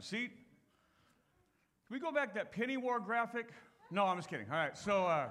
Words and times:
a 0.00 0.02
seat. 0.02 0.30
Can 1.86 1.94
we 1.94 2.00
go 2.00 2.10
back 2.10 2.28
to 2.28 2.34
that 2.36 2.52
penny 2.52 2.78
war 2.78 3.00
graphic? 3.00 3.50
No, 3.90 4.06
I'm 4.06 4.16
just 4.16 4.30
kidding. 4.30 4.46
All 4.50 4.56
right, 4.56 4.76
so 4.76 5.04
uh, 5.04 5.28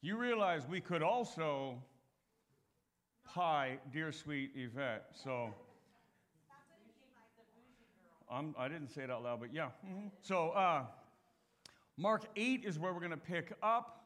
you 0.00 0.16
realize 0.16 0.68
we 0.68 0.80
could 0.80 1.02
also 1.02 1.82
pie 3.24 3.78
dear 3.92 4.12
sweet 4.12 4.52
Yvette. 4.54 5.06
So 5.12 5.52
I'm, 8.30 8.54
I 8.56 8.68
did 8.68 8.80
not 8.80 8.92
say 8.92 9.02
it 9.02 9.10
out 9.10 9.24
loud, 9.24 9.40
but 9.40 9.52
yeah. 9.52 9.70
Mm-hmm. 9.84 10.06
So 10.20 10.50
uh, 10.50 10.84
Mark 11.96 12.26
8 12.36 12.62
is 12.64 12.78
where 12.78 12.92
we're 12.92 13.00
going 13.00 13.10
to 13.10 13.16
pick 13.16 13.54
up. 13.60 14.04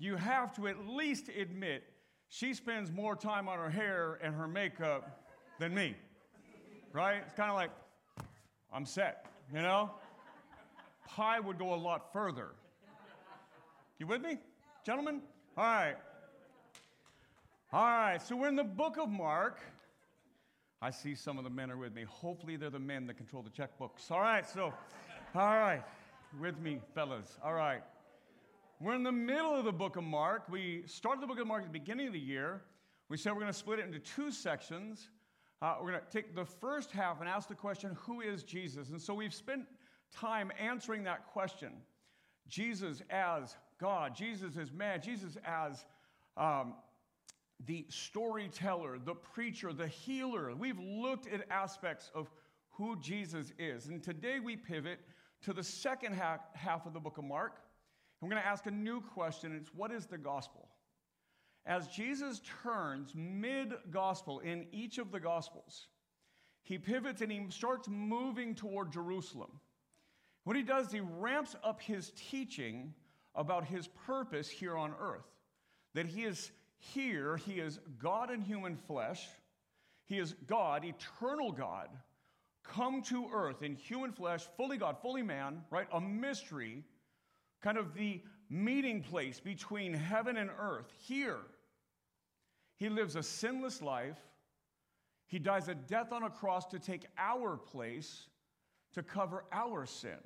You 0.00 0.16
have 0.16 0.52
to 0.56 0.66
at 0.66 0.84
least 0.88 1.28
admit 1.28 1.84
she 2.28 2.54
spends 2.54 2.90
more 2.90 3.14
time 3.14 3.48
on 3.48 3.58
her 3.58 3.70
hair 3.70 4.18
and 4.20 4.34
her 4.34 4.48
makeup 4.48 5.28
than 5.60 5.72
me, 5.72 5.94
right? 6.92 7.22
It's 7.24 7.34
kind 7.34 7.50
of 7.50 7.56
like, 7.56 7.70
I'm 8.74 8.84
set, 8.84 9.26
you 9.54 9.62
know? 9.62 9.92
Pie 11.06 11.38
would 11.38 11.58
go 11.58 11.74
a 11.74 11.76
lot 11.76 12.12
further. 12.12 12.48
You 14.00 14.08
with 14.08 14.20
me, 14.20 14.38
gentlemen? 14.84 15.20
All 15.56 15.64
right. 15.64 15.96
All 17.72 17.84
right, 17.84 18.20
so 18.20 18.34
we're 18.34 18.48
in 18.48 18.56
the 18.56 18.64
book 18.64 18.96
of 18.98 19.08
Mark. 19.08 19.60
I 20.82 20.90
see 20.90 21.14
some 21.14 21.38
of 21.38 21.44
the 21.44 21.50
men 21.50 21.70
are 21.70 21.76
with 21.76 21.94
me. 21.94 22.02
Hopefully, 22.02 22.56
they're 22.56 22.68
the 22.68 22.80
men 22.80 23.06
that 23.06 23.16
control 23.16 23.44
the 23.44 23.50
checkbooks. 23.50 24.10
All 24.10 24.20
right, 24.20 24.44
so, 24.44 24.74
all 25.36 25.56
right, 25.56 25.82
with 26.40 26.58
me, 26.58 26.80
fellas. 26.96 27.38
All 27.44 27.54
right. 27.54 27.82
We're 28.80 28.96
in 28.96 29.04
the 29.04 29.12
middle 29.12 29.54
of 29.54 29.64
the 29.64 29.72
book 29.72 29.94
of 29.94 30.02
Mark. 30.02 30.48
We 30.50 30.82
started 30.86 31.22
the 31.22 31.28
book 31.28 31.38
of 31.38 31.46
Mark 31.46 31.62
at 31.62 31.72
the 31.72 31.78
beginning 31.78 32.08
of 32.08 32.12
the 32.12 32.18
year. 32.18 32.62
We 33.08 33.16
said 33.16 33.32
we're 33.32 33.40
going 33.40 33.52
to 33.52 33.58
split 33.58 33.78
it 33.78 33.86
into 33.86 34.00
two 34.00 34.32
sections. 34.32 35.08
Uh, 35.64 35.76
we're 35.80 35.92
going 35.92 36.02
to 36.02 36.12
take 36.12 36.34
the 36.34 36.44
first 36.44 36.90
half 36.90 37.20
and 37.20 37.28
ask 37.28 37.48
the 37.48 37.54
question, 37.54 37.96
Who 38.02 38.20
is 38.20 38.42
Jesus? 38.42 38.90
And 38.90 39.00
so 39.00 39.14
we've 39.14 39.32
spent 39.32 39.62
time 40.14 40.52
answering 40.60 41.04
that 41.04 41.26
question. 41.26 41.72
Jesus 42.48 43.00
as 43.08 43.56
God, 43.80 44.14
Jesus 44.14 44.58
as 44.58 44.70
man, 44.70 45.00
Jesus 45.00 45.38
as 45.42 45.86
um, 46.36 46.74
the 47.64 47.86
storyteller, 47.88 48.98
the 49.02 49.14
preacher, 49.14 49.72
the 49.72 49.86
healer. 49.86 50.54
We've 50.54 50.78
looked 50.78 51.32
at 51.32 51.40
aspects 51.50 52.10
of 52.14 52.30
who 52.72 53.00
Jesus 53.00 53.50
is. 53.58 53.86
And 53.86 54.02
today 54.02 54.40
we 54.40 54.56
pivot 54.56 54.98
to 55.44 55.54
the 55.54 55.64
second 55.64 56.12
half, 56.12 56.40
half 56.52 56.84
of 56.84 56.92
the 56.92 57.00
book 57.00 57.16
of 57.16 57.24
Mark. 57.24 57.52
And 58.20 58.28
we're 58.28 58.34
going 58.34 58.42
to 58.42 58.48
ask 58.48 58.66
a 58.66 58.70
new 58.70 59.00
question. 59.00 59.56
It's 59.58 59.70
what 59.74 59.90
is 59.90 60.04
the 60.04 60.18
gospel? 60.18 60.63
As 61.66 61.88
Jesus 61.88 62.42
turns 62.62 63.12
mid 63.14 63.72
gospel 63.90 64.40
in 64.40 64.66
each 64.70 64.98
of 64.98 65.10
the 65.10 65.20
gospels, 65.20 65.86
he 66.62 66.78
pivots 66.78 67.22
and 67.22 67.32
he 67.32 67.46
starts 67.50 67.88
moving 67.88 68.54
toward 68.54 68.92
Jerusalem. 68.92 69.50
What 70.44 70.56
he 70.56 70.62
does, 70.62 70.92
he 70.92 71.00
ramps 71.00 71.56
up 71.64 71.80
his 71.80 72.12
teaching 72.16 72.92
about 73.34 73.64
his 73.64 73.88
purpose 73.88 74.48
here 74.48 74.76
on 74.76 74.94
earth. 75.00 75.26
That 75.94 76.06
he 76.06 76.24
is 76.24 76.50
here, 76.78 77.38
he 77.38 77.54
is 77.54 77.80
God 77.98 78.30
in 78.30 78.40
human 78.40 78.76
flesh. 78.76 79.26
He 80.06 80.18
is 80.18 80.34
God, 80.46 80.84
eternal 80.84 81.50
God, 81.50 81.88
come 82.62 83.00
to 83.02 83.28
earth 83.32 83.62
in 83.62 83.74
human 83.74 84.12
flesh, 84.12 84.44
fully 84.56 84.76
God, 84.76 84.96
fully 85.00 85.22
man, 85.22 85.62
right? 85.70 85.86
A 85.92 86.00
mystery, 86.00 86.84
kind 87.62 87.78
of 87.78 87.94
the 87.94 88.20
meeting 88.50 89.02
place 89.02 89.40
between 89.40 89.94
heaven 89.94 90.36
and 90.36 90.50
earth. 90.58 90.92
Here, 90.98 91.38
he 92.76 92.88
lives 92.88 93.16
a 93.16 93.22
sinless 93.22 93.82
life. 93.82 94.18
He 95.26 95.38
dies 95.38 95.68
a 95.68 95.74
death 95.74 96.12
on 96.12 96.22
a 96.22 96.30
cross 96.30 96.66
to 96.66 96.78
take 96.78 97.06
our 97.18 97.56
place 97.56 98.28
to 98.94 99.02
cover 99.02 99.44
our 99.52 99.86
sin, 99.86 100.18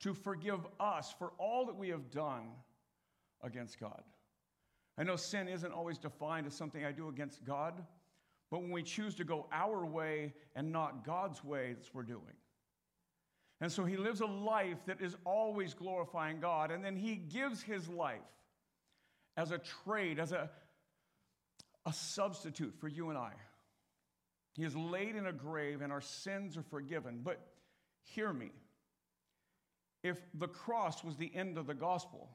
to 0.00 0.14
forgive 0.14 0.60
us 0.80 1.14
for 1.18 1.32
all 1.38 1.66
that 1.66 1.76
we 1.76 1.88
have 1.88 2.10
done 2.10 2.46
against 3.42 3.78
God. 3.78 4.02
I 4.96 5.04
know 5.04 5.16
sin 5.16 5.48
isn't 5.48 5.72
always 5.72 5.98
defined 5.98 6.46
as 6.46 6.54
something 6.54 6.84
I 6.84 6.92
do 6.92 7.08
against 7.08 7.44
God, 7.44 7.84
but 8.50 8.60
when 8.60 8.70
we 8.70 8.82
choose 8.82 9.14
to 9.16 9.24
go 9.24 9.46
our 9.52 9.84
way 9.84 10.34
and 10.54 10.70
not 10.70 11.04
God's 11.04 11.42
way, 11.42 11.72
that's 11.72 11.88
what 11.88 12.06
we're 12.06 12.12
doing. 12.14 12.36
And 13.60 13.70
so 13.70 13.84
he 13.84 13.96
lives 13.96 14.20
a 14.20 14.26
life 14.26 14.84
that 14.86 15.00
is 15.00 15.16
always 15.24 15.74
glorifying 15.74 16.40
God, 16.40 16.70
and 16.70 16.84
then 16.84 16.96
he 16.96 17.16
gives 17.16 17.62
his 17.62 17.88
life 17.88 18.20
as 19.36 19.50
a 19.50 19.58
trade, 19.58 20.18
as 20.18 20.32
a, 20.32 20.50
a 21.86 21.92
substitute 21.92 22.74
for 22.78 22.88
you 22.88 23.10
and 23.10 23.18
I. 23.18 23.32
He 24.54 24.64
is 24.64 24.76
laid 24.76 25.16
in 25.16 25.26
a 25.26 25.32
grave 25.32 25.80
and 25.80 25.92
our 25.92 26.00
sins 26.00 26.56
are 26.56 26.62
forgiven. 26.62 27.20
But 27.22 27.40
hear 28.04 28.32
me 28.32 28.50
if 30.02 30.18
the 30.34 30.48
cross 30.48 31.04
was 31.04 31.16
the 31.16 31.30
end 31.34 31.56
of 31.56 31.66
the 31.66 31.74
gospel, 31.74 32.28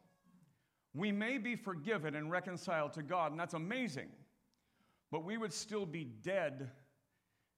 we 0.93 1.11
may 1.11 1.37
be 1.37 1.55
forgiven 1.55 2.15
and 2.15 2.31
reconciled 2.31 2.93
to 2.93 3.03
God, 3.03 3.31
and 3.31 3.39
that's 3.39 3.53
amazing, 3.53 4.09
but 5.11 5.23
we 5.23 5.37
would 5.37 5.53
still 5.53 5.85
be 5.85 6.05
dead, 6.05 6.71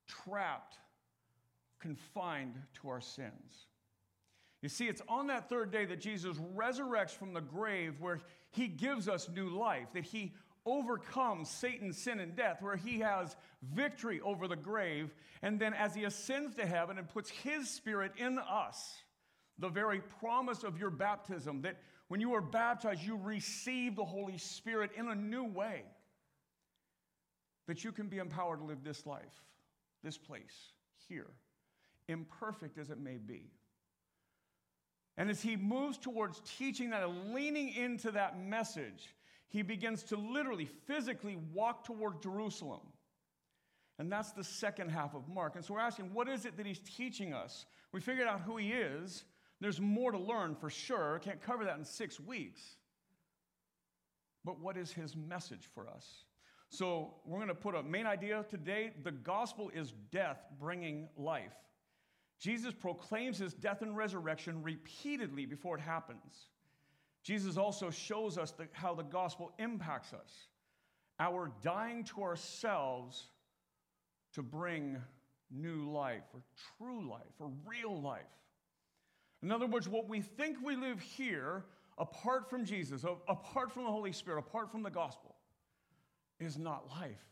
trapped, 0.07 0.77
confined 1.79 2.55
to 2.81 2.89
our 2.89 2.99
sins. 2.99 3.67
You 4.61 4.67
see, 4.67 4.87
it's 4.87 5.01
on 5.07 5.27
that 5.27 5.47
third 5.47 5.71
day 5.71 5.85
that 5.85 6.01
Jesus 6.01 6.37
resurrects 6.55 7.11
from 7.11 7.33
the 7.33 7.41
grave 7.41 8.01
where 8.01 8.19
he 8.51 8.67
gives 8.67 9.07
us 9.07 9.29
new 9.29 9.49
life, 9.49 9.87
that 9.93 10.03
he 10.03 10.33
overcomes 10.65 11.49
Satan's 11.49 11.97
sin 11.97 12.19
and 12.19 12.35
death, 12.35 12.61
where 12.61 12.75
he 12.75 12.99
has 12.99 13.35
victory 13.73 14.21
over 14.21 14.47
the 14.47 14.55
grave. 14.55 15.13
And 15.41 15.59
then 15.59 15.73
as 15.73 15.95
he 15.95 16.03
ascends 16.03 16.55
to 16.55 16.65
heaven 16.65 16.97
and 16.97 17.07
puts 17.07 17.29
his 17.29 17.69
spirit 17.69 18.11
in 18.17 18.37
us, 18.39 18.95
the 19.57 19.69
very 19.69 20.01
promise 20.19 20.63
of 20.63 20.79
your 20.79 20.89
baptism, 20.89 21.61
that 21.61 21.77
when 22.07 22.21
you 22.21 22.33
are 22.33 22.41
baptized, 22.41 23.03
you 23.03 23.17
receive 23.17 23.95
the 23.95 24.05
Holy 24.05 24.37
Spirit 24.37 24.91
in 24.97 25.09
a 25.09 25.15
new 25.15 25.43
way, 25.43 25.83
that 27.67 27.83
you 27.83 27.91
can 27.91 28.07
be 28.07 28.17
empowered 28.17 28.59
to 28.59 28.65
live 28.65 28.83
this 28.83 29.05
life, 29.05 29.43
this 30.03 30.17
place, 30.17 30.73
here, 31.07 31.29
imperfect 32.07 32.77
as 32.77 32.89
it 32.89 32.99
may 32.99 33.17
be. 33.17 33.51
And 35.17 35.29
as 35.29 35.41
he 35.41 35.57
moves 35.57 35.97
towards 35.97 36.41
teaching 36.57 36.91
that 36.91 37.07
leaning 37.09 37.73
into 37.75 38.11
that 38.11 38.39
message, 38.39 39.13
he 39.49 39.61
begins 39.61 40.03
to 40.03 40.15
literally, 40.15 40.69
physically 40.87 41.37
walk 41.53 41.83
toward 41.83 42.21
Jerusalem. 42.21 42.81
And 43.97 44.11
that's 44.11 44.31
the 44.31 44.43
second 44.43 44.89
half 44.89 45.13
of 45.13 45.27
Mark. 45.27 45.55
And 45.55 45.65
so 45.65 45.73
we're 45.73 45.81
asking, 45.81 46.13
what 46.13 46.29
is 46.29 46.45
it 46.45 46.55
that 46.57 46.65
he's 46.65 46.79
teaching 46.79 47.33
us? 47.33 47.65
We 47.91 47.99
figured 47.99 48.27
out 48.27 48.41
who 48.41 48.57
he 48.57 48.71
is. 48.71 49.25
There's 49.59 49.81
more 49.81 50.11
to 50.11 50.17
learn 50.17 50.55
for 50.55 50.69
sure. 50.69 51.19
Can't 51.19 51.41
cover 51.41 51.65
that 51.65 51.77
in 51.77 51.83
six 51.83 52.19
weeks. 52.19 52.61
But 54.45 54.59
what 54.59 54.77
is 54.77 54.91
his 54.91 55.15
message 55.17 55.67
for 55.73 55.87
us? 55.89 56.23
So 56.69 57.15
we're 57.25 57.39
going 57.39 57.49
to 57.49 57.55
put 57.55 57.75
a 57.75 57.83
main 57.83 58.05
idea 58.05 58.45
today. 58.49 58.91
The 59.03 59.11
gospel 59.11 59.69
is 59.73 59.93
death 60.11 60.39
bringing 60.61 61.09
life. 61.17 61.55
Jesus 62.39 62.73
proclaims 62.73 63.39
his 63.39 63.53
death 63.53 63.81
and 63.81 63.97
resurrection 63.97 64.63
repeatedly 64.63 65.45
before 65.45 65.75
it 65.75 65.81
happens. 65.81 66.47
Jesus 67.23 67.57
also 67.57 67.89
shows 67.89 68.37
us 68.37 68.51
the, 68.51 68.67
how 68.71 68.93
the 68.93 69.03
gospel 69.03 69.51
impacts 69.59 70.13
us, 70.13 70.47
our 71.19 71.51
dying 71.61 72.03
to 72.05 72.23
ourselves 72.23 73.27
to 74.33 74.41
bring 74.41 74.97
new 75.51 75.89
life 75.91 76.23
or 76.33 76.41
true 76.77 77.09
life 77.09 77.33
or 77.39 77.51
real 77.65 78.01
life. 78.01 78.21
In 79.41 79.51
other 79.51 79.67
words, 79.67 79.87
what 79.87 80.07
we 80.07 80.21
think 80.21 80.57
we 80.63 80.75
live 80.75 80.99
here, 80.99 81.65
apart 81.97 82.49
from 82.49 82.65
Jesus, 82.65 83.03
apart 83.27 83.71
from 83.71 83.83
the 83.85 83.91
Holy 83.91 84.11
Spirit, 84.11 84.39
apart 84.39 84.71
from 84.71 84.83
the 84.83 84.89
gospel, 84.89 85.35
is 86.39 86.57
not 86.57 86.87
life. 86.89 87.23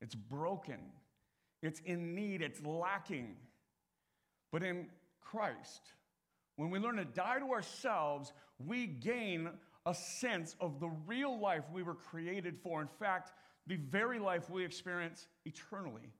It's 0.00 0.14
broken, 0.14 0.78
it's 1.62 1.80
in 1.80 2.14
need, 2.14 2.42
it's 2.42 2.62
lacking. 2.64 3.36
But 4.50 4.62
in 4.62 4.86
Christ, 5.20 5.92
when 6.56 6.70
we 6.70 6.78
learn 6.78 6.96
to 6.96 7.04
die 7.04 7.38
to 7.38 7.50
ourselves, 7.52 8.32
we 8.66 8.86
gain 8.86 9.50
a 9.86 9.94
sense 9.94 10.56
of 10.60 10.80
the 10.80 10.90
real 11.06 11.38
life 11.38 11.64
we 11.72 11.82
were 11.82 11.94
created 11.94 12.58
for. 12.62 12.80
In 12.80 12.88
fact, 12.88 13.32
the 13.66 13.76
very 13.76 14.18
life 14.18 14.50
we 14.50 14.64
experience 14.64 15.28
eternally. 15.44 16.12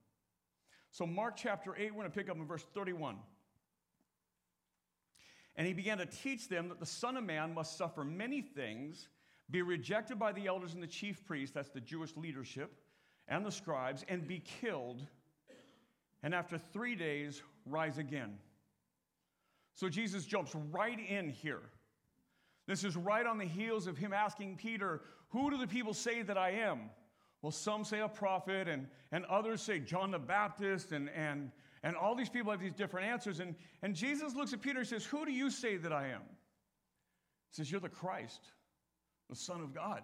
So, 0.90 1.06
Mark 1.06 1.36
chapter 1.36 1.74
8, 1.76 1.92
we're 1.92 2.00
going 2.00 2.10
to 2.10 2.16
pick 2.16 2.30
up 2.30 2.36
in 2.36 2.46
verse 2.46 2.64
31. 2.74 3.16
And 5.56 5.66
he 5.66 5.72
began 5.72 5.98
to 5.98 6.06
teach 6.06 6.48
them 6.48 6.68
that 6.68 6.80
the 6.80 6.86
Son 6.86 7.16
of 7.16 7.24
Man 7.24 7.54
must 7.54 7.76
suffer 7.76 8.02
many 8.02 8.40
things, 8.40 9.08
be 9.50 9.62
rejected 9.62 10.18
by 10.18 10.32
the 10.32 10.46
elders 10.46 10.74
and 10.74 10.82
the 10.82 10.86
chief 10.86 11.24
priests, 11.26 11.54
that's 11.54 11.70
the 11.70 11.80
Jewish 11.80 12.16
leadership, 12.16 12.72
and 13.28 13.44
the 13.44 13.52
scribes, 13.52 14.04
and 14.08 14.26
be 14.26 14.40
killed, 14.60 15.06
and 16.22 16.34
after 16.34 16.56
three 16.56 16.94
days 16.94 17.42
rise 17.66 17.98
again. 17.98 18.38
So 19.74 19.88
Jesus 19.88 20.24
jumps 20.24 20.54
right 20.72 20.98
in 20.98 21.28
here. 21.28 21.62
This 22.70 22.84
is 22.84 22.96
right 22.96 23.26
on 23.26 23.36
the 23.36 23.46
heels 23.46 23.88
of 23.88 23.98
him 23.98 24.12
asking 24.12 24.54
Peter, 24.54 25.00
Who 25.30 25.50
do 25.50 25.58
the 25.58 25.66
people 25.66 25.92
say 25.92 26.22
that 26.22 26.38
I 26.38 26.50
am? 26.50 26.82
Well, 27.42 27.50
some 27.50 27.82
say 27.82 27.98
a 27.98 28.06
prophet, 28.06 28.68
and, 28.68 28.86
and 29.10 29.24
others 29.24 29.60
say 29.60 29.80
John 29.80 30.12
the 30.12 30.20
Baptist, 30.20 30.92
and, 30.92 31.10
and, 31.10 31.50
And 31.82 31.96
all 31.96 32.14
these 32.14 32.28
people 32.28 32.52
have 32.52 32.60
these 32.60 32.72
different 32.72 33.08
answers. 33.08 33.40
And, 33.40 33.56
and 33.82 33.92
Jesus 33.92 34.36
looks 34.36 34.52
at 34.52 34.60
Peter 34.60 34.78
and 34.78 34.86
says, 34.86 35.04
Who 35.04 35.26
do 35.26 35.32
you 35.32 35.50
say 35.50 35.78
that 35.78 35.92
I 35.92 36.10
am? 36.10 36.20
He 37.50 37.56
says, 37.56 37.72
You're 37.72 37.80
the 37.80 37.88
Christ, 37.88 38.40
the 39.28 39.34
Son 39.34 39.60
of 39.62 39.74
God. 39.74 40.02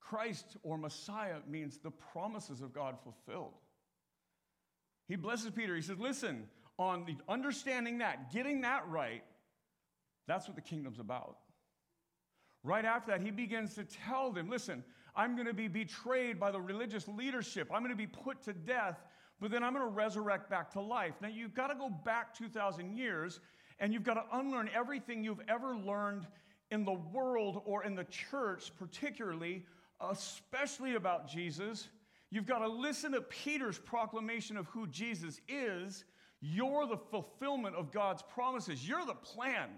Christ 0.00 0.56
or 0.62 0.78
Messiah 0.78 1.38
means 1.50 1.78
the 1.78 1.90
promises 1.90 2.60
of 2.60 2.72
God 2.72 2.94
fulfilled. 3.02 3.54
He 5.08 5.16
blesses 5.16 5.50
Peter. 5.50 5.74
He 5.74 5.82
says, 5.82 5.98
Listen, 5.98 6.44
on 6.78 7.04
the 7.04 7.16
understanding 7.28 7.98
that, 7.98 8.32
getting 8.32 8.60
that 8.60 8.88
right, 8.88 9.24
that's 10.26 10.46
what 10.46 10.56
the 10.56 10.62
kingdom's 10.62 10.98
about. 10.98 11.38
Right 12.62 12.84
after 12.84 13.10
that, 13.10 13.20
he 13.20 13.30
begins 13.30 13.74
to 13.74 13.84
tell 13.84 14.32
them, 14.32 14.48
Listen, 14.48 14.82
I'm 15.16 15.34
going 15.34 15.46
to 15.46 15.54
be 15.54 15.68
betrayed 15.68 16.40
by 16.40 16.50
the 16.50 16.60
religious 16.60 17.06
leadership. 17.06 17.70
I'm 17.72 17.82
going 17.82 17.92
to 17.92 17.96
be 17.96 18.06
put 18.06 18.42
to 18.44 18.52
death, 18.52 18.98
but 19.40 19.50
then 19.50 19.62
I'm 19.62 19.72
going 19.72 19.84
to 19.84 19.92
resurrect 19.94 20.50
back 20.50 20.70
to 20.72 20.80
life. 20.80 21.14
Now, 21.20 21.28
you've 21.28 21.54
got 21.54 21.68
to 21.68 21.74
go 21.74 21.88
back 21.88 22.36
2,000 22.36 22.96
years 22.96 23.40
and 23.78 23.92
you've 23.92 24.04
got 24.04 24.14
to 24.14 24.24
unlearn 24.32 24.70
everything 24.74 25.22
you've 25.22 25.42
ever 25.48 25.76
learned 25.76 26.26
in 26.70 26.84
the 26.84 26.92
world 26.92 27.62
or 27.64 27.84
in 27.84 27.94
the 27.94 28.04
church, 28.04 28.72
particularly, 28.76 29.64
especially 30.00 30.94
about 30.94 31.28
Jesus. 31.28 31.88
You've 32.30 32.46
got 32.46 32.60
to 32.60 32.68
listen 32.68 33.12
to 33.12 33.20
Peter's 33.20 33.78
proclamation 33.78 34.56
of 34.56 34.66
who 34.66 34.86
Jesus 34.88 35.40
is. 35.48 36.04
You're 36.40 36.86
the 36.86 36.96
fulfillment 36.96 37.76
of 37.76 37.92
God's 37.92 38.22
promises. 38.22 38.86
You're 38.86 39.06
the 39.06 39.14
plan. 39.14 39.68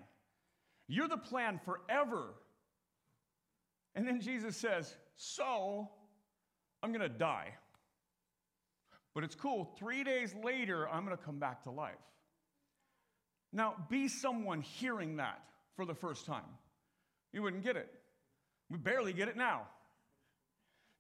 You're 0.88 1.08
the 1.08 1.16
plan 1.16 1.60
forever. 1.64 2.34
And 3.94 4.06
then 4.06 4.20
Jesus 4.20 4.56
says, 4.56 4.94
So 5.14 5.88
I'm 6.82 6.90
going 6.90 7.00
to 7.00 7.08
die. 7.08 7.54
But 9.14 9.24
it's 9.24 9.34
cool. 9.34 9.74
Three 9.78 10.04
days 10.04 10.34
later, 10.44 10.88
I'm 10.88 11.04
going 11.04 11.16
to 11.16 11.22
come 11.22 11.38
back 11.38 11.62
to 11.62 11.70
life. 11.70 11.94
Now, 13.52 13.74
be 13.88 14.08
someone 14.08 14.60
hearing 14.60 15.16
that 15.16 15.40
for 15.74 15.86
the 15.86 15.94
first 15.94 16.26
time. 16.26 16.44
You 17.32 17.42
wouldn't 17.42 17.64
get 17.64 17.76
it. 17.76 17.88
We 18.68 18.76
barely 18.76 19.14
get 19.14 19.28
it 19.28 19.36
now. 19.36 19.62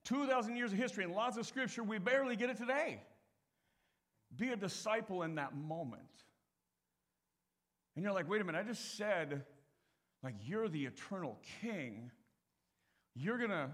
2,000 0.06 0.56
years 0.56 0.72
of 0.72 0.78
history 0.78 1.04
and 1.04 1.12
lots 1.12 1.36
of 1.36 1.46
scripture, 1.46 1.82
we 1.82 1.98
barely 1.98 2.36
get 2.36 2.48
it 2.48 2.56
today. 2.56 3.02
Be 4.34 4.50
a 4.50 4.56
disciple 4.56 5.22
in 5.22 5.34
that 5.34 5.54
moment. 5.54 6.02
And 7.94 8.04
you're 8.04 8.14
like, 8.14 8.28
wait 8.28 8.40
a 8.40 8.44
minute, 8.44 8.58
I 8.58 8.68
just 8.68 8.96
said, 8.96 9.42
like, 10.26 10.34
you're 10.44 10.68
the 10.68 10.84
eternal 10.84 11.38
king. 11.60 12.10
You're 13.14 13.38
gonna, 13.38 13.70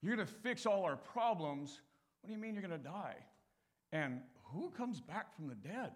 you're 0.00 0.16
gonna 0.16 0.26
fix 0.26 0.64
all 0.64 0.84
our 0.84 0.96
problems. 0.96 1.82
What 2.22 2.28
do 2.28 2.32
you 2.32 2.40
mean 2.40 2.54
you're 2.54 2.62
gonna 2.62 2.78
die? 2.78 3.16
And 3.92 4.22
who 4.44 4.70
comes 4.70 5.02
back 5.02 5.36
from 5.36 5.48
the 5.48 5.54
dead? 5.54 5.92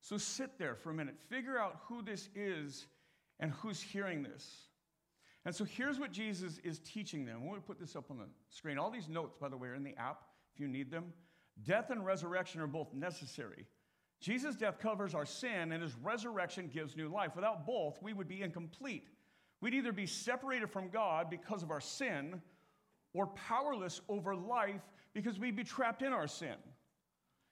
So 0.00 0.16
sit 0.16 0.58
there 0.58 0.76
for 0.76 0.90
a 0.90 0.94
minute, 0.94 1.16
figure 1.28 1.58
out 1.58 1.80
who 1.88 2.02
this 2.02 2.28
is 2.36 2.86
and 3.40 3.50
who's 3.50 3.82
hearing 3.82 4.22
this. 4.22 4.68
And 5.44 5.52
so 5.52 5.64
here's 5.64 5.98
what 5.98 6.12
Jesus 6.12 6.58
is 6.62 6.78
teaching 6.78 7.24
them. 7.24 7.48
We'll 7.48 7.60
put 7.60 7.80
this 7.80 7.96
up 7.96 8.12
on 8.12 8.18
the 8.18 8.26
screen. 8.48 8.78
All 8.78 8.92
these 8.92 9.08
notes, 9.08 9.34
by 9.40 9.48
the 9.48 9.56
way, 9.56 9.68
are 9.68 9.74
in 9.74 9.82
the 9.82 9.96
app 9.98 10.20
if 10.54 10.60
you 10.60 10.68
need 10.68 10.88
them. 10.88 11.12
Death 11.64 11.90
and 11.90 12.06
resurrection 12.06 12.60
are 12.60 12.68
both 12.68 12.94
necessary. 12.94 13.66
Jesus' 14.24 14.56
death 14.56 14.78
covers 14.78 15.14
our 15.14 15.26
sin, 15.26 15.72
and 15.72 15.82
his 15.82 15.94
resurrection 16.02 16.70
gives 16.72 16.96
new 16.96 17.10
life. 17.10 17.36
Without 17.36 17.66
both, 17.66 18.02
we 18.02 18.14
would 18.14 18.26
be 18.26 18.40
incomplete. 18.40 19.06
We'd 19.60 19.74
either 19.74 19.92
be 19.92 20.06
separated 20.06 20.70
from 20.70 20.88
God 20.88 21.28
because 21.28 21.62
of 21.62 21.70
our 21.70 21.80
sin 21.82 22.40
or 23.12 23.26
powerless 23.26 24.00
over 24.08 24.34
life 24.34 24.80
because 25.12 25.38
we'd 25.38 25.56
be 25.56 25.62
trapped 25.62 26.00
in 26.00 26.14
our 26.14 26.26
sin. 26.26 26.54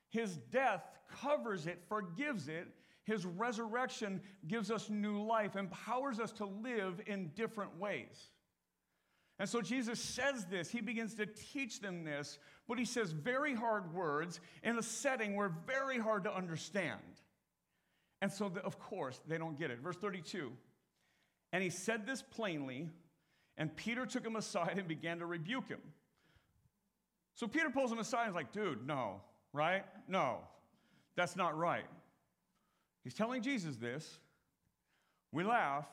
His 0.08 0.38
death 0.50 0.82
covers 1.20 1.66
it, 1.66 1.82
forgives 1.90 2.48
it. 2.48 2.68
His 3.04 3.26
resurrection 3.26 4.22
gives 4.48 4.70
us 4.70 4.88
new 4.88 5.22
life, 5.22 5.56
empowers 5.56 6.20
us 6.20 6.32
to 6.32 6.46
live 6.46 7.02
in 7.06 7.32
different 7.34 7.78
ways. 7.78 8.30
And 9.38 9.46
so 9.46 9.60
Jesus 9.60 10.00
says 10.00 10.46
this, 10.46 10.70
he 10.70 10.80
begins 10.80 11.12
to 11.16 11.26
teach 11.26 11.80
them 11.80 12.02
this, 12.02 12.38
but 12.68 12.78
he 12.78 12.84
says 12.84 13.12
very 13.12 13.54
hard 13.54 13.92
words 13.94 14.40
in 14.62 14.78
a 14.78 14.82
setting 14.82 15.36
where 15.36 15.52
very 15.66 15.98
hard 15.98 16.24
to 16.24 16.34
understand. 16.34 17.00
And 18.20 18.32
so, 18.32 18.48
the, 18.48 18.60
of 18.60 18.78
course, 18.78 19.20
they 19.26 19.36
don't 19.36 19.58
get 19.58 19.70
it. 19.70 19.80
Verse 19.80 19.96
32 19.96 20.52
And 21.52 21.62
he 21.62 21.70
said 21.70 22.06
this 22.06 22.22
plainly, 22.22 22.88
and 23.58 23.74
Peter 23.76 24.06
took 24.06 24.24
him 24.24 24.36
aside 24.36 24.74
and 24.78 24.86
began 24.86 25.18
to 25.18 25.26
rebuke 25.26 25.68
him. 25.68 25.80
So 27.34 27.46
Peter 27.46 27.70
pulls 27.70 27.90
him 27.90 27.98
aside 27.98 28.22
and 28.22 28.30
is 28.30 28.34
like, 28.34 28.52
dude, 28.52 28.86
no, 28.86 29.20
right? 29.52 29.84
No, 30.06 30.38
that's 31.16 31.36
not 31.36 31.56
right. 31.56 31.86
He's 33.04 33.14
telling 33.14 33.42
Jesus 33.42 33.76
this. 33.76 34.18
We 35.32 35.44
laugh. 35.44 35.86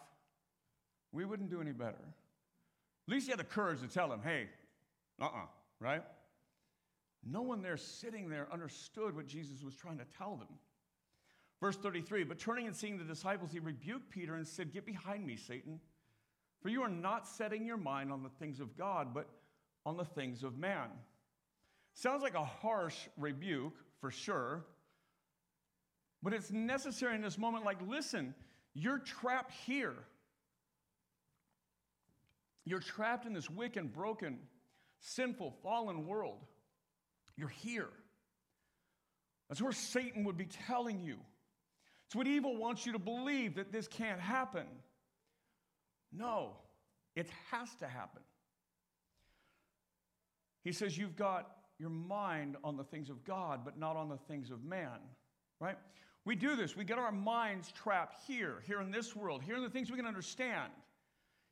We 1.12 1.26
wouldn't 1.26 1.50
do 1.50 1.62
any 1.62 1.72
better. 1.72 1.98
At 3.08 3.12
least 3.12 3.26
he 3.26 3.32
had 3.32 3.40
the 3.40 3.46
courage 3.46 3.82
to 3.82 3.88
tell 3.88 4.12
him, 4.14 4.22
hey, 4.24 4.48
uh 5.20 5.26
uh-uh, 5.26 5.38
uh, 5.38 5.46
right? 5.80 6.04
No 7.26 7.42
one 7.42 7.62
there 7.62 7.78
sitting 7.78 8.30
there 8.30 8.48
understood 8.52 9.16
what 9.16 9.28
Jesus 9.28 9.64
was 9.64 9.76
trying 9.76 9.98
to 9.98 10.06
tell 10.18 10.36
them. 10.36 10.48
Verse 11.60 11.76
33 11.76 12.24
But 12.24 12.40
turning 12.40 12.68
and 12.68 12.76
seeing 12.76 12.98
the 12.98 13.04
disciples, 13.04 13.52
he 13.52 13.60
rebuked 13.60 14.10
Peter 14.10 14.36
and 14.36 14.48
said, 14.48 14.74
Get 14.74 14.86
behind 14.86 15.26
me, 15.26 15.36
Satan, 15.36 15.80
for 16.62 16.70
you 16.70 16.82
are 16.82 16.90
not 16.90 17.28
setting 17.28 17.66
your 17.66 17.78
mind 17.78 18.12
on 18.12 18.24
the 18.24 18.30
things 18.30 18.60
of 18.60 18.78
God, 18.78 19.14
but 19.14 19.28
on 19.86 19.98
the 19.98 20.06
things 20.06 20.44
of 20.44 20.58
man. 20.58 20.90
Sounds 21.94 22.22
like 22.22 22.36
a 22.36 22.46
harsh 22.46 22.96
rebuke, 23.18 23.76
for 24.00 24.12
sure. 24.12 24.66
But 26.22 26.34
it's 26.34 26.52
necessary 26.52 27.16
in 27.16 27.22
this 27.22 27.38
moment. 27.38 27.66
Like, 27.66 27.80
listen, 27.88 28.34
you're 28.74 29.00
trapped 29.00 29.54
here. 29.66 29.96
You're 32.66 32.80
trapped 32.80 33.26
in 33.26 33.34
this 33.34 33.50
wicked, 33.50 33.94
broken, 33.94 34.40
sinful, 35.00 35.56
fallen 35.64 36.06
world. 36.06 36.46
You're 37.40 37.48
here. 37.48 37.88
That's 39.48 39.62
where 39.62 39.72
Satan 39.72 40.26
would 40.26 40.38
be 40.38 40.48
telling 40.68 41.02
you. 41.02 41.16
It's 42.06 42.16
what 42.16 42.28
evil 42.28 42.58
wants 42.58 42.86
you 42.86 42.92
to 42.92 43.00
believe 43.00 43.56
that 43.56 43.72
this 43.72 43.88
can't 43.88 44.20
happen. 44.20 44.66
No, 46.12 46.58
it 47.16 47.28
has 47.50 47.74
to 47.76 47.88
happen. 47.88 48.22
He 50.66 50.74
says, 50.74 50.98
You've 50.98 51.16
got 51.16 51.50
your 51.80 51.92
mind 51.92 52.58
on 52.64 52.76
the 52.76 52.84
things 52.84 53.10
of 53.10 53.24
God, 53.24 53.62
but 53.64 53.80
not 53.80 53.96
on 53.96 54.10
the 54.10 54.18
things 54.18 54.52
of 54.52 54.66
man, 54.66 55.00
right? 55.62 55.78
We 56.26 56.36
do 56.36 56.58
this. 56.58 56.76
We 56.76 56.84
get 56.84 57.00
our 57.00 57.12
minds 57.12 57.72
trapped 57.72 58.18
here, 58.28 58.56
here 58.68 58.82
in 58.82 58.92
this 58.92 59.16
world, 59.16 59.42
here 59.44 59.56
in 59.56 59.64
the 59.64 59.70
things 59.70 59.90
we 59.90 59.96
can 59.96 60.06
understand, 60.06 60.74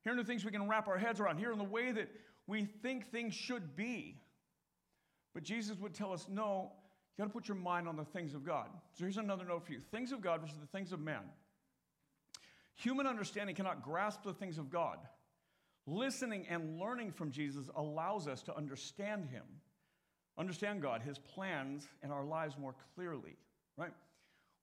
here 0.04 0.12
in 0.12 0.18
the 0.18 0.26
things 0.26 0.44
we 0.44 0.52
can 0.52 0.68
wrap 0.68 0.90
our 0.90 0.98
heads 0.98 1.22
around, 1.22 1.38
here 1.38 1.54
in 1.54 1.58
the 1.58 1.64
way 1.64 1.94
that 1.94 2.10
we 2.46 2.66
think 2.66 3.10
things 3.10 3.34
should 3.34 3.76
be. 3.78 4.18
But 5.38 5.44
Jesus 5.44 5.78
would 5.78 5.94
tell 5.94 6.12
us, 6.12 6.26
no, 6.28 6.72
you 7.16 7.22
got 7.22 7.26
to 7.28 7.32
put 7.32 7.48
your 7.48 7.58
mind 7.58 7.88
on 7.88 7.96
the 7.96 8.04
things 8.04 8.34
of 8.34 8.44
God. 8.44 8.70
So 8.96 9.04
here's 9.04 9.18
another 9.18 9.46
note 9.46 9.68
for 9.68 9.72
you 9.72 9.82
things 9.92 10.12
of 10.12 10.20
God 10.20 10.42
versus 10.42 10.58
the 10.58 10.66
things 10.66 10.92
of 10.92 11.00
man. 11.00 11.22
Human 12.74 13.06
understanding 13.06 13.56
cannot 13.56 13.84
grasp 13.84 14.24
the 14.24 14.34
things 14.34 14.58
of 14.58 14.72
God. 14.72 14.98
Listening 15.86 16.48
and 16.50 16.80
learning 16.80 17.12
from 17.12 17.30
Jesus 17.30 17.70
allows 17.76 18.28
us 18.28 18.42
to 18.42 18.58
understand 18.58 19.28
Him 19.28 19.44
understand 20.40 20.82
God, 20.82 21.04
His 21.04 21.20
plans, 21.20 21.88
and 22.02 22.12
our 22.12 22.26
lives 22.26 22.58
more 22.58 22.74
clearly, 22.96 23.38
right? 23.78 23.94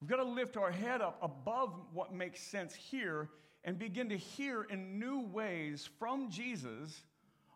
We've 0.00 0.10
got 0.10 0.16
to 0.16 0.24
lift 0.24 0.56
our 0.56 0.72
head 0.72 1.00
up 1.00 1.20
above 1.22 1.72
what 1.92 2.12
makes 2.12 2.40
sense 2.40 2.74
here 2.74 3.30
and 3.62 3.78
begin 3.78 4.08
to 4.08 4.16
hear 4.16 4.64
in 4.64 4.98
new 4.98 5.20
ways 5.20 5.88
from 6.00 6.30
Jesus 6.30 7.04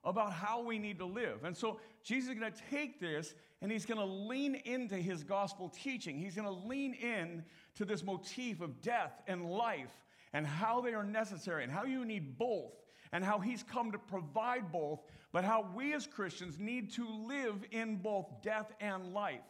about 0.05 0.33
how 0.33 0.63
we 0.63 0.79
need 0.79 0.99
to 0.99 1.07
live. 1.07 1.45
And 1.45 1.57
so 1.57 1.81
Jesus 2.03 2.31
is 2.31 2.39
going 2.39 2.53
to 2.53 2.59
take 2.71 3.01
this 3.01 3.35
and 3.61 3.71
he's 3.71 3.85
going 3.85 3.99
to 3.99 4.05
lean 4.05 4.55
into 4.55 4.97
his 4.97 5.25
gospel 5.25 5.69
teaching. 5.69 6.19
He's 6.19 6.35
going 6.35 6.47
to 6.47 6.69
lean 6.69 6.95
in 6.95 7.45
to 7.77 7.85
this 7.85 8.05
motif 8.05 8.61
of 8.61 8.81
death 8.81 9.21
and 9.27 9.51
life 9.51 9.93
and 10.33 10.47
how 10.47 10.81
they 10.81 10.95
are 10.95 11.05
necessary 11.05 11.65
and 11.65 11.73
how 11.73 11.85
you 11.85 12.05
need 12.05 12.39
both 12.39 12.73
and 13.13 13.25
how 13.25 13.39
he's 13.39 13.63
come 13.63 13.91
to 13.93 13.99
provide 13.99 14.71
both, 14.71 15.01
but 15.33 15.45
how 15.45 15.67
we 15.75 15.95
as 15.95 16.07
Christians 16.07 16.59
need 16.59 16.93
to 16.93 17.09
live 17.27 17.65
in 17.71 17.97
both 17.97 18.27
death 18.43 18.73
and 18.81 19.13
life. 19.13 19.41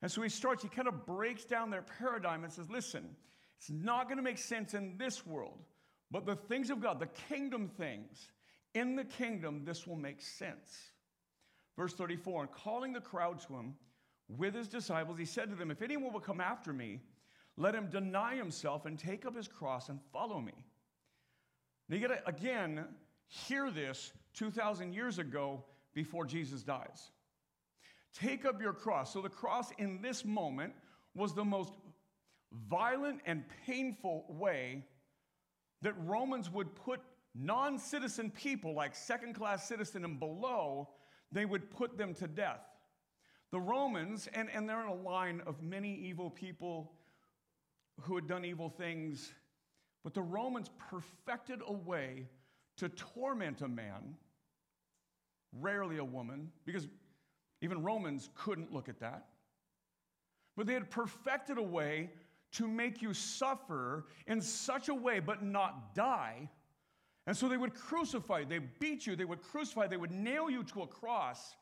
And 0.00 0.10
so 0.10 0.22
he 0.22 0.28
starts, 0.28 0.62
he 0.62 0.68
kind 0.68 0.88
of 0.88 1.06
breaks 1.06 1.44
down 1.44 1.70
their 1.70 1.82
paradigm 1.82 2.44
and 2.44 2.52
says, 2.52 2.70
listen, 2.70 3.16
it's 3.58 3.70
not 3.70 4.06
going 4.06 4.16
to 4.16 4.22
make 4.22 4.38
sense 4.38 4.74
in 4.74 4.96
this 4.98 5.24
world, 5.24 5.58
but 6.10 6.26
the 6.26 6.34
things 6.34 6.70
of 6.70 6.80
God, 6.80 6.98
the 6.98 7.08
kingdom 7.28 7.68
things, 7.68 8.28
in 8.74 8.96
the 8.96 9.04
kingdom, 9.04 9.64
this 9.64 9.86
will 9.86 9.96
make 9.96 10.20
sense. 10.20 10.92
Verse 11.76 11.94
34 11.94 12.42
And 12.42 12.52
calling 12.52 12.92
the 12.92 13.00
crowd 13.00 13.40
to 13.46 13.54
him 13.54 13.74
with 14.28 14.54
his 14.54 14.68
disciples, 14.68 15.18
he 15.18 15.24
said 15.24 15.50
to 15.50 15.56
them, 15.56 15.70
If 15.70 15.82
anyone 15.82 16.12
will 16.12 16.20
come 16.20 16.40
after 16.40 16.72
me, 16.72 17.00
let 17.56 17.74
him 17.74 17.88
deny 17.90 18.34
himself 18.34 18.86
and 18.86 18.98
take 18.98 19.26
up 19.26 19.36
his 19.36 19.48
cross 19.48 19.88
and 19.88 20.00
follow 20.12 20.40
me. 20.40 20.64
Now 21.88 21.96
you 21.96 22.08
got 22.08 22.14
to, 22.14 22.28
again, 22.28 22.84
hear 23.26 23.70
this 23.70 24.12
2,000 24.34 24.92
years 24.92 25.18
ago 25.18 25.64
before 25.94 26.24
Jesus 26.24 26.62
dies. 26.62 27.10
Take 28.14 28.44
up 28.44 28.60
your 28.60 28.72
cross. 28.72 29.12
So 29.12 29.20
the 29.20 29.28
cross 29.28 29.70
in 29.78 30.00
this 30.00 30.24
moment 30.24 30.72
was 31.14 31.34
the 31.34 31.44
most 31.44 31.72
violent 32.68 33.20
and 33.26 33.44
painful 33.66 34.24
way 34.28 34.84
that 35.82 35.94
Romans 36.04 36.50
would 36.50 36.74
put 36.74 37.00
non 37.34 37.78
citizen 37.78 38.30
people, 38.30 38.74
like 38.74 38.94
second 38.94 39.34
class 39.34 39.66
citizen 39.66 40.04
and 40.04 40.18
below, 40.18 40.88
they 41.30 41.44
would 41.44 41.70
put 41.70 41.96
them 41.96 42.14
to 42.14 42.28
death. 42.28 42.60
The 43.50 43.60
Romans, 43.60 44.28
and, 44.32 44.48
and 44.50 44.68
they're 44.68 44.82
in 44.82 44.88
a 44.88 45.02
line 45.02 45.42
of 45.46 45.62
many 45.62 45.94
evil 45.94 46.30
people 46.30 46.92
who 48.00 48.14
had 48.16 48.26
done 48.26 48.44
evil 48.44 48.70
things, 48.70 49.32
but 50.02 50.14
the 50.14 50.22
Romans 50.22 50.70
perfected 50.90 51.60
a 51.66 51.72
way 51.72 52.28
to 52.78 52.88
torment 52.88 53.60
a 53.60 53.68
man, 53.68 54.16
rarely 55.52 55.98
a 55.98 56.04
woman, 56.04 56.50
because 56.64 56.88
even 57.60 57.82
Romans 57.82 58.30
couldn't 58.34 58.72
look 58.72 58.88
at 58.88 58.98
that. 59.00 59.26
But 60.56 60.66
they 60.66 60.74
had 60.74 60.90
perfected 60.90 61.58
a 61.58 61.62
way 61.62 62.10
to 62.52 62.66
make 62.66 63.00
you 63.00 63.14
suffer 63.14 64.06
in 64.26 64.40
such 64.40 64.88
a 64.88 64.94
way, 64.94 65.20
but 65.20 65.42
not 65.42 65.94
die. 65.94 66.50
And 67.26 67.36
so 67.36 67.48
they 67.48 67.56
would 67.56 67.74
crucify 67.74 68.40
you, 68.40 68.46
they 68.46 68.58
beat 68.58 69.06
you, 69.06 69.14
they 69.14 69.24
would 69.24 69.42
crucify, 69.42 69.86
they 69.86 69.96
would 69.96 70.10
nail 70.10 70.50
you 70.50 70.64
to 70.64 70.82
a 70.82 70.86
cross, 70.86 71.56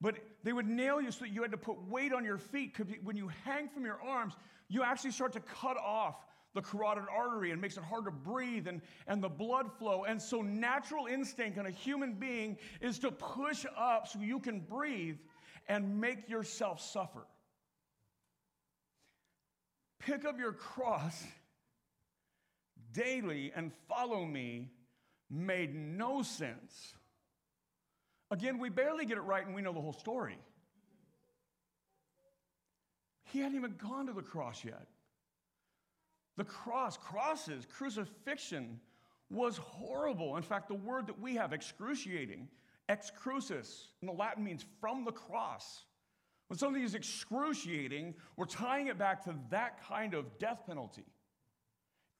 but 0.00 0.16
they 0.42 0.52
would 0.52 0.66
nail 0.66 1.00
you 1.00 1.10
so 1.10 1.24
that 1.24 1.30
you 1.30 1.42
had 1.42 1.50
to 1.50 1.58
put 1.58 1.80
weight 1.86 2.12
on 2.12 2.24
your 2.24 2.38
feet 2.38 2.76
when 3.02 3.16
you 3.16 3.28
hang 3.44 3.68
from 3.68 3.84
your 3.84 4.00
arms, 4.02 4.34
you 4.68 4.82
actually 4.82 5.10
start 5.10 5.32
to 5.32 5.40
cut 5.40 5.76
off 5.76 6.16
the 6.54 6.62
carotid 6.62 7.04
artery 7.10 7.50
and 7.50 7.60
makes 7.60 7.76
it 7.76 7.84
hard 7.84 8.04
to 8.04 8.10
breathe 8.10 8.68
and, 8.68 8.80
and 9.06 9.22
the 9.22 9.28
blood 9.28 9.70
flow. 9.78 10.04
And 10.04 10.20
so, 10.20 10.42
natural 10.42 11.06
instinct 11.06 11.58
in 11.58 11.66
a 11.66 11.70
human 11.70 12.14
being 12.14 12.58
is 12.80 12.98
to 13.00 13.10
push 13.10 13.64
up 13.76 14.08
so 14.08 14.18
you 14.18 14.38
can 14.38 14.60
breathe 14.60 15.16
and 15.68 16.00
make 16.00 16.28
yourself 16.28 16.80
suffer 16.80 17.26
pick 20.04 20.24
up 20.24 20.38
your 20.38 20.52
cross 20.52 21.24
daily 22.92 23.52
and 23.54 23.72
follow 23.88 24.24
me 24.24 24.68
made 25.32 25.74
no 25.74 26.22
sense. 26.22 26.94
Again, 28.30 28.58
we 28.58 28.68
barely 28.68 29.06
get 29.06 29.16
it 29.16 29.22
right 29.22 29.44
and 29.44 29.54
we 29.54 29.62
know 29.62 29.72
the 29.72 29.80
whole 29.80 29.92
story. 29.92 30.38
He 33.24 33.40
hadn't 33.40 33.56
even 33.56 33.74
gone 33.76 34.06
to 34.06 34.12
the 34.12 34.22
cross 34.22 34.64
yet. 34.64 34.86
The 36.36 36.44
cross, 36.44 36.96
crosses, 36.96 37.66
crucifixion 37.66 38.80
was 39.30 39.56
horrible. 39.56 40.36
In 40.36 40.42
fact, 40.42 40.68
the 40.68 40.74
word 40.74 41.06
that 41.06 41.18
we 41.18 41.34
have, 41.36 41.52
excruciating, 41.52 42.48
ex 42.88 43.10
crucis, 43.10 43.88
in 44.02 44.06
the 44.06 44.12
Latin 44.12 44.44
means 44.44 44.64
from 44.80 45.04
the 45.04 45.12
cross. 45.12 45.84
When 46.48 46.58
something 46.58 46.82
is 46.82 46.94
excruciating, 46.94 48.14
we're 48.36 48.44
tying 48.44 48.88
it 48.88 48.98
back 48.98 49.24
to 49.24 49.34
that 49.50 49.82
kind 49.86 50.12
of 50.12 50.38
death 50.38 50.64
penalty. 50.66 51.06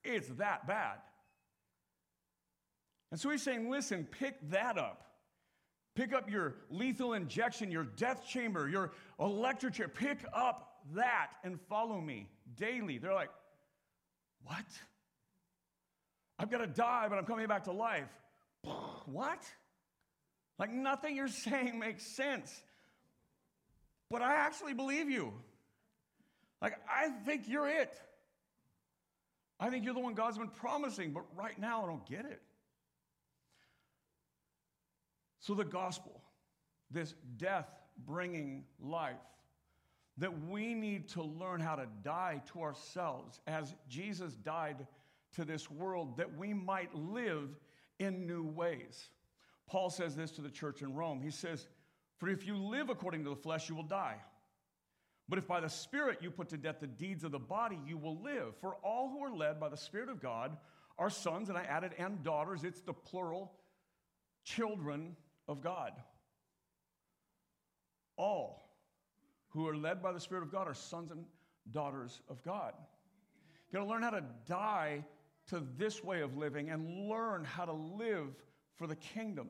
It's 0.05 0.29
that 0.39 0.67
bad. 0.67 0.99
And 3.13 3.21
so 3.21 3.31
he's 3.31 3.43
saying, 3.43 3.71
listen, 3.71 4.09
pick 4.11 4.35
that 4.51 4.77
up. 4.77 5.07
Pick 5.95 6.13
up 6.13 6.29
your 6.29 6.57
lethal 6.71 7.13
injection, 7.13 7.71
your 7.71 7.85
death 7.85 8.27
chamber, 8.27 8.69
your 8.69 8.93
electric 9.21 9.75
chair. 9.75 9.87
Pick 9.87 10.25
up 10.35 10.81
that 10.95 11.29
and 11.45 11.61
follow 11.69 12.01
me 12.01 12.29
daily. 12.57 12.99
They're 12.99 13.15
like, 13.15 13.31
what? 14.43 14.65
I've 16.41 16.51
got 16.51 16.59
to 16.59 16.67
die, 16.67 17.07
but 17.09 17.17
I'm 17.19 17.27
coming 17.27 17.47
back 17.47 17.65
to 17.65 17.73
life. 17.73 18.09
what? 19.07 19.45
Like 20.59 20.73
nothing 20.73 21.15
you're 21.15 21.29
saying 21.29 21.79
makes 21.79 22.05
sense 22.05 22.63
but 24.13 24.21
I 24.21 24.35
actually 24.35 24.75
believe 24.75 25.09
you. 25.09 25.33
Like, 26.61 26.75
I 26.89 27.09
think 27.25 27.49
you're 27.49 27.67
it. 27.67 27.99
I 29.59 29.71
think 29.71 29.85
you're 29.85 29.95
the 29.95 30.01
one 30.01 30.13
God's 30.13 30.37
been 30.37 30.49
promising, 30.49 31.13
but 31.13 31.25
right 31.35 31.59
now 31.59 31.83
I 31.83 31.87
don't 31.87 32.07
get 32.07 32.27
it. 32.27 32.43
So, 35.43 35.55
the 35.55 35.65
gospel, 35.65 36.23
this 36.91 37.15
death 37.37 37.69
bringing 38.07 38.65
life, 38.81 39.17
that 40.19 40.47
we 40.49 40.73
need 40.73 41.09
to 41.11 41.23
learn 41.23 41.61
how 41.61 41.75
to 41.75 41.87
die 42.03 42.41
to 42.53 42.63
ourselves 42.63 43.41
as 43.47 43.75
Jesus 43.89 44.35
died 44.37 44.87
to 45.35 45.45
this 45.45 45.71
world, 45.71 46.17
that 46.17 46.39
we 46.39 46.55
might 46.55 46.95
live 46.95 47.49
in 47.99 48.27
new 48.27 48.45
ways. 48.45 49.09
Paul 49.67 49.91
says 49.91 50.15
this 50.15 50.31
to 50.33 50.43
the 50.43 50.51
church 50.51 50.81
in 50.81 50.95
Rome. 50.95 51.21
He 51.21 51.31
says, 51.31 51.67
for 52.19 52.29
if 52.29 52.47
you 52.47 52.57
live 52.57 52.89
according 52.89 53.25
to 53.25 53.31
the 53.31 53.37
flesh, 53.37 53.69
you 53.69 53.75
will 53.75 53.83
die. 53.83 54.19
But 55.29 55.41
if 55.41 55.49
by 55.49 55.59
the 55.59 55.69
Spirit 55.69 56.19
you 56.21 56.31
put 56.31 56.51
to 56.51 56.57
death 56.57 56.77
the 56.81 56.87
deeds 56.87 57.25
of 57.25 57.33
the 57.33 57.41
body, 57.41 57.81
you 57.85 57.99
will 57.99 58.23
live. 58.23 58.55
For 58.61 58.77
all 58.77 59.09
who 59.09 59.25
are 59.25 59.35
led 59.35 59.59
by 59.59 59.69
the 59.71 59.77
Spirit 59.77 60.09
of 60.09 60.23
God 60.23 60.57
are 61.01 61.11
sons, 61.11 61.49
and 61.49 61.59
I 61.59 61.63
added, 61.63 61.95
and 61.99 62.23
daughters. 62.23 62.63
It's 62.63 62.81
the 62.83 62.93
plural, 62.93 63.51
children 64.45 65.17
of 65.49 65.61
God. 65.61 65.93
All 68.17 68.69
who 69.51 69.69
are 69.69 69.77
led 69.77 70.03
by 70.03 70.13
the 70.13 70.21
Spirit 70.21 70.43
of 70.43 70.53
God 70.53 70.69
are 70.69 70.75
sons 70.75 71.11
and 71.11 71.25
daughters 71.71 72.21
of 72.29 72.43
God. 72.43 72.73
You 73.71 73.79
gotta 73.79 73.91
learn 73.91 74.03
how 74.03 74.11
to 74.11 74.25
die 74.47 75.05
to 75.49 75.63
this 75.77 76.03
way 76.03 76.21
of 76.21 76.37
living 76.37 76.71
and 76.71 77.09
learn 77.09 77.45
how 77.45 77.65
to 77.65 77.73
live 77.73 78.29
for 78.77 78.87
the 78.87 78.97
kingdom. 78.97 79.49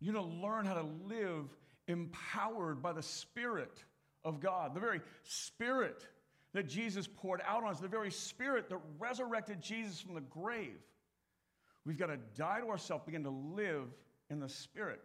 You 0.00 0.12
know, 0.12 0.24
learn 0.24 0.66
how 0.66 0.74
to 0.74 0.86
live 1.06 1.48
empowered 1.86 2.82
by 2.82 2.92
the 2.92 3.02
Spirit 3.02 3.84
of 4.24 4.40
God, 4.40 4.74
the 4.74 4.80
very 4.80 5.00
Spirit 5.22 6.06
that 6.52 6.68
Jesus 6.68 7.06
poured 7.06 7.42
out 7.46 7.64
on 7.64 7.70
us, 7.70 7.80
the 7.80 7.88
very 7.88 8.10
Spirit 8.10 8.68
that 8.68 8.78
resurrected 8.98 9.60
Jesus 9.60 10.00
from 10.00 10.14
the 10.14 10.20
grave. 10.20 10.78
We've 11.84 11.98
got 11.98 12.06
to 12.06 12.18
die 12.36 12.60
to 12.60 12.68
ourselves, 12.68 13.04
begin 13.04 13.24
to 13.24 13.30
live 13.30 13.88
in 14.30 14.40
the 14.40 14.48
Spirit. 14.48 15.02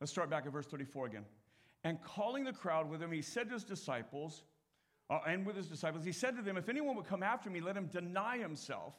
Let's 0.00 0.12
start 0.12 0.30
back 0.30 0.46
at 0.46 0.52
verse 0.52 0.66
34 0.66 1.06
again. 1.06 1.24
And 1.84 2.02
calling 2.02 2.44
the 2.44 2.52
crowd 2.52 2.88
with 2.88 3.02
him, 3.02 3.12
he 3.12 3.22
said 3.22 3.48
to 3.48 3.54
his 3.54 3.64
disciples, 3.64 4.44
uh, 5.10 5.20
and 5.26 5.46
with 5.46 5.56
his 5.56 5.68
disciples, 5.68 6.04
he 6.04 6.12
said 6.12 6.36
to 6.36 6.42
them, 6.42 6.56
If 6.56 6.68
anyone 6.68 6.96
would 6.96 7.06
come 7.06 7.22
after 7.22 7.50
me, 7.50 7.60
let 7.60 7.76
him 7.76 7.86
deny 7.86 8.38
himself, 8.38 8.94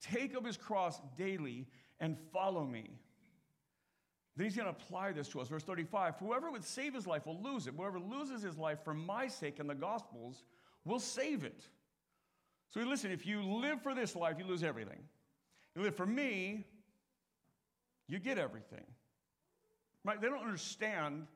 take 0.00 0.36
up 0.36 0.44
his 0.44 0.56
cross 0.56 1.00
daily, 1.16 1.66
and 2.00 2.16
follow 2.32 2.64
me. 2.64 2.90
Then 4.36 4.46
he's 4.46 4.56
going 4.56 4.66
to 4.66 4.72
apply 4.72 5.12
this 5.12 5.28
to 5.28 5.40
us. 5.40 5.48
Verse 5.48 5.62
35 5.62 6.16
Whoever 6.18 6.50
would 6.50 6.64
save 6.64 6.94
his 6.94 7.06
life 7.06 7.26
will 7.26 7.40
lose 7.40 7.66
it. 7.66 7.74
Whoever 7.76 8.00
loses 8.00 8.42
his 8.42 8.56
life 8.56 8.82
for 8.82 8.94
my 8.94 9.28
sake 9.28 9.58
and 9.58 9.68
the 9.68 9.74
gospel's 9.74 10.44
will 10.84 10.98
save 10.98 11.44
it. 11.44 11.68
So 12.70 12.80
listen, 12.80 13.12
if 13.12 13.26
you 13.26 13.42
live 13.42 13.82
for 13.82 13.94
this 13.94 14.16
life, 14.16 14.36
you 14.38 14.46
lose 14.46 14.62
everything. 14.62 15.00
You 15.76 15.82
live 15.82 15.94
for 15.94 16.06
me, 16.06 16.66
you 18.12 18.18
get 18.18 18.36
everything. 18.36 18.84
Right? 20.04 20.20
They 20.20 20.28
don't 20.28 20.42
understand 20.42 21.26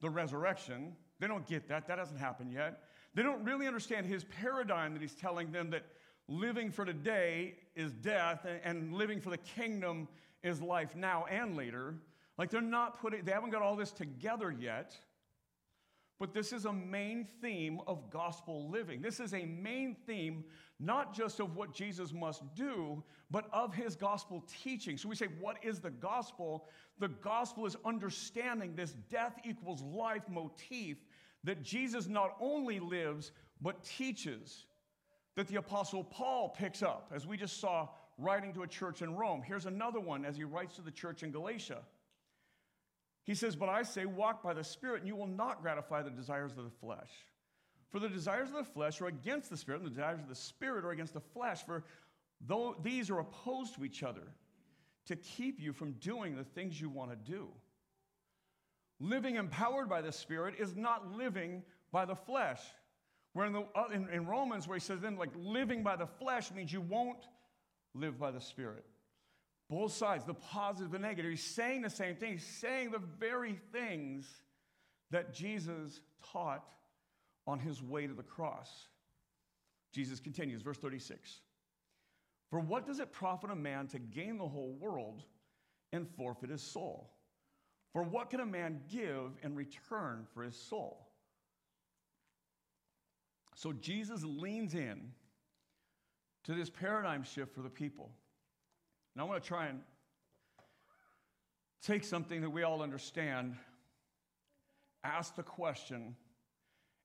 the 0.00 0.08
resurrection. 0.08 0.94
They 1.20 1.26
don't 1.26 1.46
get 1.46 1.68
that. 1.68 1.86
That 1.88 1.98
hasn't 1.98 2.18
happened 2.18 2.52
yet. 2.52 2.84
They 3.14 3.22
don't 3.22 3.44
really 3.44 3.66
understand 3.66 4.06
his 4.06 4.24
paradigm 4.24 4.94
that 4.94 5.02
he's 5.02 5.14
telling 5.14 5.52
them 5.52 5.70
that 5.70 5.84
living 6.26 6.70
for 6.70 6.84
today 6.84 7.56
is 7.74 7.92
death 7.92 8.46
and 8.64 8.94
living 8.94 9.20
for 9.20 9.30
the 9.30 9.38
kingdom 9.38 10.08
is 10.42 10.62
life 10.62 10.96
now 10.96 11.26
and 11.30 11.56
later. 11.56 11.96
Like 12.38 12.50
they're 12.50 12.60
not 12.62 13.00
putting, 13.00 13.24
they 13.24 13.32
haven't 13.32 13.50
got 13.50 13.62
all 13.62 13.76
this 13.76 13.92
together 13.92 14.50
yet. 14.50 14.96
But 16.18 16.32
this 16.32 16.50
is 16.50 16.64
a 16.64 16.72
main 16.72 17.26
theme 17.42 17.80
of 17.86 18.10
gospel 18.10 18.70
living. 18.70 19.02
This 19.02 19.20
is 19.20 19.34
a 19.34 19.44
main 19.44 19.96
theme, 20.06 20.44
not 20.78 21.14
just 21.14 21.40
of 21.40 21.56
what 21.56 21.72
Jesus 21.72 22.12
must 22.12 22.42
do, 22.54 23.02
but 23.30 23.48
of 23.52 23.74
his 23.74 23.96
gospel 23.96 24.44
teaching. 24.62 24.96
So 24.98 25.08
we 25.08 25.16
say, 25.16 25.28
what 25.40 25.56
is 25.62 25.80
the 25.80 25.90
gospel? 25.90 26.68
The 26.98 27.08
gospel 27.08 27.66
is 27.66 27.76
understanding 27.84 28.74
this 28.74 28.92
death 29.10 29.38
equals 29.44 29.82
life 29.82 30.28
motif 30.28 30.98
that 31.44 31.62
Jesus 31.62 32.08
not 32.08 32.36
only 32.40 32.78
lives, 32.78 33.32
but 33.62 33.82
teaches. 33.84 34.66
That 35.36 35.48
the 35.48 35.56
Apostle 35.56 36.04
Paul 36.04 36.50
picks 36.50 36.82
up, 36.82 37.10
as 37.14 37.26
we 37.26 37.36
just 37.36 37.60
saw 37.60 37.88
writing 38.18 38.52
to 38.54 38.62
a 38.62 38.66
church 38.66 39.02
in 39.02 39.14
Rome. 39.14 39.42
Here's 39.42 39.66
another 39.66 40.00
one 40.00 40.24
as 40.24 40.36
he 40.36 40.44
writes 40.44 40.76
to 40.76 40.82
the 40.82 40.90
church 40.90 41.22
in 41.22 41.30
Galatia. 41.30 41.80
He 43.24 43.34
says, 43.34 43.56
But 43.56 43.68
I 43.68 43.82
say, 43.82 44.06
walk 44.06 44.42
by 44.42 44.54
the 44.54 44.64
Spirit, 44.64 45.00
and 45.00 45.08
you 45.08 45.16
will 45.16 45.26
not 45.26 45.62
gratify 45.62 46.02
the 46.02 46.10
desires 46.10 46.52
of 46.52 46.64
the 46.64 46.70
flesh. 46.80 47.10
For 47.90 48.00
the 48.00 48.08
desires 48.08 48.48
of 48.48 48.56
the 48.56 48.64
flesh 48.64 49.00
are 49.00 49.06
against 49.06 49.50
the 49.50 49.56
Spirit, 49.56 49.80
and 49.80 49.86
the 49.86 49.94
desires 49.94 50.20
of 50.20 50.28
the 50.28 50.34
Spirit 50.34 50.84
are 50.84 50.90
against 50.90 51.14
the 51.14 51.20
flesh. 51.20 51.64
For 51.64 51.84
though 52.46 52.76
these 52.82 53.10
are 53.10 53.20
opposed 53.20 53.74
to 53.76 53.84
each 53.84 54.02
other, 54.02 54.32
to 55.06 55.16
keep 55.16 55.60
you 55.60 55.72
from 55.72 55.92
doing 55.92 56.36
the 56.36 56.44
things 56.44 56.80
you 56.80 56.88
want 56.88 57.10
to 57.10 57.16
do. 57.16 57.48
Living 58.98 59.36
empowered 59.36 59.88
by 59.88 60.02
the 60.02 60.12
Spirit 60.12 60.54
is 60.58 60.74
not 60.74 61.16
living 61.16 61.62
by 61.92 62.04
the 62.04 62.16
flesh. 62.16 62.60
Where 63.32 63.46
in, 63.46 63.52
the, 63.52 63.66
uh, 63.74 63.88
in, 63.92 64.08
in 64.08 64.26
Romans, 64.26 64.66
where 64.66 64.76
he 64.76 64.80
says, 64.80 65.00
then, 65.00 65.16
like, 65.16 65.30
living 65.36 65.82
by 65.82 65.96
the 65.96 66.06
flesh 66.06 66.50
means 66.50 66.72
you 66.72 66.80
won't 66.80 67.28
live 67.94 68.18
by 68.18 68.30
the 68.30 68.40
Spirit. 68.40 68.84
Both 69.68 69.92
sides, 69.92 70.24
the 70.24 70.34
positive 70.34 70.94
and 70.94 71.02
negative. 71.02 71.30
He's 71.30 71.42
saying 71.42 71.82
the 71.82 71.90
same 71.90 72.16
thing. 72.16 72.32
He's 72.32 72.46
saying 72.46 72.92
the 72.92 73.02
very 73.20 73.58
things 73.72 74.26
that 75.10 75.34
Jesus 75.34 76.00
taught 76.32 76.64
on 77.46 77.58
his 77.58 77.82
way 77.82 78.06
to 78.06 78.14
the 78.14 78.22
cross. 78.22 78.88
Jesus 79.92 80.20
continues, 80.20 80.62
verse 80.62 80.78
36 80.78 81.40
For 82.50 82.60
what 82.60 82.86
does 82.86 82.98
it 82.98 83.12
profit 83.12 83.50
a 83.50 83.56
man 83.56 83.86
to 83.88 83.98
gain 83.98 84.38
the 84.38 84.48
whole 84.48 84.76
world 84.78 85.22
and 85.92 86.08
forfeit 86.16 86.50
his 86.50 86.62
soul? 86.62 87.10
For 87.92 88.02
what 88.02 88.30
can 88.30 88.40
a 88.40 88.46
man 88.46 88.80
give 88.90 89.38
in 89.42 89.54
return 89.54 90.26
for 90.34 90.42
his 90.42 90.56
soul? 90.56 91.08
So 93.54 93.72
Jesus 93.72 94.22
leans 94.22 94.74
in 94.74 95.12
to 96.44 96.54
this 96.54 96.68
paradigm 96.68 97.22
shift 97.22 97.54
for 97.54 97.62
the 97.62 97.70
people. 97.70 98.10
And 99.14 99.22
I 99.22 99.24
want 99.24 99.42
to 99.42 99.48
try 99.48 99.68
and 99.68 99.80
take 101.82 102.04
something 102.04 102.42
that 102.42 102.50
we 102.50 102.64
all 102.64 102.82
understand, 102.82 103.56
ask 105.02 105.34
the 105.34 105.42
question, 105.42 106.16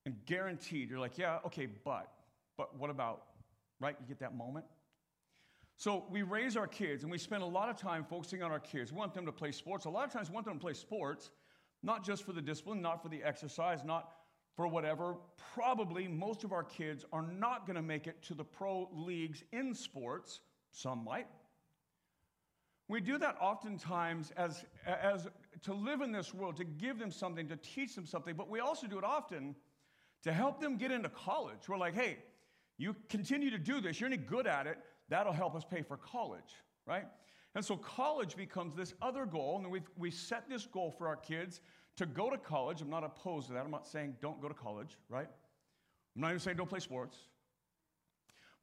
and 0.06 0.16
guaranteed 0.26 0.90
you're 0.90 1.00
like, 1.00 1.18
yeah, 1.18 1.40
okay, 1.46 1.68
but, 1.84 2.12
but 2.58 2.78
what 2.78 2.90
about, 2.90 3.24
right? 3.80 3.96
You 4.00 4.08
get 4.08 4.20
that 4.20 4.36
moment? 4.36 4.66
So 5.78 6.06
we 6.10 6.22
raise 6.22 6.56
our 6.58 6.68
kids 6.68 7.04
and 7.04 7.12
we 7.12 7.18
spend 7.18 7.44
a 7.44 7.48
lot 7.48 7.70
of 7.70 7.78
time 7.78 8.06
focusing 8.08 8.44
on 8.44 8.52
our 8.52 8.60
kids. 8.60 8.92
We 8.92 9.00
want 9.00 9.14
them 9.14 9.26
to 9.26 9.32
play 9.32 9.52
sports. 9.52 9.86
A 9.86 9.90
lot 9.90 10.06
of 10.06 10.14
times 10.14 10.30
we 10.30 10.36
want 10.36 10.46
them 10.46 10.56
to 10.56 10.60
play 10.60 10.74
sports, 10.74 11.32
not 11.82 12.04
just 12.06 12.24
for 12.24 12.34
the 12.34 12.42
discipline, 12.42 12.82
not 12.82 13.02
for 13.02 13.10
the 13.10 13.24
exercise, 13.24 13.84
not 13.84 14.12
for 14.56 14.68
whatever. 14.68 15.16
Probably 15.56 16.08
most 16.08 16.44
of 16.44 16.52
our 16.52 16.64
kids 16.64 17.06
are 17.12 17.24
not 17.24 17.66
going 17.66 17.78
to 17.78 17.82
make 17.82 18.06
it 18.06 18.22
to 18.24 18.34
the 18.34 18.44
pro 18.44 18.90
leagues 18.94 19.44
in 19.52 19.74
sports. 19.74 20.42
Some 20.72 21.04
might. 21.04 21.28
We 22.88 23.00
do 23.00 23.18
that 23.20 23.38
oftentimes 23.40 24.32
as, 24.36 24.66
as 24.86 25.30
to 25.64 25.74
live 25.74 26.02
in 26.02 26.12
this 26.12 26.34
world, 26.34 26.58
to 26.58 26.66
give 26.66 27.00
them 27.00 27.10
something, 27.10 27.48
to 27.48 27.56
teach 27.56 27.96
them 27.96 28.06
something, 28.06 28.36
but 28.36 28.50
we 28.50 28.60
also 28.60 28.86
do 28.86 28.98
it 28.98 29.04
often 29.04 29.56
to 30.24 30.32
help 30.32 30.60
them 30.60 30.78
get 30.78 30.92
into 30.92 31.10
college. 31.10 31.68
We're 31.68 31.78
like, 31.78 31.96
hey, 31.96 32.18
you 32.78 32.96
continue 33.10 33.50
to 33.52 33.58
do 33.58 33.82
this, 33.82 34.00
you're 34.00 34.08
any 34.08 34.18
good 34.18 34.48
at 34.48 34.68
it, 34.68 34.78
that'll 35.10 35.34
help 35.34 35.56
us 35.56 35.64
pay 35.64 35.82
for 35.82 35.98
college, 35.98 36.56
right? 36.86 37.06
And 37.54 37.64
so 37.64 37.76
college 37.76 38.36
becomes 38.36 38.76
this 38.76 38.94
other 39.02 39.26
goal, 39.26 39.60
and 39.62 39.72
we 39.72 39.82
we 39.98 40.10
set 40.10 40.50
this 40.50 40.66
goal 40.66 40.92
for 40.98 41.08
our 41.08 41.18
kids 41.18 41.60
to 41.98 42.06
go 42.06 42.30
to 42.30 42.38
college. 42.38 42.82
I'm 42.82 42.90
not 42.90 43.04
opposed 43.04 43.48
to 43.48 43.54
that. 43.54 43.66
I'm 43.66 43.72
not 43.72 43.86
saying 43.86 44.16
don't 44.22 44.42
go 44.42 44.48
to 44.48 44.54
college, 44.54 44.98
right? 45.10 45.28
I'm 46.16 46.22
not 46.22 46.30
even 46.30 46.40
saying 46.40 46.58
don't 46.58 46.70
play 46.70 46.80
sports. 46.80 47.18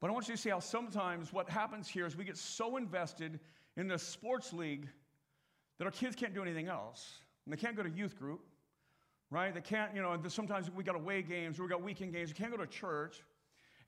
But 0.01 0.11
I 0.11 0.13
want 0.13 0.29
you 0.29 0.35
to 0.35 0.41
see 0.41 0.51
how 0.51 0.61
sometimes 0.61 1.33
what 1.33 1.49
happens 1.51 1.89
here 1.89 2.07
is 2.07 2.17
we 2.17 2.25
get 2.25 2.37
so 2.37 2.77
invested 2.77 3.41
in 3.77 3.89
the 3.89 3.99
sports 3.99 4.53
league 4.53 4.89
that 5.79 5.85
our 5.85 5.91
kids 5.91 6.15
can't 6.15 6.35
do 6.35 6.43
anything 6.43 6.69
else. 6.69 7.19
And 7.45 7.53
they 7.53 7.61
can't 7.61 7.77
go 7.77 7.83
to 7.83 7.91
youth 7.91 8.19
group, 8.19 8.41
right? 9.31 9.55
They 9.55 9.61
can't, 9.61 9.95
you 9.95 10.03
know, 10.03 10.19
sometimes 10.29 10.71
we 10.71 10.85
got 10.85 10.97
away 10.97 11.23
games 11.23 11.61
we 11.61 11.69
got 11.69 11.83
weekend 11.83 12.13
games. 12.13 12.31
You 12.31 12.35
can't 12.35 12.51
go 12.51 12.57
to 12.57 12.67
church. 12.67 13.23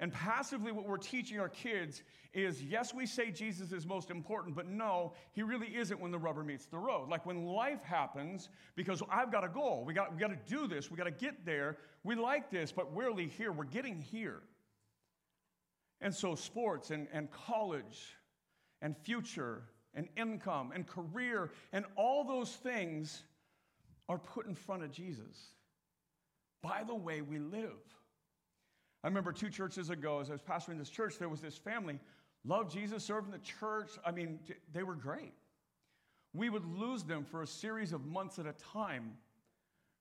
And 0.01 0.11
passively, 0.11 0.73
what 0.73 0.89
we're 0.89 0.97
teaching 0.97 1.39
our 1.39 1.49
kids 1.51 2.03
is 2.33 2.63
yes, 2.63 2.95
we 2.95 3.05
say 3.05 3.31
Jesus 3.31 3.71
is 3.71 3.87
most 3.87 4.11
important, 4.11 4.57
but 4.57 4.67
no, 4.67 5.13
he 5.33 5.43
really 5.43 5.77
isn't 5.77 6.01
when 6.01 6.11
the 6.11 6.19
rubber 6.19 6.43
meets 6.43 6.65
the 6.65 6.79
road. 6.79 7.11
Like 7.11 7.27
when 7.27 7.45
life 7.45 7.83
happens, 7.83 8.49
because 8.77 9.03
I've 9.11 9.31
got 9.31 9.45
a 9.45 9.49
goal, 9.49 9.85
we 9.87 9.93
got, 9.93 10.15
we 10.15 10.19
got 10.19 10.29
to 10.29 10.39
do 10.49 10.67
this, 10.67 10.91
we 10.91 10.97
got 10.97 11.05
to 11.05 11.11
get 11.11 11.45
there. 11.45 11.77
We 12.03 12.15
like 12.15 12.51
this, 12.51 12.73
but 12.73 12.93
we're 12.93 13.09
really 13.09 13.27
here, 13.27 13.53
we're 13.53 13.65
getting 13.65 14.01
here. 14.01 14.41
And 16.01 16.15
so, 16.15 16.35
sports 16.35 16.91
and, 16.91 17.07
and 17.13 17.31
college 17.31 18.17
and 18.81 18.97
future 18.97 19.65
and 19.93 20.09
income 20.17 20.73
and 20.75 20.87
career 20.87 21.51
and 21.75 21.85
all 21.97 22.25
those 22.25 22.53
things 22.53 23.25
are 24.11 24.19
put 24.19 24.47
in 24.47 24.57
front 24.57 24.83
of 24.83 24.91
Jesus 24.91 25.55
by 26.65 26.83
the 26.85 26.95
way 26.95 27.21
we 27.23 27.39
live. 27.39 27.79
I 29.05 29.07
remember 29.07 29.33
two 29.33 29.49
churches 29.49 29.89
ago, 29.89 30.19
as 30.19 30.31
I 30.31 30.33
was 30.33 30.43
pastoring 30.43 30.79
this 30.79 30.91
church, 30.91 31.17
there 31.17 31.29
was 31.29 31.41
this 31.41 31.57
family, 31.57 32.01
loved 32.45 32.73
Jesus, 32.73 33.05
served 33.05 33.27
in 33.27 33.33
the 33.33 33.39
church. 33.39 33.93
I 34.05 34.11
mean, 34.11 34.41
they 34.75 34.83
were 34.83 34.97
great. 34.97 35.33
We 36.35 36.51
would 36.51 36.65
lose 36.65 37.05
them 37.05 37.25
for 37.25 37.43
a 37.43 37.47
series 37.47 37.93
of 37.93 38.05
months 38.05 38.41
at 38.41 38.47
a 38.47 38.53
time 38.53 39.13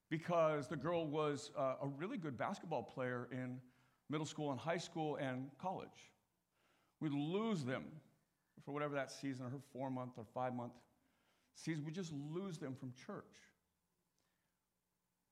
because 0.10 0.68
the 0.68 0.76
girl 0.76 1.06
was 1.06 1.52
uh, 1.56 1.76
a 1.84 1.88
really 1.88 2.18
good 2.18 2.36
basketball 2.36 2.82
player 2.82 3.30
in 3.32 3.60
middle 4.10 4.26
school 4.26 4.50
and 4.50 4.60
high 4.60 4.78
school 4.78 5.18
and 5.18 5.52
college. 5.62 6.10
We'd 7.00 7.14
lose 7.14 7.64
them 7.64 7.84
for 8.66 8.72
whatever 8.72 8.96
that 8.96 9.12
season, 9.12 9.46
her 9.46 9.60
four 9.72 9.92
month 9.92 10.14
or 10.18 10.26
five 10.34 10.56
month 10.56 10.74
season. 11.54 11.86
We 11.86 11.92
just 11.92 12.12
lose 12.34 12.58
them 12.58 12.76
from 12.76 12.92
church. 13.06 13.24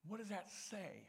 What 0.08 0.20
does 0.20 0.30
that 0.30 0.50
say? 0.70 1.04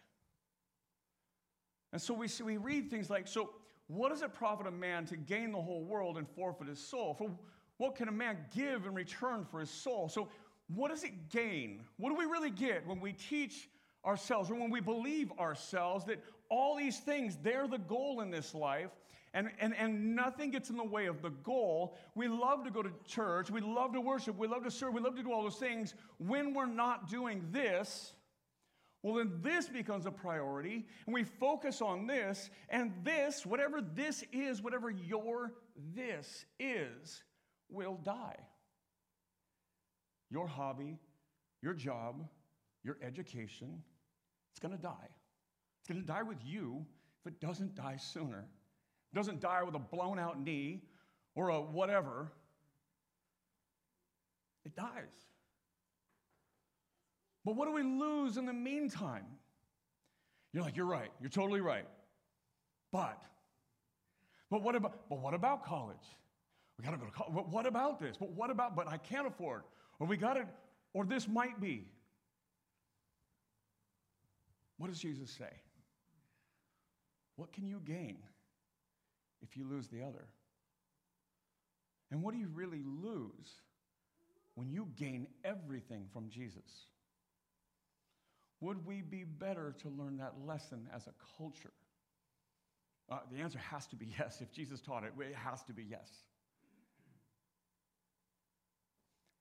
And 1.92 2.00
so 2.00 2.14
we, 2.14 2.28
see, 2.28 2.42
we 2.42 2.56
read 2.56 2.90
things 2.90 3.08
like, 3.08 3.26
so 3.26 3.50
what 3.86 4.10
does 4.10 4.22
it 4.22 4.34
profit 4.34 4.66
a 4.66 4.70
man 4.70 5.06
to 5.06 5.16
gain 5.16 5.52
the 5.52 5.60
whole 5.60 5.82
world 5.82 6.18
and 6.18 6.28
forfeit 6.28 6.68
his 6.68 6.78
soul? 6.78 7.14
For 7.14 7.30
what 7.78 7.96
can 7.96 8.08
a 8.08 8.12
man 8.12 8.36
give 8.54 8.84
in 8.86 8.94
return 8.94 9.46
for 9.50 9.60
his 9.60 9.70
soul? 9.70 10.08
So 10.08 10.28
what 10.74 10.90
does 10.90 11.04
it 11.04 11.30
gain? 11.30 11.82
What 11.96 12.10
do 12.10 12.16
we 12.16 12.26
really 12.26 12.50
get 12.50 12.86
when 12.86 13.00
we 13.00 13.12
teach 13.12 13.68
ourselves 14.04 14.50
or 14.50 14.54
when 14.54 14.70
we 14.70 14.80
believe 14.80 15.32
ourselves 15.38 16.04
that 16.06 16.22
all 16.50 16.76
these 16.76 16.98
things, 16.98 17.36
they're 17.42 17.66
the 17.66 17.78
goal 17.78 18.20
in 18.20 18.30
this 18.30 18.54
life? 18.54 18.90
And, 19.34 19.50
and, 19.60 19.74
and 19.76 20.16
nothing 20.16 20.50
gets 20.50 20.70
in 20.70 20.76
the 20.76 20.84
way 20.84 21.06
of 21.06 21.22
the 21.22 21.30
goal. 21.30 21.96
We 22.14 22.28
love 22.28 22.64
to 22.64 22.70
go 22.70 22.82
to 22.82 22.90
church. 23.06 23.50
We 23.50 23.60
love 23.60 23.92
to 23.92 24.00
worship. 24.00 24.36
We 24.36 24.48
love 24.48 24.64
to 24.64 24.70
serve. 24.70 24.94
We 24.94 25.00
love 25.00 25.16
to 25.16 25.22
do 25.22 25.32
all 25.32 25.42
those 25.42 25.56
things. 25.56 25.94
When 26.18 26.54
we're 26.54 26.66
not 26.66 27.10
doing 27.10 27.46
this, 27.50 28.12
well, 29.02 29.14
then 29.14 29.32
this 29.42 29.68
becomes 29.68 30.06
a 30.06 30.10
priority, 30.10 30.86
and 31.06 31.14
we 31.14 31.22
focus 31.22 31.80
on 31.80 32.06
this, 32.06 32.50
and 32.68 32.92
this, 33.04 33.46
whatever 33.46 33.80
this 33.80 34.24
is, 34.32 34.60
whatever 34.60 34.90
your 34.90 35.52
this 35.94 36.44
is, 36.58 37.22
will 37.70 37.98
die. 38.02 38.36
Your 40.30 40.48
hobby, 40.48 40.98
your 41.62 41.74
job, 41.74 42.26
your 42.82 42.98
education, 43.02 43.82
it's 44.50 44.60
gonna 44.60 44.76
die. 44.76 45.08
It's 45.80 45.88
gonna 45.88 46.00
die 46.00 46.22
with 46.22 46.38
you 46.44 46.84
if 47.20 47.32
it 47.32 47.40
doesn't 47.40 47.76
die 47.76 47.96
sooner. 47.96 48.46
It 49.12 49.16
doesn't 49.16 49.40
die 49.40 49.62
with 49.62 49.76
a 49.76 49.78
blown 49.78 50.18
out 50.18 50.40
knee 50.40 50.82
or 51.36 51.50
a 51.50 51.60
whatever. 51.60 52.32
It 54.64 54.74
dies. 54.74 55.14
But 57.48 57.56
what 57.56 57.66
do 57.66 57.72
we 57.72 57.82
lose 57.82 58.36
in 58.36 58.44
the 58.44 58.52
meantime? 58.52 59.24
You're 60.52 60.62
like, 60.62 60.76
you're 60.76 60.84
right. 60.84 61.08
You're 61.18 61.30
totally 61.30 61.62
right. 61.62 61.86
But, 62.92 63.22
but 64.50 64.62
what 64.62 64.76
about, 64.76 65.08
but 65.08 65.20
what 65.20 65.32
about 65.32 65.64
college? 65.64 65.96
We 66.76 66.84
got 66.84 66.90
to 66.90 66.98
go 66.98 67.06
to 67.06 67.10
college. 67.10 67.32
But 67.34 67.48
what 67.48 67.64
about 67.64 68.00
this? 68.00 68.18
But 68.18 68.32
what 68.32 68.50
about, 68.50 68.76
but 68.76 68.86
I 68.86 68.98
can't 68.98 69.26
afford. 69.26 69.62
Or 69.98 70.06
we 70.06 70.18
got 70.18 70.34
to, 70.34 70.46
or 70.92 71.06
this 71.06 71.26
might 71.26 71.58
be. 71.58 71.86
What 74.76 74.90
does 74.90 74.98
Jesus 74.98 75.30
say? 75.30 75.54
What 77.36 77.50
can 77.54 77.66
you 77.66 77.80
gain 77.82 78.18
if 79.40 79.56
you 79.56 79.66
lose 79.66 79.88
the 79.88 80.02
other? 80.02 80.26
And 82.10 82.22
what 82.22 82.34
do 82.34 82.40
you 82.40 82.50
really 82.52 82.82
lose 82.84 83.54
when 84.54 84.68
you 84.68 84.88
gain 84.98 85.28
everything 85.46 86.04
from 86.12 86.28
Jesus? 86.28 86.88
Would 88.60 88.84
we 88.84 89.02
be 89.02 89.24
better 89.24 89.74
to 89.82 89.88
learn 89.88 90.16
that 90.18 90.34
lesson 90.46 90.88
as 90.94 91.06
a 91.06 91.12
culture? 91.36 91.72
Uh, 93.10 93.18
the 93.32 93.40
answer 93.40 93.58
has 93.58 93.86
to 93.86 93.96
be 93.96 94.06
yes. 94.18 94.40
If 94.40 94.52
Jesus 94.52 94.80
taught 94.80 95.04
it, 95.04 95.12
it 95.18 95.34
has 95.34 95.62
to 95.64 95.72
be 95.72 95.84
yes. 95.84 96.10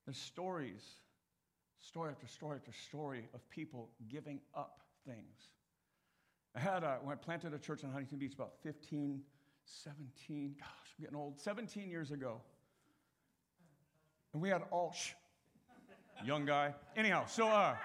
There's 0.06 0.18
stories, 0.18 0.84
story 1.80 2.12
after 2.12 2.28
story 2.28 2.58
after 2.58 2.72
story 2.72 3.28
of 3.34 3.48
people 3.50 3.90
giving 4.10 4.40
up 4.56 4.80
things. 5.06 5.50
I 6.56 6.60
had, 6.60 6.84
a, 6.84 7.00
when 7.04 7.12
I 7.14 7.16
planted 7.16 7.54
a 7.54 7.60
church 7.60 7.84
in 7.84 7.90
Huntington 7.90 8.18
Beach 8.18 8.34
about 8.34 8.54
15, 8.64 9.22
17, 9.66 10.56
gosh, 10.58 10.68
I'm 10.98 11.04
getting 11.04 11.18
old, 11.18 11.40
17 11.40 11.90
years 11.90 12.12
ago. 12.12 12.42
And 14.34 14.42
we 14.42 14.50
had 14.50 14.62
all, 14.72 14.94
shh, 14.94 15.12
young 16.26 16.46
guy. 16.46 16.74
Anyhow, 16.96 17.26
so, 17.26 17.48
uh, 17.48 17.76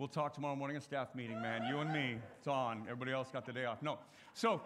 We'll 0.00 0.08
talk 0.08 0.32
tomorrow 0.32 0.56
morning 0.56 0.78
at 0.78 0.82
staff 0.82 1.14
meeting, 1.14 1.42
man. 1.42 1.66
You 1.68 1.80
and 1.80 1.92
me. 1.92 2.16
It's 2.38 2.48
on. 2.48 2.84
Everybody 2.84 3.12
else 3.12 3.28
got 3.30 3.44
the 3.44 3.52
day 3.52 3.66
off. 3.66 3.82
No. 3.82 3.98
So, 4.32 4.62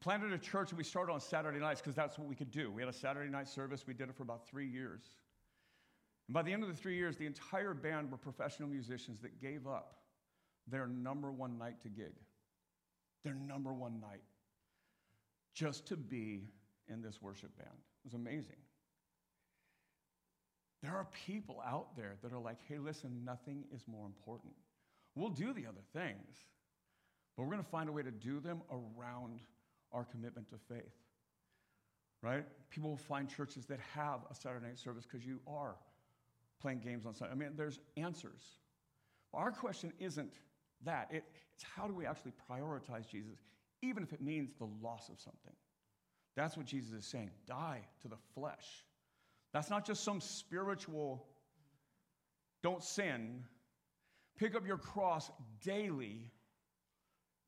planted 0.00 0.34
a 0.34 0.38
church 0.38 0.68
and 0.68 0.76
we 0.76 0.84
started 0.84 1.10
on 1.10 1.18
Saturday 1.18 1.58
nights 1.58 1.80
because 1.80 1.94
that's 1.94 2.18
what 2.18 2.28
we 2.28 2.34
could 2.34 2.50
do. 2.50 2.70
We 2.70 2.82
had 2.82 2.90
a 2.90 2.92
Saturday 2.92 3.30
night 3.30 3.48
service. 3.48 3.86
We 3.86 3.94
did 3.94 4.10
it 4.10 4.14
for 4.14 4.24
about 4.24 4.46
three 4.46 4.66
years. 4.66 5.00
And 6.26 6.34
by 6.34 6.42
the 6.42 6.52
end 6.52 6.62
of 6.62 6.68
the 6.68 6.74
three 6.74 6.94
years, 6.94 7.16
the 7.16 7.24
entire 7.24 7.72
band 7.72 8.10
were 8.10 8.18
professional 8.18 8.68
musicians 8.68 9.18
that 9.22 9.40
gave 9.40 9.66
up 9.66 9.94
their 10.66 10.86
number 10.86 11.32
one 11.32 11.56
night 11.56 11.80
to 11.80 11.88
gig, 11.88 12.12
their 13.24 13.34
number 13.34 13.72
one 13.72 13.98
night, 13.98 14.20
just 15.54 15.86
to 15.86 15.96
be 15.96 16.50
in 16.86 17.00
this 17.00 17.22
worship 17.22 17.56
band. 17.56 17.70
It 17.70 18.04
was 18.04 18.12
amazing. 18.12 18.56
There 20.82 20.94
are 20.94 21.08
people 21.26 21.62
out 21.66 21.96
there 21.96 22.16
that 22.22 22.32
are 22.32 22.38
like, 22.38 22.58
hey, 22.68 22.78
listen, 22.78 23.24
nothing 23.24 23.64
is 23.74 23.82
more 23.86 24.06
important. 24.06 24.52
We'll 25.14 25.30
do 25.30 25.52
the 25.52 25.66
other 25.66 25.82
things, 25.92 26.36
but 27.36 27.42
we're 27.42 27.52
going 27.52 27.64
to 27.64 27.70
find 27.70 27.88
a 27.88 27.92
way 27.92 28.02
to 28.02 28.10
do 28.10 28.38
them 28.38 28.60
around 28.70 29.40
our 29.92 30.04
commitment 30.04 30.48
to 30.50 30.56
faith. 30.68 30.94
Right? 32.22 32.44
People 32.70 32.90
will 32.90 32.96
find 32.96 33.28
churches 33.28 33.64
that 33.66 33.80
have 33.94 34.20
a 34.30 34.34
Saturday 34.34 34.66
night 34.66 34.78
service 34.78 35.04
because 35.04 35.26
you 35.26 35.40
are 35.46 35.76
playing 36.60 36.80
games 36.80 37.06
on 37.06 37.14
Sunday. 37.14 37.32
I 37.32 37.36
mean, 37.36 37.50
there's 37.56 37.80
answers. 37.96 38.42
Our 39.32 39.50
question 39.50 39.92
isn't 39.98 40.34
that, 40.84 41.08
it, 41.10 41.24
it's 41.54 41.64
how 41.64 41.86
do 41.86 41.94
we 41.94 42.06
actually 42.06 42.32
prioritize 42.50 43.08
Jesus, 43.08 43.38
even 43.82 44.02
if 44.02 44.12
it 44.12 44.20
means 44.20 44.50
the 44.58 44.68
loss 44.82 45.08
of 45.08 45.20
something. 45.20 45.54
That's 46.36 46.56
what 46.56 46.66
Jesus 46.66 46.92
is 46.92 47.04
saying. 47.04 47.30
Die 47.46 47.80
to 48.02 48.08
the 48.08 48.16
flesh. 48.34 48.84
That's 49.52 49.70
not 49.70 49.86
just 49.86 50.04
some 50.04 50.20
spiritual, 50.20 51.26
don't 52.62 52.82
sin. 52.82 53.44
Pick 54.36 54.54
up 54.54 54.66
your 54.66 54.76
cross 54.76 55.30
daily. 55.62 56.30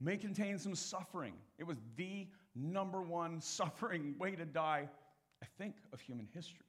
May 0.01 0.17
contain 0.17 0.59
some 0.59 0.75
suffering. 0.75 1.35
It 1.59 1.65
was 1.65 1.77
the 1.97 2.27
number 2.55 3.03
one 3.03 3.41
suffering 3.41 4.15
way 4.19 4.35
to 4.35 4.45
die, 4.45 4.89
I 5.43 5.47
think, 5.59 5.77
of 5.93 6.01
human 6.01 6.27
history. 6.33 6.67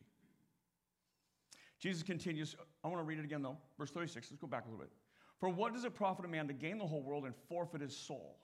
Jesus 1.79 2.03
continues. 2.03 2.55
I 2.83 2.87
want 2.87 2.99
to 2.99 3.03
read 3.03 3.17
it 3.17 3.25
again, 3.25 3.41
though. 3.41 3.57
Verse 3.77 3.89
36. 3.89 4.27
Let's 4.29 4.39
go 4.39 4.47
back 4.47 4.65
a 4.65 4.69
little 4.69 4.83
bit. 4.83 4.91
For 5.39 5.49
what 5.49 5.73
does 5.73 5.85
it 5.85 5.95
profit 5.95 6.25
a 6.25 6.27
man 6.27 6.47
to 6.47 6.53
gain 6.53 6.77
the 6.77 6.85
whole 6.85 7.01
world 7.01 7.25
and 7.25 7.33
forfeit 7.49 7.81
his 7.81 7.97
soul? 7.97 8.37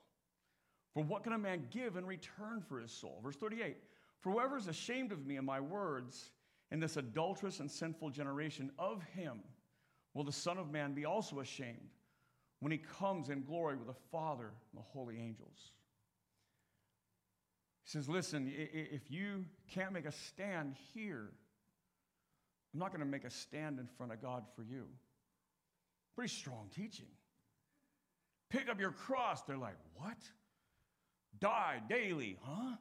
For 0.93 1.03
what 1.03 1.23
can 1.23 1.33
a 1.33 1.37
man 1.37 1.67
give 1.69 1.95
in 1.95 2.05
return 2.07 2.63
for 2.67 2.79
his 2.79 2.91
soul? 2.91 3.19
Verse 3.23 3.35
38 3.35 3.77
For 4.19 4.31
whoever 4.31 4.57
is 4.57 4.67
ashamed 4.67 5.11
of 5.11 5.27
me 5.27 5.35
and 5.35 5.45
my 5.45 5.59
words 5.59 6.31
in 6.71 6.79
this 6.79 6.97
adulterous 6.97 7.59
and 7.59 7.69
sinful 7.69 8.09
generation, 8.09 8.71
of 8.77 9.03
him 9.15 9.39
will 10.13 10.23
the 10.23 10.31
Son 10.31 10.57
of 10.57 10.71
Man 10.71 10.93
be 10.93 11.05
also 11.05 11.39
ashamed 11.39 11.89
when 12.59 12.71
he 12.71 12.77
comes 12.77 13.29
in 13.29 13.43
glory 13.43 13.77
with 13.77 13.87
the 13.87 14.01
Father 14.11 14.47
and 14.71 14.81
the 14.81 14.85
holy 14.93 15.17
angels. 15.17 15.71
He 17.83 17.91
says, 17.91 18.09
Listen, 18.09 18.51
if 18.53 19.09
you 19.09 19.45
can't 19.71 19.93
make 19.93 20.05
a 20.05 20.11
stand 20.11 20.75
here, 20.93 21.29
I'm 22.73 22.79
not 22.79 22.89
going 22.89 22.99
to 22.99 23.05
make 23.05 23.23
a 23.23 23.29
stand 23.29 23.79
in 23.79 23.87
front 23.87 24.11
of 24.11 24.21
God 24.21 24.43
for 24.55 24.63
you. 24.63 24.87
Pretty 26.15 26.33
strong 26.33 26.69
teaching. 26.75 27.05
Pick 28.49 28.69
up 28.69 28.79
your 28.79 28.91
cross. 28.91 29.43
They're 29.43 29.57
like, 29.57 29.77
What? 29.95 30.17
Die 31.39 31.81
daily, 31.87 32.37
huh? 32.41 32.75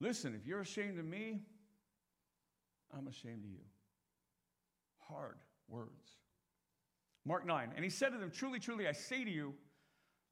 Listen, 0.00 0.34
if 0.34 0.46
you're 0.46 0.60
ashamed 0.60 0.98
of 0.98 1.04
me, 1.04 1.40
I'm 2.96 3.08
ashamed 3.08 3.44
of 3.44 3.50
you. 3.50 3.64
Hard 5.08 5.38
words. 5.68 6.10
Mark 7.24 7.44
9, 7.44 7.72
and 7.74 7.84
he 7.84 7.90
said 7.90 8.10
to 8.10 8.18
them, 8.18 8.30
Truly, 8.30 8.60
truly, 8.60 8.86
I 8.86 8.92
say 8.92 9.24
to 9.24 9.30
you, 9.30 9.54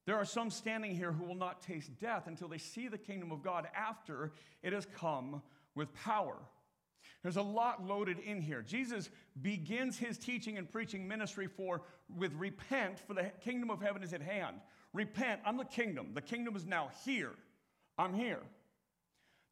there 0.07 0.16
are 0.16 0.24
some 0.24 0.50
standing 0.50 0.94
here 0.94 1.12
who 1.12 1.24
will 1.24 1.35
not 1.35 1.62
taste 1.62 1.98
death 1.98 2.27
until 2.27 2.46
they 2.46 2.59
see 2.59 2.88
the 2.88 2.98
kingdom 2.98 3.33
of 3.33 3.42
God 3.42 3.66
after 3.74 4.33
it 4.62 4.72
has 4.72 4.87
come 4.96 5.42
with 5.74 5.92
power. 5.94 6.37
There's 7.22 7.37
a 7.37 7.42
lot 7.42 7.85
loaded 7.85 8.18
in 8.18 8.40
here. 8.40 8.62
Jesus 8.62 9.11
begins 9.40 9.98
his 9.98 10.18
teaching 10.18 10.59
and 10.59 10.70
preaching 10.70 11.09
ministry 11.09 11.46
for 11.46 11.83
with 12.14 12.33
repent 12.35 12.98
for 12.98 13.14
the 13.14 13.33
kingdom 13.42 13.70
of 13.70 13.81
heaven 13.81 14.03
is 14.03 14.12
at 14.12 14.20
hand. 14.20 14.57
Repent, 14.92 15.40
I'm 15.44 15.57
the 15.57 15.64
kingdom. 15.64 16.11
The 16.12 16.20
kingdom 16.20 16.55
is 16.55 16.66
now 16.66 16.90
here. 17.05 17.33
I'm 17.98 18.14
here. 18.14 18.40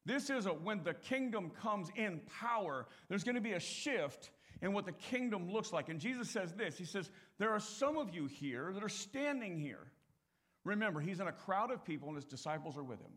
This 0.05 0.29
is 0.29 0.45
a, 0.45 0.49
when 0.49 0.83
the 0.83 0.93
kingdom 0.93 1.49
comes 1.61 1.89
in 1.95 2.21
power, 2.39 2.87
there's 3.07 3.23
going 3.23 3.35
to 3.35 3.41
be 3.41 3.53
a 3.53 3.59
shift 3.59 4.31
in 4.61 4.73
what 4.73 4.85
the 4.85 4.91
kingdom 4.91 5.51
looks 5.51 5.71
like. 5.71 5.89
And 5.89 5.99
Jesus 5.99 6.29
says 6.29 6.53
this 6.53 6.77
He 6.77 6.85
says, 6.85 7.09
There 7.39 7.51
are 7.51 7.59
some 7.59 7.97
of 7.97 8.13
you 8.13 8.25
here 8.25 8.71
that 8.73 8.83
are 8.83 8.89
standing 8.89 9.57
here. 9.57 9.91
Remember, 10.65 10.99
he's 10.99 11.19
in 11.19 11.27
a 11.27 11.31
crowd 11.31 11.71
of 11.71 11.83
people 11.83 12.07
and 12.07 12.15
his 12.15 12.25
disciples 12.25 12.77
are 12.77 12.83
with 12.83 12.99
him. 12.99 13.11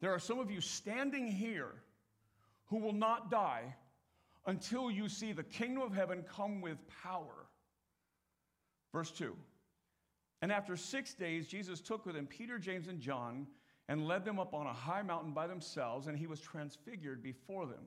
There 0.00 0.12
are 0.12 0.18
some 0.18 0.38
of 0.38 0.50
you 0.50 0.60
standing 0.60 1.26
here 1.26 1.74
who 2.66 2.78
will 2.78 2.94
not 2.94 3.30
die 3.30 3.74
until 4.46 4.90
you 4.90 5.08
see 5.08 5.32
the 5.32 5.42
kingdom 5.42 5.82
of 5.82 5.94
heaven 5.94 6.24
come 6.28 6.60
with 6.60 6.78
power. 7.02 7.46
Verse 8.92 9.10
2 9.10 9.36
and 10.42 10.50
after 10.50 10.76
six 10.76 11.14
days, 11.14 11.46
Jesus 11.46 11.80
took 11.80 12.04
with 12.04 12.16
him 12.16 12.26
Peter, 12.26 12.58
James, 12.58 12.88
and 12.88 13.00
John 13.00 13.46
and 13.92 14.08
led 14.08 14.24
them 14.24 14.38
up 14.38 14.54
on 14.54 14.66
a 14.66 14.72
high 14.72 15.02
mountain 15.02 15.32
by 15.32 15.46
themselves, 15.46 16.06
and 16.06 16.16
he 16.16 16.26
was 16.26 16.40
transfigured 16.40 17.22
before 17.22 17.66
them. 17.66 17.84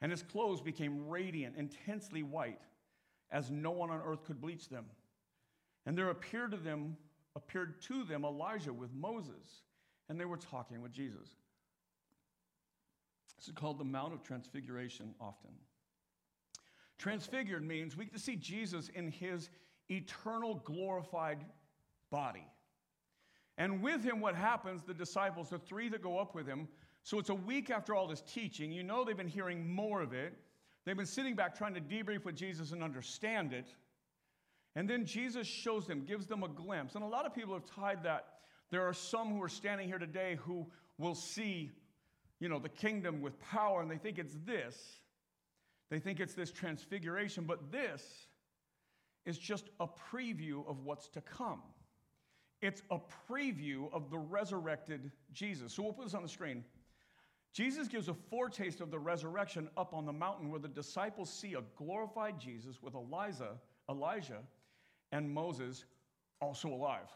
And 0.00 0.10
his 0.10 0.24
clothes 0.24 0.60
became 0.60 1.08
radiant, 1.08 1.54
intensely 1.56 2.24
white, 2.24 2.58
as 3.30 3.48
no 3.48 3.70
one 3.70 3.90
on 3.90 4.00
earth 4.04 4.24
could 4.24 4.40
bleach 4.40 4.68
them. 4.68 4.86
And 5.86 5.96
there 5.96 6.10
appeared 6.10 6.50
to 6.50 6.56
them, 6.56 6.96
appeared 7.36 7.80
to 7.82 8.02
them 8.02 8.24
Elijah 8.24 8.72
with 8.72 8.92
Moses, 8.92 9.62
and 10.08 10.18
they 10.18 10.24
were 10.24 10.36
talking 10.36 10.82
with 10.82 10.90
Jesus. 10.90 11.28
This 13.38 13.46
is 13.46 13.54
called 13.54 13.78
the 13.78 13.84
Mount 13.84 14.12
of 14.12 14.24
Transfiguration 14.24 15.14
often. 15.20 15.52
Transfigured 16.98 17.64
means 17.64 17.96
we 17.96 18.06
get 18.06 18.14
to 18.14 18.20
see 18.20 18.34
Jesus 18.34 18.88
in 18.88 19.12
his 19.12 19.48
eternal 19.88 20.56
glorified 20.64 21.44
body. 22.10 22.48
And 23.58 23.82
with 23.82 24.02
him, 24.02 24.20
what 24.20 24.34
happens, 24.34 24.82
the 24.82 24.94
disciples, 24.94 25.50
the 25.50 25.58
three 25.58 25.88
that 25.90 26.02
go 26.02 26.18
up 26.18 26.34
with 26.34 26.46
him, 26.46 26.68
so 27.02 27.18
it's 27.18 27.30
a 27.30 27.34
week 27.34 27.70
after 27.70 27.94
all 27.94 28.06
this 28.06 28.22
teaching. 28.22 28.70
You 28.70 28.82
know 28.82 29.04
they've 29.04 29.16
been 29.16 29.26
hearing 29.28 29.72
more 29.72 30.00
of 30.00 30.12
it. 30.12 30.34
They've 30.84 30.96
been 30.96 31.06
sitting 31.06 31.34
back 31.34 31.56
trying 31.56 31.74
to 31.74 31.80
debrief 31.80 32.24
with 32.24 32.36
Jesus 32.36 32.72
and 32.72 32.82
understand 32.82 33.52
it. 33.52 33.66
And 34.74 34.88
then 34.88 35.04
Jesus 35.04 35.46
shows 35.46 35.86
them, 35.86 36.04
gives 36.04 36.26
them 36.26 36.42
a 36.42 36.48
glimpse. 36.48 36.94
And 36.94 37.04
a 37.04 37.06
lot 37.06 37.26
of 37.26 37.34
people 37.34 37.54
have 37.54 37.66
tied 37.66 38.04
that. 38.04 38.26
There 38.70 38.86
are 38.86 38.94
some 38.94 39.34
who 39.34 39.42
are 39.42 39.48
standing 39.48 39.86
here 39.86 39.98
today 39.98 40.38
who 40.40 40.66
will 40.96 41.14
see, 41.14 41.70
you 42.40 42.48
know, 42.48 42.58
the 42.58 42.68
kingdom 42.68 43.20
with 43.20 43.38
power, 43.40 43.82
and 43.82 43.90
they 43.90 43.98
think 43.98 44.18
it's 44.18 44.36
this. 44.46 44.76
They 45.90 45.98
think 45.98 46.20
it's 46.20 46.34
this 46.34 46.50
transfiguration, 46.50 47.44
but 47.44 47.70
this 47.70 48.02
is 49.26 49.36
just 49.36 49.68
a 49.78 49.86
preview 49.86 50.66
of 50.66 50.78
what's 50.84 51.08
to 51.10 51.20
come. 51.20 51.60
It's 52.62 52.80
a 52.90 52.98
preview 53.28 53.92
of 53.92 54.08
the 54.08 54.18
resurrected 54.18 55.10
Jesus. 55.32 55.74
So 55.74 55.82
we'll 55.82 55.92
put 55.92 56.04
this 56.04 56.14
on 56.14 56.22
the 56.22 56.28
screen. 56.28 56.64
Jesus 57.52 57.88
gives 57.88 58.08
a 58.08 58.14
foretaste 58.14 58.80
of 58.80 58.90
the 58.90 58.98
resurrection 58.98 59.68
up 59.76 59.92
on 59.92 60.06
the 60.06 60.12
mountain 60.12 60.48
where 60.48 60.60
the 60.60 60.68
disciples 60.68 61.30
see 61.30 61.54
a 61.54 61.62
glorified 61.76 62.40
Jesus 62.40 62.80
with 62.80 62.94
Elijah, 62.94 63.56
Elijah 63.90 64.38
and 65.10 65.28
Moses 65.28 65.84
also 66.40 66.68
alive. 66.68 67.08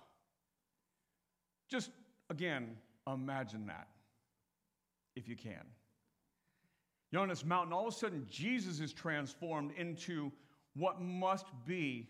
Just 1.71 1.91
again, 2.29 2.77
imagine 3.07 3.67
that 3.67 3.89
if 5.15 5.29
you 5.29 5.37
can. 5.37 5.65
You're 7.11 7.23
on 7.23 7.29
this 7.29 7.45
mountain, 7.45 7.73
all 7.73 7.87
of 7.87 7.95
a 7.95 7.97
sudden, 7.97 8.27
Jesus 8.29 8.81
is 8.81 8.93
transformed 8.93 9.71
into 9.79 10.31
what 10.75 11.01
must 11.01 11.47
be 11.67 12.09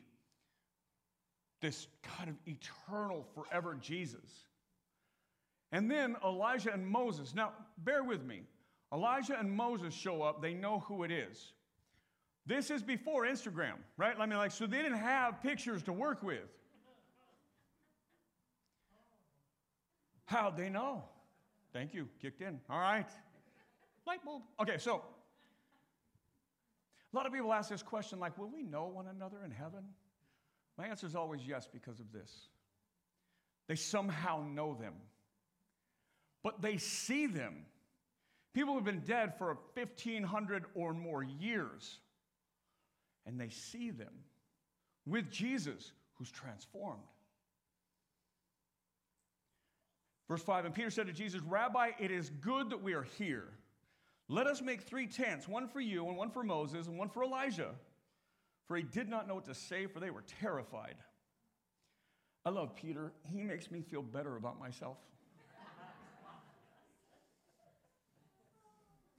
this 1.61 1.88
kind 2.03 2.29
of 2.29 2.37
eternal, 2.47 3.27
forever 3.35 3.77
Jesus. 3.81 4.47
And 5.73 5.90
then 5.90 6.16
Elijah 6.25 6.73
and 6.73 6.87
Moses. 6.87 7.35
Now, 7.35 7.53
bear 7.79 8.05
with 8.05 8.25
me. 8.25 8.42
Elijah 8.92 9.38
and 9.38 9.51
Moses 9.51 9.92
show 9.92 10.23
up, 10.23 10.40
they 10.40 10.55
know 10.55 10.81
who 10.81 11.03
it 11.03 11.11
is. 11.11 11.53
This 12.47 12.71
is 12.71 12.83
before 12.83 13.25
Instagram, 13.25 13.75
right? 13.97 14.14
I 14.19 14.27
mean, 14.27 14.38
like, 14.38 14.53
so 14.53 14.66
they 14.66 14.81
didn't 14.81 14.99
have 14.99 15.42
pictures 15.42 15.83
to 15.85 15.92
work 15.92 16.23
with. 16.23 16.49
How'd 20.27 20.57
they 20.57 20.69
know? 20.69 21.03
Thank 21.73 21.92
you, 21.95 22.09
kicked 22.23 22.40
in. 22.40 22.61
All 22.71 22.79
right. 22.79 23.09
Light 24.07 24.25
bulb. 24.25 24.42
Okay, 24.61 24.79
so 24.79 25.03
a 27.12 27.16
lot 27.16 27.27
of 27.27 27.33
people 27.33 27.53
ask 27.53 27.71
this 27.71 27.83
question 27.83 28.21
like, 28.21 28.38
will 28.38 28.51
we 28.51 28.62
know 28.62 28.87
one 28.87 29.09
another 29.09 29.38
in 29.45 29.51
heaven? 29.51 29.83
My 30.78 30.86
answer 30.86 31.06
is 31.06 31.16
always 31.16 31.40
yes 31.46 31.68
because 31.72 32.00
of 32.00 32.12
this. 32.12 32.30
They 33.68 33.76
somehow 33.76 34.44
know 34.46 34.74
them, 34.74 34.94
but 36.42 36.60
they 36.62 36.76
see 36.76 37.26
them. 37.26 37.64
People 38.54 38.74
have 38.74 38.84
been 38.84 39.00
dead 39.00 39.36
for 39.36 39.58
1,500 39.74 40.64
or 40.74 40.94
more 40.94 41.22
years, 41.22 41.98
and 43.26 43.40
they 43.40 43.48
see 43.48 43.90
them 43.90 44.12
with 45.04 45.30
Jesus 45.30 45.92
who's 46.14 46.30
transformed. 46.30 47.02
Verse 50.28 50.42
5 50.42 50.64
And 50.64 50.74
Peter 50.74 50.90
said 50.90 51.06
to 51.06 51.12
Jesus, 51.12 51.40
Rabbi, 51.42 51.90
it 51.98 52.10
is 52.10 52.30
good 52.40 52.70
that 52.70 52.82
we 52.82 52.94
are 52.94 53.06
here. 53.18 53.48
Let 54.28 54.46
us 54.46 54.60
make 54.60 54.82
three 54.82 55.06
tents 55.06 55.46
one 55.46 55.68
for 55.68 55.80
you, 55.80 56.08
and 56.08 56.16
one 56.16 56.30
for 56.30 56.42
Moses, 56.42 56.88
and 56.88 56.98
one 56.98 57.08
for 57.08 57.22
Elijah. 57.22 57.70
For 58.66 58.76
he 58.76 58.83
did 58.83 59.09
not 59.09 59.29
know 59.29 59.35
what 59.35 59.44
to 59.46 59.55
say, 59.55 59.87
for 59.87 60.00
they 60.00 60.11
were 60.11 60.24
terrified. 60.40 60.96
I 62.44 62.50
love 62.50 62.74
Peter. 62.74 63.12
He 63.33 63.42
makes 63.42 63.70
me 63.70 63.81
feel 63.81 64.02
better 64.02 64.37
about 64.37 64.59
myself. 64.59 64.98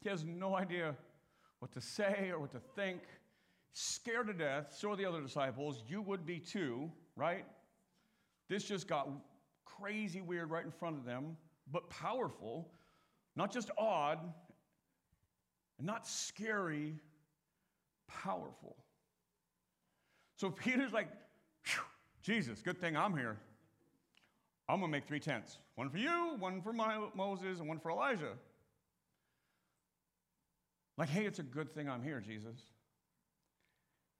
He 0.01 0.09
has 0.09 0.23
no 0.23 0.55
idea 0.55 0.95
what 1.59 1.71
to 1.73 1.81
say 1.81 2.29
or 2.31 2.39
what 2.39 2.51
to 2.51 2.61
think. 2.75 3.01
Scared 3.73 4.27
to 4.27 4.33
death. 4.33 4.75
So 4.77 4.91
are 4.91 4.95
the 4.95 5.05
other 5.05 5.21
disciples. 5.21 5.83
You 5.87 6.01
would 6.01 6.25
be 6.25 6.39
too, 6.39 6.91
right? 7.15 7.45
This 8.47 8.63
just 8.63 8.87
got 8.87 9.09
crazy 9.65 10.21
weird 10.21 10.49
right 10.49 10.63
in 10.63 10.71
front 10.71 10.97
of 10.97 11.05
them, 11.05 11.35
but 11.71 11.89
powerful. 11.89 12.71
Not 13.35 13.51
just 13.51 13.69
odd, 13.77 14.19
not 15.79 16.07
scary, 16.07 16.95
powerful. 18.07 18.77
So 20.37 20.51
Peter's 20.51 20.93
like, 20.93 21.09
Jesus, 22.21 22.61
good 22.61 22.79
thing 22.79 22.95
I'm 22.95 23.17
here. 23.17 23.37
I'm 24.69 24.79
going 24.79 24.91
to 24.91 24.97
make 24.97 25.07
three 25.07 25.19
tents 25.19 25.57
one 25.75 25.89
for 25.89 25.97
you, 25.97 26.35
one 26.39 26.61
for 26.61 26.73
my, 26.73 26.99
Moses, 27.15 27.59
and 27.59 27.67
one 27.67 27.79
for 27.79 27.91
Elijah. 27.91 28.33
Like, 30.97 31.09
hey, 31.09 31.25
it's 31.25 31.39
a 31.39 31.43
good 31.43 31.73
thing 31.73 31.89
I'm 31.89 32.01
here, 32.01 32.19
Jesus. 32.19 32.57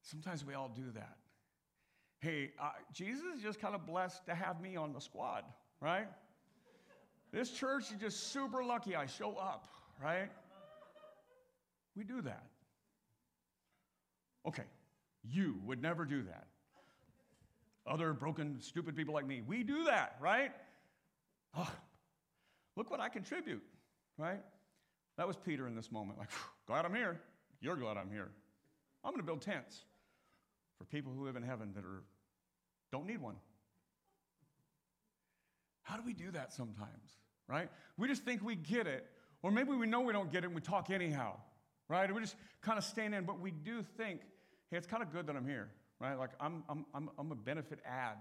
Sometimes 0.01 0.45
we 0.45 0.53
all 0.53 0.69
do 0.69 0.91
that. 0.93 1.17
Hey, 2.19 2.51
uh, 2.61 2.69
Jesus 2.93 3.23
is 3.35 3.43
just 3.43 3.59
kind 3.59 3.75
of 3.75 3.85
blessed 3.85 4.25
to 4.25 4.35
have 4.35 4.61
me 4.61 4.75
on 4.75 4.93
the 4.93 5.01
squad, 5.01 5.43
right? 5.81 6.07
This 7.31 7.51
church 7.51 7.91
is 7.91 7.97
just 7.99 8.31
super 8.31 8.63
lucky 8.63 8.95
I 8.95 9.05
show 9.05 9.35
up, 9.35 9.67
right? 10.01 10.29
We 11.95 12.03
do 12.03 12.21
that. 12.21 12.43
Okay, 14.47 14.63
you 15.29 15.59
would 15.65 15.81
never 15.81 16.05
do 16.05 16.23
that. 16.23 16.47
Other 17.85 18.13
broken, 18.13 18.57
stupid 18.61 18.95
people 18.95 19.13
like 19.13 19.25
me, 19.25 19.41
we 19.45 19.63
do 19.63 19.85
that, 19.85 20.17
right? 20.19 20.51
Oh, 21.55 21.71
look 22.75 22.91
what 22.91 22.99
I 22.99 23.09
contribute, 23.09 23.63
right? 24.17 24.41
That 25.17 25.27
was 25.27 25.37
Peter 25.37 25.67
in 25.67 25.75
this 25.75 25.91
moment. 25.91 26.19
Like, 26.19 26.29
glad 26.67 26.85
I'm 26.85 26.93
here. 26.93 27.21
You're 27.61 27.75
glad 27.75 27.97
I'm 27.97 28.11
here. 28.11 28.29
I'm 29.03 29.11
going 29.11 29.21
to 29.21 29.25
build 29.25 29.41
tents 29.41 29.83
for 30.77 30.83
people 30.83 31.13
who 31.13 31.25
live 31.25 31.35
in 31.35 31.43
heaven 31.43 31.71
that 31.75 31.83
are, 31.83 32.03
don't 32.91 33.07
need 33.07 33.21
one. 33.21 33.35
How 35.83 35.95
do 35.95 36.03
we 36.05 36.13
do 36.13 36.29
that 36.31 36.51
sometimes, 36.53 37.17
right? 37.47 37.69
We 37.97 38.07
just 38.09 38.23
think 38.23 38.43
we 38.43 38.55
get 38.55 38.85
it, 38.85 39.07
or 39.41 39.51
maybe 39.51 39.71
we 39.71 39.87
know 39.87 40.01
we 40.01 40.11
don't 40.11 40.31
get 40.31 40.43
it 40.43 40.47
and 40.47 40.55
we 40.55 40.61
talk 40.61 40.89
anyhow, 40.89 41.37
right? 41.87 42.13
We 42.13 42.19
just 42.19 42.35
kind 42.61 42.77
of 42.77 42.83
stand 42.83 43.15
in, 43.15 43.23
but 43.23 43.39
we 43.39 43.51
do 43.51 43.81
think, 43.81 44.21
hey, 44.69 44.77
it's 44.77 44.87
kind 44.87 45.03
of 45.03 45.11
good 45.11 45.27
that 45.27 45.35
I'm 45.35 45.47
here, 45.47 45.69
right? 45.99 46.17
Like 46.17 46.31
I'm, 46.39 46.63
I'm, 46.69 46.85
I'm, 46.93 47.09
I'm 47.17 47.31
a 47.31 47.35
benefit 47.35 47.79
ad 47.85 48.17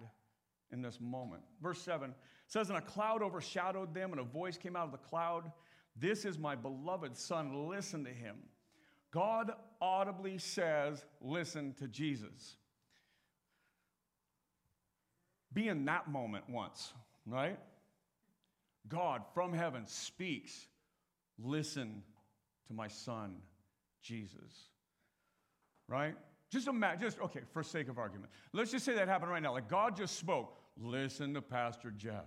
in 0.73 0.83
this 0.83 0.99
moment. 1.01 1.43
Verse 1.63 1.81
7 1.83 2.15
says, 2.47 2.69
And 2.69 2.79
a 2.79 2.83
cloud 2.83 3.23
overshadowed 3.23 3.95
them, 3.95 4.13
and 4.13 4.21
a 4.21 4.25
voice 4.25 4.57
came 4.57 4.77
out 4.77 4.87
of 4.87 4.93
the 4.93 4.99
cloud 4.99 5.51
This 5.97 6.25
is 6.25 6.39
my 6.39 6.55
beloved 6.55 7.17
Son, 7.17 7.69
listen 7.69 8.05
to 8.05 8.11
him. 8.11 8.37
God 9.11 9.53
audibly 9.81 10.39
says, 10.39 11.05
Listen 11.21 11.75
to 11.79 11.89
Jesus. 11.89 12.57
Be 15.53 15.69
in 15.69 15.85
that 15.87 16.09
moment 16.09 16.45
once, 16.51 16.93
right? 17.25 17.59
God 18.89 19.23
from 19.35 19.53
heaven 19.53 19.87
speaks, 19.87 20.67
Listen 21.39 22.03
to 22.67 22.75
my 22.75 22.89
Son, 22.89 23.37
Jesus. 24.03 24.71
Right? 25.89 26.17
Just 26.57 26.69
imagine, 26.69 27.03
just, 27.03 27.21
okay, 27.21 27.43
for 27.53 27.63
sake 27.63 27.87
of 27.91 27.99
argument. 27.99 28.31
Let's 28.55 28.71
just 28.71 28.87
say 28.87 28.95
that 28.95 29.09
happened 29.09 29.31
right 29.31 29.43
now. 29.43 29.53
Like 29.53 29.69
God 29.69 29.95
just 29.95 30.17
spoke, 30.17 30.57
listen 30.81 31.35
to 31.35 31.43
Pastor 31.43 31.91
Jeff. 31.91 32.25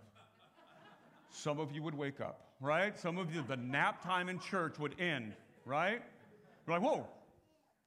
Some 1.31 1.59
of 1.59 1.71
you 1.71 1.81
would 1.81 1.95
wake 1.95 2.21
up, 2.21 2.39
right? 2.61 2.95
Some 2.95 3.17
of 3.17 3.33
you, 3.33 3.41
the 3.41 3.57
nap 3.57 4.03
time 4.03 4.29
in 4.29 4.37
church 4.37 4.77
would 4.77 4.93
end, 4.99 5.33
right? 5.65 6.03
You're 6.67 6.79
like, 6.79 6.87
whoa, 6.87 7.07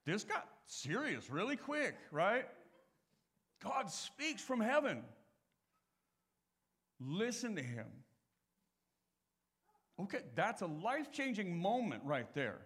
this 0.05 0.25
got 0.25 0.49
serious 0.67 1.31
really 1.31 1.55
quick, 1.55 1.95
right? 2.11 2.49
God 3.63 3.89
speaks 3.89 4.43
from 4.43 4.61
heaven. 4.61 5.05
Listen 6.99 7.55
to 7.55 7.63
him. 7.63 7.87
Okay, 10.01 10.23
that's 10.35 10.63
a 10.63 10.67
life 10.67 11.13
changing 11.13 11.57
moment 11.57 12.03
right 12.05 12.35
there. 12.35 12.63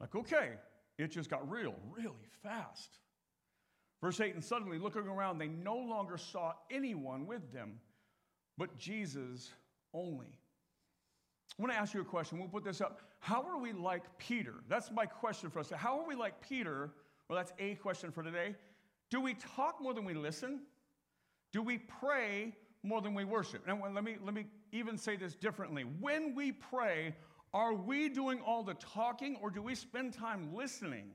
Like, 0.00 0.16
okay, 0.16 0.54
it 0.98 1.08
just 1.08 1.30
got 1.30 1.48
real, 1.50 1.74
really 1.96 2.30
fast. 2.42 2.98
Verse 4.02 4.20
8, 4.20 4.34
and 4.34 4.44
suddenly 4.44 4.78
looking 4.78 5.02
around, 5.02 5.38
they 5.38 5.48
no 5.48 5.76
longer 5.76 6.16
saw 6.16 6.52
anyone 6.70 7.26
with 7.26 7.52
them, 7.52 7.80
but 8.58 8.76
Jesus 8.78 9.50
only. 9.94 10.38
I 11.58 11.62
want 11.62 11.72
to 11.72 11.78
ask 11.78 11.94
you 11.94 12.02
a 12.02 12.04
question. 12.04 12.38
We'll 12.38 12.48
put 12.48 12.64
this 12.64 12.80
up. 12.80 13.00
How 13.20 13.42
are 13.42 13.58
we 13.58 13.72
like 13.72 14.02
Peter? 14.18 14.54
That's 14.68 14.90
my 14.90 15.06
question 15.06 15.50
for 15.50 15.60
us. 15.60 15.70
How 15.70 15.98
are 15.98 16.06
we 16.06 16.14
like 16.14 16.46
Peter? 16.46 16.90
Well, 17.28 17.36
that's 17.36 17.52
a 17.58 17.74
question 17.76 18.10
for 18.10 18.22
today. 18.22 18.54
Do 19.10 19.20
we 19.20 19.34
talk 19.34 19.80
more 19.80 19.94
than 19.94 20.04
we 20.04 20.14
listen? 20.14 20.60
Do 21.52 21.62
we 21.62 21.78
pray 21.78 22.52
more 22.82 23.00
than 23.00 23.14
we 23.14 23.24
worship? 23.24 23.62
And 23.66 23.80
let 23.94 24.04
me, 24.04 24.16
let 24.22 24.34
me 24.34 24.46
even 24.72 24.98
say 24.98 25.16
this 25.16 25.34
differently. 25.34 25.84
When 26.00 26.34
we 26.34 26.52
pray, 26.52 27.14
are 27.54 27.74
we 27.74 28.08
doing 28.08 28.40
all 28.40 28.62
the 28.62 28.74
talking 28.74 29.36
or 29.40 29.50
do 29.50 29.62
we 29.62 29.74
spend 29.74 30.12
time 30.12 30.54
listening? 30.54 31.10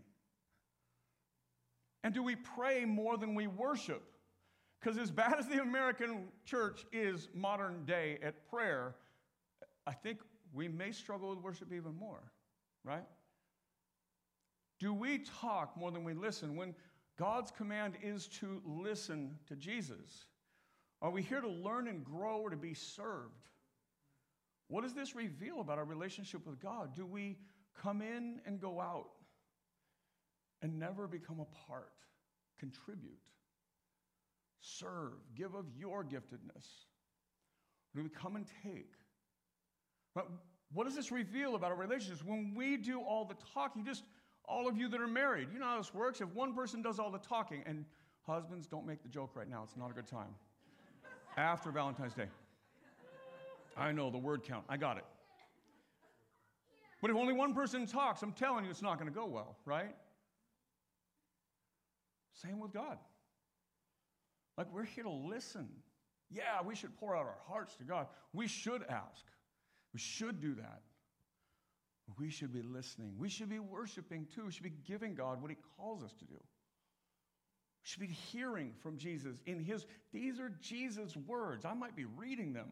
And 2.03 2.13
do 2.13 2.23
we 2.23 2.35
pray 2.35 2.85
more 2.85 3.17
than 3.17 3.35
we 3.35 3.47
worship? 3.47 4.03
Because 4.79 4.97
as 4.97 5.11
bad 5.11 5.35
as 5.37 5.47
the 5.47 5.61
American 5.61 6.29
church 6.45 6.85
is 6.91 7.29
modern 7.35 7.85
day 7.85 8.17
at 8.23 8.49
prayer, 8.49 8.95
I 9.85 9.91
think 9.91 10.19
we 10.53 10.67
may 10.67 10.91
struggle 10.91 11.29
with 11.29 11.39
worship 11.39 11.71
even 11.71 11.95
more, 11.95 12.31
right? 12.83 13.05
Do 14.79 14.93
we 14.93 15.19
talk 15.19 15.77
more 15.77 15.91
than 15.91 16.03
we 16.03 16.15
listen 16.15 16.55
when 16.55 16.73
God's 17.19 17.51
command 17.51 17.93
is 18.01 18.27
to 18.39 18.61
listen 18.65 19.37
to 19.47 19.55
Jesus? 19.55 20.25
Are 21.03 21.11
we 21.11 21.21
here 21.21 21.41
to 21.41 21.49
learn 21.49 21.87
and 21.87 22.03
grow 22.03 22.39
or 22.39 22.49
to 22.49 22.57
be 22.57 22.73
served? 22.73 23.50
What 24.71 24.83
does 24.83 24.93
this 24.93 25.15
reveal 25.15 25.59
about 25.59 25.77
our 25.77 25.83
relationship 25.83 26.47
with 26.47 26.61
God? 26.61 26.95
Do 26.95 27.05
we 27.05 27.37
come 27.77 28.01
in 28.01 28.39
and 28.45 28.57
go 28.57 28.79
out 28.79 29.09
and 30.61 30.79
never 30.79 31.07
become 31.07 31.41
a 31.41 31.67
part, 31.67 31.91
contribute, 32.57 33.19
serve, 34.61 35.11
give 35.35 35.55
of 35.55 35.65
your 35.77 36.05
giftedness? 36.05 36.85
do 37.95 38.03
we 38.03 38.09
come 38.09 38.37
and 38.37 38.45
take? 38.63 38.93
But 40.15 40.29
what 40.71 40.85
does 40.85 40.95
this 40.95 41.11
reveal 41.11 41.55
about 41.55 41.71
our 41.71 41.77
relationships? 41.77 42.23
When 42.23 42.53
we 42.55 42.77
do 42.77 43.01
all 43.01 43.25
the 43.25 43.35
talking, 43.53 43.83
just 43.83 44.05
all 44.45 44.69
of 44.69 44.77
you 44.77 44.87
that 44.87 45.01
are 45.01 45.07
married, 45.07 45.49
you 45.51 45.59
know 45.59 45.65
how 45.65 45.77
this 45.77 45.93
works. 45.93 46.21
If 46.21 46.29
one 46.29 46.53
person 46.53 46.81
does 46.81 46.99
all 46.99 47.11
the 47.11 47.19
talking, 47.19 47.63
and 47.65 47.83
husbands, 48.21 48.67
don't 48.67 48.85
make 48.85 49.03
the 49.03 49.09
joke 49.09 49.31
right 49.35 49.49
now, 49.49 49.63
it's 49.63 49.75
not 49.75 49.91
a 49.91 49.93
good 49.93 50.07
time. 50.07 50.33
After 51.35 51.71
Valentine's 51.71 52.13
Day. 52.13 52.27
I 53.77 53.91
know 53.91 54.09
the 54.09 54.17
word 54.17 54.43
count. 54.43 54.65
I 54.69 54.77
got 54.77 54.97
it. 54.97 55.05
But 57.01 57.09
if 57.09 57.17
only 57.17 57.33
one 57.33 57.53
person 57.53 57.87
talks, 57.87 58.21
I'm 58.21 58.33
telling 58.33 58.65
you 58.65 58.71
it's 58.71 58.81
not 58.81 58.99
going 58.99 59.11
to 59.11 59.13
go 59.13 59.25
well, 59.25 59.57
right? 59.65 59.95
Same 62.33 62.59
with 62.59 62.73
God. 62.73 62.97
Like 64.57 64.67
we're 64.71 64.83
here 64.83 65.03
to 65.03 65.09
listen. 65.09 65.67
Yeah, 66.29 66.61
we 66.63 66.75
should 66.75 66.95
pour 66.97 67.15
out 67.15 67.25
our 67.25 67.39
hearts 67.47 67.75
to 67.77 67.83
God. 67.83 68.07
We 68.33 68.47
should 68.47 68.83
ask. 68.83 69.25
We 69.93 69.99
should 69.99 70.39
do 70.39 70.55
that. 70.55 70.81
We 72.17 72.29
should 72.29 72.53
be 72.53 72.61
listening. 72.61 73.13
We 73.17 73.29
should 73.29 73.49
be 73.49 73.59
worshiping 73.59 74.27
too. 74.33 74.45
We 74.45 74.51
should 74.51 74.63
be 74.63 74.73
giving 74.85 75.15
God 75.15 75.41
what 75.41 75.49
He 75.51 75.57
calls 75.77 76.03
us 76.03 76.13
to 76.13 76.25
do. 76.25 76.35
We 76.35 77.83
should 77.83 78.01
be 78.01 78.07
hearing 78.07 78.73
from 78.81 78.97
Jesus 78.97 79.41
in 79.45 79.59
His, 79.59 79.85
these 80.13 80.39
are 80.39 80.49
Jesus' 80.61 81.15
words. 81.15 81.65
I 81.65 81.73
might 81.73 81.95
be 81.95 82.05
reading 82.05 82.53
them, 82.53 82.69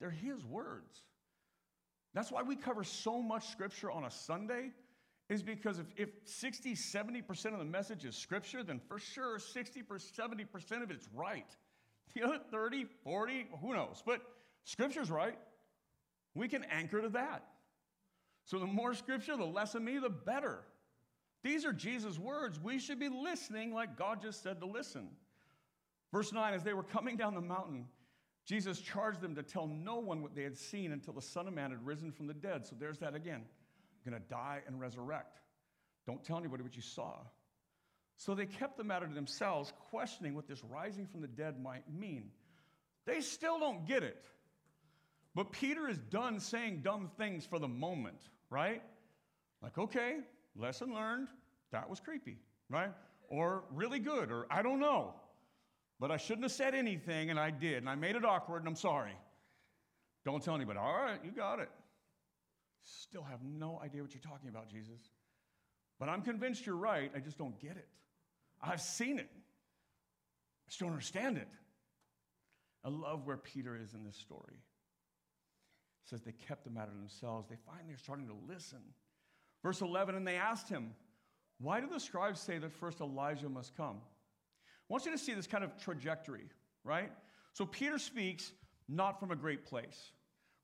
they're 0.00 0.10
His 0.10 0.44
words. 0.44 1.02
That's 2.14 2.30
why 2.30 2.42
we 2.42 2.56
cover 2.56 2.84
so 2.84 3.20
much 3.20 3.48
scripture 3.48 3.90
on 3.90 4.04
a 4.04 4.10
Sunday, 4.10 4.70
is 5.28 5.42
because 5.42 5.78
if, 5.78 5.86
if 5.96 6.08
60, 6.24 6.74
70% 6.74 7.52
of 7.52 7.58
the 7.58 7.64
message 7.64 8.04
is 8.04 8.16
scripture, 8.16 8.62
then 8.62 8.80
for 8.88 8.98
sure 8.98 9.38
60, 9.38 9.82
70% 9.82 10.82
of 10.82 10.90
it's 10.90 11.08
right. 11.14 11.46
The 12.14 12.22
other 12.22 12.38
30, 12.50 12.86
40, 13.04 13.48
who 13.60 13.74
knows? 13.74 14.02
But 14.06 14.22
scripture's 14.64 15.10
right. 15.10 15.38
We 16.34 16.48
can 16.48 16.64
anchor 16.64 17.02
to 17.02 17.08
that. 17.10 17.44
So 18.44 18.58
the 18.58 18.66
more 18.66 18.94
scripture, 18.94 19.36
the 19.36 19.44
less 19.44 19.74
of 19.74 19.82
me, 19.82 19.98
the 19.98 20.08
better. 20.08 20.60
These 21.42 21.64
are 21.64 21.72
Jesus' 21.72 22.18
words. 22.18 22.60
We 22.60 22.78
should 22.78 22.98
be 22.98 23.08
listening 23.08 23.74
like 23.74 23.96
God 23.96 24.22
just 24.22 24.42
said 24.42 24.60
to 24.60 24.66
listen. 24.66 25.08
Verse 26.12 26.32
9 26.32 26.54
As 26.54 26.62
they 26.62 26.72
were 26.72 26.82
coming 26.82 27.16
down 27.16 27.34
the 27.34 27.40
mountain, 27.40 27.86
Jesus 28.46 28.80
charged 28.80 29.20
them 29.20 29.34
to 29.34 29.42
tell 29.42 29.66
no 29.66 29.96
one 29.96 30.22
what 30.22 30.34
they 30.34 30.44
had 30.44 30.56
seen 30.56 30.92
until 30.92 31.12
the 31.12 31.20
Son 31.20 31.48
of 31.48 31.54
Man 31.54 31.70
had 31.70 31.84
risen 31.84 32.12
from 32.12 32.28
the 32.28 32.34
dead. 32.34 32.64
So 32.64 32.76
there's 32.78 32.98
that 33.00 33.14
again. 33.14 33.42
I'm 33.44 34.10
going 34.10 34.22
to 34.22 34.28
die 34.28 34.60
and 34.66 34.80
resurrect. 34.80 35.40
Don't 36.06 36.22
tell 36.22 36.38
anybody 36.38 36.62
what 36.62 36.76
you 36.76 36.82
saw. 36.82 37.14
So 38.18 38.34
they 38.34 38.46
kept 38.46 38.78
the 38.78 38.84
matter 38.84 39.06
to 39.06 39.12
themselves, 39.12 39.72
questioning 39.90 40.34
what 40.34 40.46
this 40.46 40.62
rising 40.64 41.06
from 41.06 41.20
the 41.20 41.26
dead 41.26 41.60
might 41.60 41.92
mean. 41.92 42.30
They 43.04 43.20
still 43.20 43.58
don't 43.58 43.86
get 43.86 44.04
it. 44.04 44.24
But 45.34 45.52
Peter 45.52 45.88
is 45.88 45.98
done 45.98 46.40
saying 46.40 46.80
dumb 46.82 47.10
things 47.18 47.44
for 47.44 47.58
the 47.58 47.68
moment, 47.68 48.20
right? 48.48 48.82
Like, 49.60 49.76
okay, 49.76 50.18
lesson 50.54 50.94
learned. 50.94 51.28
That 51.72 51.90
was 51.90 52.00
creepy, 52.00 52.38
right? 52.70 52.92
Or 53.28 53.64
really 53.72 53.98
good, 53.98 54.30
or 54.30 54.46
I 54.50 54.62
don't 54.62 54.78
know. 54.78 55.14
But 55.98 56.10
I 56.10 56.16
shouldn't 56.16 56.44
have 56.44 56.52
said 56.52 56.74
anything, 56.74 57.30
and 57.30 57.40
I 57.40 57.50
did, 57.50 57.78
and 57.78 57.88
I 57.88 57.94
made 57.94 58.16
it 58.16 58.24
awkward, 58.24 58.58
and 58.58 58.68
I'm 58.68 58.76
sorry. 58.76 59.16
Don't 60.24 60.42
tell 60.42 60.54
anybody. 60.54 60.78
All 60.78 60.92
right, 60.92 61.18
you 61.24 61.30
got 61.30 61.60
it. 61.60 61.70
Still 62.82 63.22
have 63.22 63.40
no 63.42 63.80
idea 63.82 64.02
what 64.02 64.12
you're 64.12 64.20
talking 64.20 64.48
about, 64.48 64.68
Jesus. 64.68 65.00
But 65.98 66.08
I'm 66.08 66.22
convinced 66.22 66.66
you're 66.66 66.76
right. 66.76 67.10
I 67.14 67.20
just 67.20 67.38
don't 67.38 67.58
get 67.60 67.72
it. 67.72 67.88
I've 68.62 68.80
seen 68.80 69.18
it. 69.18 69.30
I 69.32 70.68
just 70.68 70.80
don't 70.80 70.90
understand 70.90 71.38
it. 71.38 71.48
I 72.84 72.88
love 72.88 73.26
where 73.26 73.36
Peter 73.36 73.76
is 73.76 73.94
in 73.94 74.04
this 74.04 74.16
story. 74.16 74.54
It 76.04 76.10
says 76.10 76.22
they 76.22 76.32
kept 76.32 76.64
the 76.64 76.70
matter 76.70 76.92
to 76.92 76.98
themselves. 76.98 77.48
They 77.48 77.56
finally 77.66 77.94
are 77.94 77.98
starting 77.98 78.28
to 78.28 78.36
listen. 78.48 78.78
Verse 79.62 79.80
11, 79.80 80.14
and 80.14 80.26
they 80.26 80.36
asked 80.36 80.68
him, 80.68 80.92
Why 81.58 81.80
do 81.80 81.88
the 81.88 81.98
scribes 81.98 82.40
say 82.40 82.58
that 82.58 82.72
first 82.72 83.00
Elijah 83.00 83.48
must 83.48 83.76
come? 83.76 83.96
Want 84.88 85.04
you 85.04 85.12
to 85.12 85.18
see 85.18 85.34
this 85.34 85.46
kind 85.46 85.64
of 85.64 85.76
trajectory, 85.78 86.48
right? 86.84 87.10
So 87.52 87.66
Peter 87.66 87.98
speaks 87.98 88.52
not 88.88 89.18
from 89.18 89.30
a 89.30 89.36
great 89.36 89.64
place, 89.64 90.12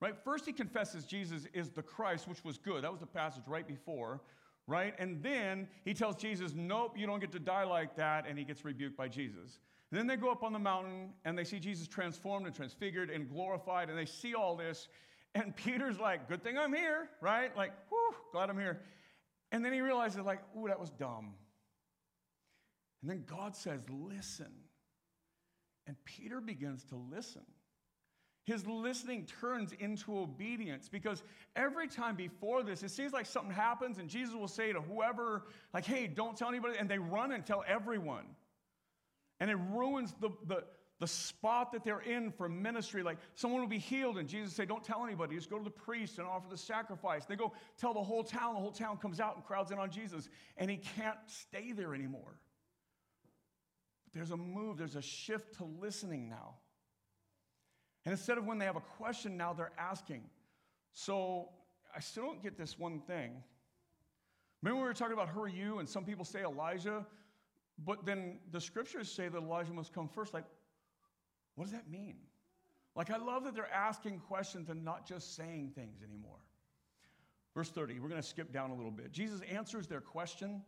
right? 0.01 0.15
First, 0.25 0.47
he 0.47 0.53
confesses 0.53 1.05
Jesus 1.05 1.47
is 1.53 1.71
the 1.71 1.83
Christ, 1.83 2.29
which 2.29 2.45
was 2.45 2.59
good. 2.59 2.85
That 2.85 2.91
was 2.91 3.01
the 3.01 3.07
passage 3.07 3.43
right 3.47 3.67
before, 3.67 4.21
right? 4.67 4.95
And 4.99 5.23
then 5.23 5.67
he 5.85 5.95
tells 5.95 6.17
Jesus, 6.17 6.53
Nope, 6.55 6.97
you 6.97 7.07
don't 7.07 7.21
get 7.21 7.33
to 7.33 7.41
die 7.41 7.65
like 7.65 7.97
that. 7.97 8.27
And 8.29 8.39
he 8.39 8.45
gets 8.45 8.65
rebuked 8.65 8.97
by 8.97 9.09
Jesus. 9.09 9.59
And 9.91 9.99
then 9.99 10.07
they 10.07 10.17
go 10.17 10.31
up 10.31 10.43
on 10.43 10.53
the 10.53 10.59
mountain 10.59 11.11
and 11.25 11.37
they 11.37 11.45
see 11.45 11.59
Jesus 11.59 11.89
transformed 11.89 12.47
and 12.47 12.55
transfigured 12.55 13.11
and 13.11 13.29
glorified, 13.29 13.91
and 13.91 13.99
they 13.99 14.07
see 14.07 14.35
all 14.35 14.57
this. 14.57 14.89
And 15.35 15.55
Peter's 15.65 15.99
like, 15.99 16.29
Good 16.29 16.45
thing 16.45 16.57
I'm 16.57 16.73
here, 16.73 17.09
right? 17.21 17.55
Like, 17.57 17.73
whew, 17.89 18.15
glad 18.33 18.51
I'm 18.51 18.59
here. 18.59 18.81
And 19.53 19.63
then 19.63 19.75
he 19.75 19.83
realizes, 19.83 20.19
like, 20.25 20.41
ooh, 20.57 20.67
that 20.67 20.81
was 20.81 20.91
dumb. 20.91 21.35
And 23.03 23.11
then 23.11 23.25
God 23.27 23.55
says, 23.55 23.83
Listen. 23.91 24.53
And 25.87 25.97
Peter 26.05 26.41
begins 26.41 26.85
to 26.85 26.97
listen. 26.97 27.43
His 28.45 28.67
listening 28.67 29.27
turns 29.41 29.73
into 29.79 30.19
obedience 30.19 30.88
because 30.88 31.23
every 31.55 31.87
time 31.87 32.17
before 32.17 32.62
this, 32.65 32.83
it 32.83 32.91
seems 32.91 33.12
like 33.12 33.27
something 33.27 33.53
happens 33.53 33.99
and 33.99 34.09
Jesus 34.09 34.35
will 34.35 34.49
say 34.49 34.73
to 34.73 34.81
whoever, 34.81 35.45
like, 35.73 35.85
hey, 35.85 36.09
don't 36.09 36.37
tell 36.37 36.49
anybody, 36.49 36.77
and 36.79 36.88
they 36.88 36.99
run 36.99 37.33
and 37.33 37.47
tell 37.47 37.62
everyone. 37.69 38.25
And 39.38 39.49
it 39.49 39.59
ruins 39.71 40.15
the, 40.21 40.31
the, 40.47 40.65
the 40.99 41.07
spot 41.07 41.73
that 41.73 41.85
they're 41.85 42.01
in 42.01 42.33
for 42.33 42.49
ministry. 42.49 43.05
Like 43.05 43.19
someone 43.35 43.61
will 43.61 43.69
be 43.69 43.79
healed, 43.79 44.19
and 44.19 44.29
Jesus 44.29 44.55
say, 44.55 44.65
Don't 44.65 44.85
tell 44.85 45.05
anybody. 45.05 45.35
Just 45.35 45.51
go 45.51 45.59
to 45.59 45.65
the 45.65 45.71
priest 45.71 46.19
and 46.19 46.27
offer 46.27 46.47
the 46.49 46.57
sacrifice. 46.57 47.25
They 47.25 47.35
go 47.35 47.53
tell 47.77 47.93
the 47.93 48.03
whole 48.03 48.23
town. 48.23 48.55
The 48.55 48.61
whole 48.61 48.73
town 48.73 48.99
comes 48.99 49.19
out 49.19 49.35
and 49.35 49.45
crowds 49.45 49.73
in 49.73 49.79
on 49.79 49.91
Jesus, 49.91 50.29
and 50.57 50.71
he 50.71 50.77
can't 50.77 51.19
stay 51.27 51.73
there 51.73 51.93
anymore. 51.93 52.38
There's 54.12 54.31
a 54.31 54.37
move, 54.37 54.79
there's 54.79 54.96
a 54.96 55.03
shift 55.03 55.57
to 55.59 55.64
listening 55.64 56.29
now. 56.29 56.55
And 58.05 58.12
instead 58.12 58.37
of 58.37 58.46
when 58.46 58.59
they 58.59 58.64
have 58.64 58.77
a 58.77 58.81
question, 58.81 59.37
now 59.37 59.53
they're 59.53 59.72
asking. 59.79 60.22
So 60.92 61.48
I 61.94 62.01
still 62.01 62.25
don't 62.25 62.42
get 62.42 62.59
this 62.59 62.79
one 62.79 63.01
thing. 63.01 63.33
Remember, 64.62 64.83
we 64.83 64.88
were 64.88 64.94
talking 64.94 65.14
about 65.14 65.29
who 65.29 65.42
are 65.42 65.48
you, 65.48 65.79
and 65.79 65.88
some 65.88 66.05
people 66.05 66.25
say 66.25 66.42
Elijah, 66.42 67.07
but 67.79 68.05
then 68.05 68.38
the 68.51 68.61
scriptures 68.61 69.11
say 69.11 69.29
that 69.29 69.38
Elijah 69.38 69.72
must 69.72 69.92
come 69.92 70.09
first. 70.09 70.35
Like, 70.35 70.44
what 71.55 71.64
does 71.64 71.72
that 71.72 71.90
mean? 71.90 72.16
Like, 72.94 73.11
I 73.11 73.16
love 73.16 73.44
that 73.44 73.55
they're 73.55 73.72
asking 73.72 74.20
questions 74.20 74.68
and 74.68 74.85
not 74.85 75.07
just 75.07 75.35
saying 75.35 75.72
things 75.75 76.03
anymore. 76.03 76.38
Verse 77.55 77.70
30, 77.70 78.01
we're 78.01 78.09
going 78.09 78.20
to 78.20 78.27
skip 78.27 78.53
down 78.53 78.70
a 78.70 78.75
little 78.75 78.90
bit. 78.90 79.12
Jesus 79.12 79.40
answers 79.51 79.87
their 79.87 80.01
question. 80.01 80.62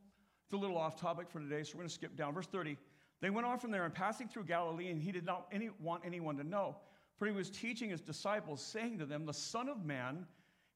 It's 0.44 0.52
a 0.52 0.56
little 0.56 0.76
off 0.76 1.00
topic 1.00 1.30
for 1.30 1.40
today, 1.40 1.62
so 1.62 1.72
we're 1.74 1.82
going 1.82 1.88
to 1.88 1.94
skip 1.94 2.16
down. 2.16 2.34
Verse 2.34 2.46
30, 2.46 2.76
they 3.24 3.30
went 3.30 3.46
on 3.46 3.58
from 3.58 3.70
there 3.70 3.86
and 3.86 3.94
passing 3.94 4.28
through 4.28 4.44
Galilee, 4.44 4.90
and 4.90 5.00
he 5.00 5.10
did 5.10 5.24
not 5.24 5.46
any, 5.50 5.70
want 5.80 6.02
anyone 6.04 6.36
to 6.36 6.44
know, 6.44 6.76
for 7.16 7.24
he 7.24 7.32
was 7.32 7.48
teaching 7.48 7.88
his 7.88 8.02
disciples, 8.02 8.62
saying 8.62 8.98
to 8.98 9.06
them, 9.06 9.24
The 9.24 9.32
Son 9.32 9.70
of 9.70 9.82
Man 9.82 10.26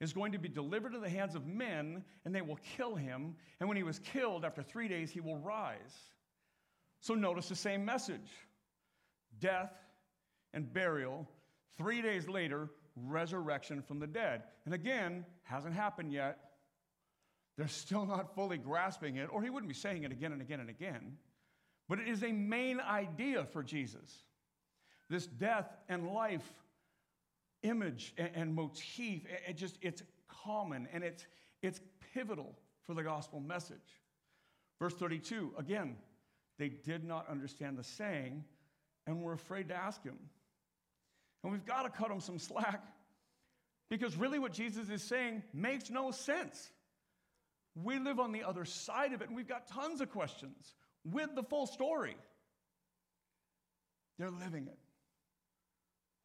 is 0.01 0.15
going 0.15 0.33
to 0.33 0.39
be 0.39 0.49
delivered 0.49 0.95
to 0.95 0.99
the 0.99 1.11
hands 1.11 1.35
of 1.35 1.47
men, 1.47 2.03
and 2.25 2.35
they 2.35 2.41
will 2.41 2.59
kill 2.77 2.95
him. 2.95 3.37
And 3.61 3.69
when 3.69 3.77
he 3.77 3.83
was 3.83 3.99
killed, 3.99 4.47
after 4.47 4.63
three 4.63 4.89
days, 4.89 5.11
he 5.11 5.21
will 5.21 5.37
rise. 5.37 5.95
So 7.01 7.13
notice 7.15 7.51
the 7.51 7.55
same 7.55 7.85
message 7.85 8.31
death 9.41 9.75
and 10.55 10.73
burial. 10.73 11.29
Three 11.77 12.01
days 12.01 12.29
later, 12.29 12.71
resurrection 12.97 13.83
from 13.83 13.99
the 13.99 14.07
dead. 14.07 14.45
And 14.65 14.73
again, 14.73 15.27
hasn't 15.43 15.75
happened 15.75 16.15
yet. 16.15 16.39
They're 17.59 17.69
still 17.69 18.07
not 18.07 18.35
fully 18.35 18.57
grasping 18.57 19.17
it, 19.17 19.29
or 19.31 19.43
he 19.43 19.51
wouldn't 19.51 19.69
be 19.69 19.75
saying 19.75 20.05
it 20.05 20.13
again 20.13 20.33
and 20.33 20.41
again 20.41 20.61
and 20.61 20.71
again. 20.71 21.19
But 21.89 22.01
it 22.01 22.09
is 22.09 22.23
a 22.23 22.33
main 22.33 22.81
idea 22.81 23.45
for 23.45 23.63
Jesus. 23.63 24.25
This 25.09 25.27
death 25.27 25.69
and 25.89 26.09
life 26.09 26.47
image 27.63 28.15
and, 28.19 28.31
and 28.35 28.55
motif, 28.55 29.25
it, 29.25 29.43
it 29.49 29.57
just 29.57 29.79
it's 29.81 30.03
common 30.45 30.87
and 30.93 31.03
it's 31.03 31.27
it's 31.63 31.81
pivotal 32.13 32.55
for 32.85 32.95
the 32.95 33.03
gospel 33.03 33.41
message. 33.41 33.79
Verse 34.79 34.95
32, 34.95 35.55
again, 35.59 35.97
they 36.59 36.69
did 36.69 37.05
not 37.05 37.29
understand 37.29 37.77
the 37.77 37.85
saying 37.85 38.45
and 39.07 39.23
were 39.23 39.33
afraid 39.33 39.69
to 39.69 39.75
ask 39.75 40.03
him. 40.05 40.19
And 41.43 41.53
we've 41.53 41.67
got 41.67 41.83
to 41.83 41.91
cut 41.91 42.09
them 42.09 42.21
some 42.21 42.39
slack 42.39 42.85
because 43.91 44.17
really 44.17 44.39
what 44.39 44.53
Jesus 44.53 44.89
is 44.89 45.03
saying 45.03 45.43
makes 45.53 45.91
no 45.91 46.11
sense. 46.11 46.71
We 47.75 47.99
live 47.99 48.21
on 48.21 48.33
the 48.33 48.45
other 48.45 48.65
side 48.65 49.13
of 49.13 49.23
it 49.23 49.29
and 49.29 49.37
we've 49.37 49.49
got 49.49 49.69
tons 49.69 50.01
of 50.01 50.11
questions 50.11 50.75
with 51.05 51.35
the 51.35 51.43
full 51.43 51.67
story. 51.67 52.17
They're 54.19 54.31
living 54.31 54.67
it, 54.67 54.79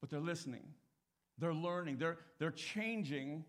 but 0.02 0.10
they're 0.10 0.20
listening, 0.20 0.64
they're 1.38 1.54
learning, 1.54 1.98
they're, 1.98 2.18
they're 2.40 2.52
changing, 2.52 3.46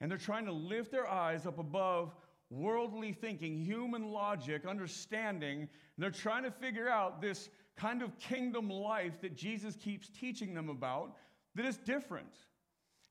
and 0.00 0.10
they're 0.10 0.18
trying 0.18 0.46
to 0.46 0.52
lift 0.52 0.90
their 0.90 1.08
eyes 1.08 1.46
up 1.46 1.58
above 1.58 2.14
worldly 2.50 3.12
thinking, 3.12 3.58
human 3.58 4.10
logic, 4.12 4.66
understanding. 4.66 5.68
They're 5.98 6.10
trying 6.10 6.44
to 6.44 6.50
figure 6.50 6.88
out 6.88 7.20
this 7.20 7.48
kind 7.76 8.02
of 8.02 8.18
kingdom 8.18 8.70
life 8.70 9.20
that 9.20 9.36
Jesus 9.36 9.76
keeps 9.76 10.08
teaching 10.08 10.54
them 10.54 10.68
about 10.68 11.16
that 11.54 11.66
is 11.66 11.76
different. 11.78 12.34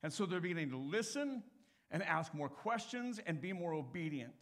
And 0.02 0.12
so 0.12 0.26
they're 0.26 0.40
beginning 0.40 0.70
to 0.70 0.78
listen 0.78 1.42
and 1.90 2.02
ask 2.02 2.34
more 2.34 2.48
questions 2.48 3.20
and 3.26 3.40
be 3.40 3.52
more 3.52 3.74
obedient. 3.74 4.34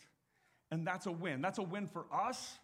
And 0.71 0.87
that's 0.87 1.07
a 1.07 1.13
win. 1.13 1.41
That's 1.41 1.59
a 1.59 1.63
win 1.63 1.87
for 1.87 2.07
us. 2.13 2.59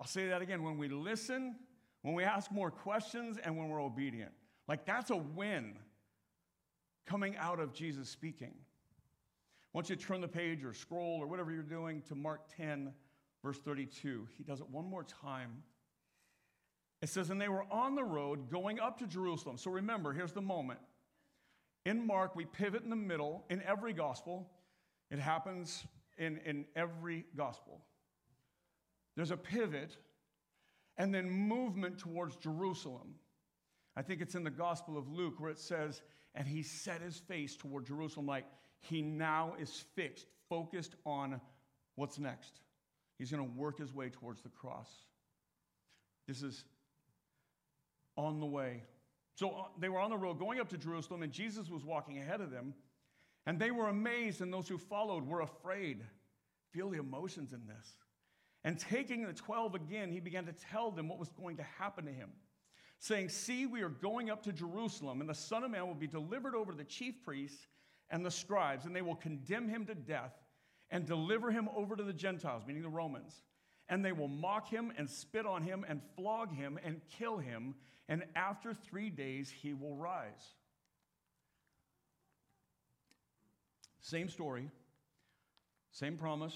I'll 0.00 0.06
say 0.06 0.28
that 0.28 0.42
again 0.42 0.62
when 0.62 0.78
we 0.78 0.88
listen, 0.88 1.56
when 2.02 2.14
we 2.14 2.24
ask 2.24 2.50
more 2.50 2.70
questions, 2.70 3.38
and 3.42 3.56
when 3.56 3.68
we're 3.68 3.82
obedient. 3.82 4.32
Like 4.68 4.84
that's 4.84 5.10
a 5.10 5.16
win 5.16 5.74
coming 7.06 7.36
out 7.36 7.60
of 7.60 7.72
Jesus 7.72 8.08
speaking. 8.08 8.52
I 8.52 9.78
want 9.78 9.90
you 9.90 9.96
to 9.96 10.02
turn 10.02 10.20
the 10.20 10.28
page 10.28 10.64
or 10.64 10.72
scroll 10.72 11.18
or 11.20 11.26
whatever 11.26 11.50
you're 11.50 11.62
doing 11.62 12.00
to 12.02 12.14
Mark 12.14 12.42
10, 12.56 12.92
verse 13.42 13.58
32. 13.58 14.28
He 14.36 14.44
does 14.44 14.60
it 14.60 14.68
one 14.70 14.88
more 14.88 15.04
time. 15.04 15.62
It 17.02 17.08
says, 17.08 17.30
And 17.30 17.40
they 17.40 17.48
were 17.48 17.64
on 17.70 17.94
the 17.94 18.04
road 18.04 18.50
going 18.50 18.80
up 18.80 18.98
to 19.00 19.06
Jerusalem. 19.06 19.58
So 19.58 19.70
remember, 19.70 20.12
here's 20.12 20.32
the 20.32 20.40
moment. 20.40 20.80
In 21.84 22.06
Mark, 22.06 22.34
we 22.34 22.46
pivot 22.46 22.82
in 22.82 22.90
the 22.90 22.96
middle 22.96 23.44
in 23.50 23.62
every 23.62 23.92
gospel. 23.92 24.48
It 25.10 25.18
happens 25.18 25.84
in, 26.16 26.38
in 26.46 26.64
every 26.74 27.26
gospel. 27.36 27.82
There's 29.16 29.30
a 29.30 29.36
pivot 29.36 29.96
and 30.96 31.14
then 31.14 31.30
movement 31.30 31.98
towards 31.98 32.36
Jerusalem. 32.36 33.14
I 33.96 34.02
think 34.02 34.20
it's 34.20 34.34
in 34.34 34.44
the 34.44 34.50
Gospel 34.50 34.98
of 34.98 35.08
Luke 35.08 35.38
where 35.38 35.50
it 35.50 35.58
says, 35.58 36.02
and 36.34 36.46
he 36.48 36.62
set 36.62 37.00
his 37.00 37.18
face 37.18 37.56
toward 37.56 37.86
Jerusalem 37.86 38.26
like 38.26 38.44
he 38.80 39.02
now 39.02 39.54
is 39.60 39.84
fixed, 39.94 40.26
focused 40.48 40.96
on 41.04 41.40
what's 41.94 42.18
next. 42.18 42.60
He's 43.18 43.30
going 43.30 43.44
to 43.44 43.58
work 43.58 43.78
his 43.78 43.94
way 43.94 44.10
towards 44.10 44.42
the 44.42 44.48
cross. 44.48 44.88
This 46.26 46.42
is 46.42 46.64
on 48.16 48.40
the 48.40 48.46
way. 48.46 48.82
So 49.36 49.50
uh, 49.50 49.64
they 49.78 49.88
were 49.88 49.98
on 49.98 50.10
the 50.10 50.16
road 50.16 50.38
going 50.38 50.60
up 50.60 50.68
to 50.70 50.78
Jerusalem, 50.78 51.22
and 51.22 51.32
Jesus 51.32 51.68
was 51.68 51.84
walking 51.84 52.18
ahead 52.18 52.40
of 52.40 52.50
them. 52.50 52.74
And 53.46 53.58
they 53.58 53.70
were 53.70 53.88
amazed, 53.88 54.40
and 54.40 54.52
those 54.52 54.68
who 54.68 54.78
followed 54.78 55.26
were 55.26 55.40
afraid. 55.40 56.02
Feel 56.72 56.90
the 56.90 56.98
emotions 56.98 57.52
in 57.52 57.60
this. 57.66 57.92
And 58.64 58.78
taking 58.78 59.26
the 59.26 59.32
12 59.32 59.74
again, 59.74 60.10
he 60.10 60.20
began 60.20 60.46
to 60.46 60.52
tell 60.52 60.90
them 60.90 61.08
what 61.08 61.18
was 61.18 61.28
going 61.28 61.58
to 61.58 61.62
happen 61.62 62.06
to 62.06 62.12
him, 62.12 62.30
saying, 62.98 63.28
See, 63.28 63.66
we 63.66 63.82
are 63.82 63.90
going 63.90 64.30
up 64.30 64.42
to 64.44 64.52
Jerusalem, 64.52 65.20
and 65.20 65.28
the 65.28 65.34
Son 65.34 65.64
of 65.64 65.70
Man 65.70 65.86
will 65.86 65.94
be 65.94 66.06
delivered 66.06 66.54
over 66.54 66.72
to 66.72 66.78
the 66.78 66.84
chief 66.84 67.22
priests 67.22 67.66
and 68.10 68.24
the 68.24 68.30
scribes, 68.30 68.86
and 68.86 68.96
they 68.96 69.02
will 69.02 69.16
condemn 69.16 69.68
him 69.68 69.84
to 69.86 69.94
death 69.94 70.32
and 70.90 71.04
deliver 71.04 71.50
him 71.50 71.68
over 71.76 71.94
to 71.94 72.02
the 72.02 72.12
Gentiles, 72.12 72.62
meaning 72.66 72.82
the 72.82 72.88
Romans. 72.88 73.42
And 73.88 74.02
they 74.02 74.12
will 74.12 74.28
mock 74.28 74.68
him 74.68 74.92
and 74.96 75.10
spit 75.10 75.44
on 75.44 75.62
him 75.62 75.84
and 75.86 76.00
flog 76.16 76.54
him 76.54 76.78
and 76.82 77.02
kill 77.18 77.36
him, 77.36 77.74
and 78.08 78.24
after 78.34 78.72
three 78.72 79.10
days 79.10 79.50
he 79.50 79.74
will 79.74 79.94
rise. 79.94 80.54
Same 84.00 84.28
story, 84.28 84.70
Same 85.90 86.16
promise, 86.16 86.54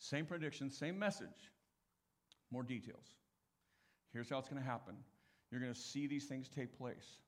same 0.00 0.26
prediction, 0.26 0.70
same 0.70 0.98
message, 0.98 1.52
more 2.50 2.62
details. 2.62 3.14
Here's 4.12 4.28
how 4.28 4.38
it's 4.38 4.48
going 4.48 4.60
to 4.60 4.68
happen 4.68 4.96
you're 5.50 5.60
going 5.60 5.72
to 5.72 5.78
see 5.78 6.06
these 6.06 6.26
things 6.26 6.48
take 6.48 6.76
place. 6.76 7.18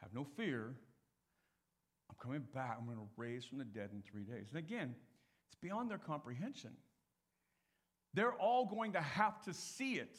Have 0.00 0.14
no 0.14 0.24
fear. 0.24 0.74
I'm 2.10 2.16
coming 2.20 2.44
back. 2.54 2.76
I'm 2.78 2.86
going 2.86 2.98
to 2.98 3.08
raise 3.16 3.44
from 3.44 3.58
the 3.58 3.64
dead 3.64 3.90
in 3.92 4.02
three 4.02 4.24
days. 4.24 4.46
And 4.50 4.58
again, 4.58 4.94
it's 5.48 5.60
beyond 5.60 5.90
their 5.90 5.98
comprehension. 5.98 6.72
They're 8.14 8.34
all 8.34 8.66
going 8.66 8.92
to 8.92 9.00
have 9.00 9.40
to 9.42 9.54
see 9.54 9.94
it 9.94 10.18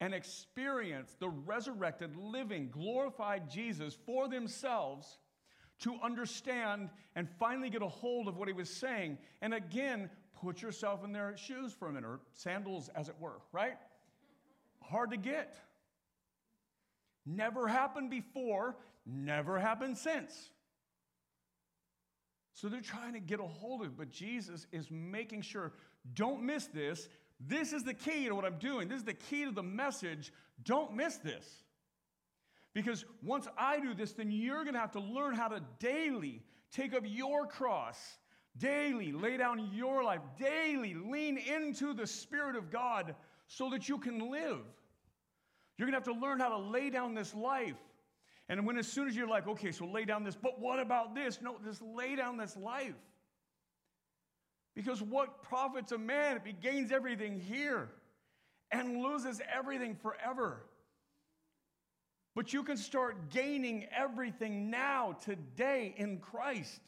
and 0.00 0.14
experience 0.14 1.16
the 1.18 1.28
resurrected, 1.28 2.16
living, 2.16 2.68
glorified 2.70 3.50
Jesus 3.50 3.96
for 4.06 4.28
themselves 4.28 5.18
to 5.80 5.94
understand 6.02 6.90
and 7.14 7.28
finally 7.38 7.70
get 7.70 7.82
a 7.82 7.88
hold 7.88 8.28
of 8.28 8.36
what 8.36 8.48
he 8.48 8.54
was 8.54 8.70
saying. 8.70 9.18
And 9.42 9.54
again, 9.54 10.10
put 10.42 10.62
yourself 10.62 11.04
in 11.04 11.12
their 11.12 11.36
shoes 11.36 11.72
for 11.72 11.88
a 11.88 11.92
minute, 11.92 12.06
or 12.06 12.20
sandals, 12.32 12.88
as 12.94 13.08
it 13.08 13.14
were, 13.18 13.40
right? 13.52 13.76
Hard 14.82 15.10
to 15.10 15.16
get. 15.16 15.56
Never 17.26 17.68
happened 17.68 18.10
before, 18.10 18.76
never 19.04 19.58
happened 19.58 19.98
since. 19.98 20.50
So 22.54 22.68
they're 22.68 22.80
trying 22.80 23.12
to 23.12 23.20
get 23.20 23.38
a 23.38 23.44
hold 23.44 23.82
of 23.82 23.88
it, 23.88 23.96
but 23.96 24.10
Jesus 24.10 24.66
is 24.72 24.90
making 24.90 25.42
sure 25.42 25.72
don't 26.14 26.42
miss 26.42 26.66
this. 26.66 27.08
This 27.38 27.72
is 27.72 27.84
the 27.84 27.94
key 27.94 28.26
to 28.26 28.34
what 28.34 28.44
I'm 28.44 28.58
doing. 28.58 28.88
This 28.88 28.98
is 28.98 29.04
the 29.04 29.14
key 29.14 29.44
to 29.44 29.52
the 29.52 29.62
message. 29.62 30.32
Don't 30.64 30.94
miss 30.94 31.16
this. 31.18 31.46
Because 32.74 33.04
once 33.22 33.46
I 33.56 33.78
do 33.80 33.94
this, 33.94 34.12
then 34.12 34.30
you're 34.30 34.64
going 34.64 34.74
to 34.74 34.80
have 34.80 34.92
to 34.92 35.00
learn 35.00 35.34
how 35.34 35.48
to 35.48 35.60
daily 35.78 36.42
take 36.72 36.94
up 36.94 37.02
your 37.06 37.46
cross, 37.46 37.96
daily 38.58 39.12
lay 39.12 39.36
down 39.36 39.70
your 39.72 40.02
life, 40.04 40.20
daily 40.38 40.94
lean 40.94 41.38
into 41.38 41.94
the 41.94 42.06
Spirit 42.06 42.56
of 42.56 42.70
God 42.70 43.14
so 43.46 43.70
that 43.70 43.88
you 43.88 43.98
can 43.98 44.30
live. 44.30 44.60
You're 45.76 45.88
going 45.88 45.92
to 45.92 46.10
have 46.10 46.16
to 46.16 46.20
learn 46.20 46.40
how 46.40 46.48
to 46.50 46.58
lay 46.58 46.90
down 46.90 47.14
this 47.14 47.34
life. 47.34 47.76
And 48.48 48.66
when 48.66 48.78
as 48.78 48.88
soon 48.88 49.08
as 49.08 49.14
you're 49.14 49.28
like, 49.28 49.46
okay, 49.46 49.72
so 49.72 49.86
lay 49.86 50.04
down 50.04 50.24
this, 50.24 50.34
but 50.34 50.58
what 50.60 50.80
about 50.80 51.14
this? 51.14 51.40
No, 51.42 51.56
just 51.64 51.82
lay 51.82 52.16
down 52.16 52.36
this 52.36 52.56
life. 52.56 52.94
Because 54.74 55.02
what 55.02 55.42
profits 55.42 55.92
a 55.92 55.98
man 55.98 56.36
if 56.36 56.44
he 56.44 56.52
gains 56.52 56.92
everything 56.92 57.40
here 57.40 57.90
and 58.70 59.02
loses 59.02 59.40
everything 59.52 59.94
forever? 59.94 60.62
But 62.34 62.52
you 62.52 62.62
can 62.62 62.76
start 62.76 63.30
gaining 63.30 63.86
everything 63.94 64.70
now, 64.70 65.16
today, 65.24 65.94
in 65.96 66.18
Christ. 66.18 66.80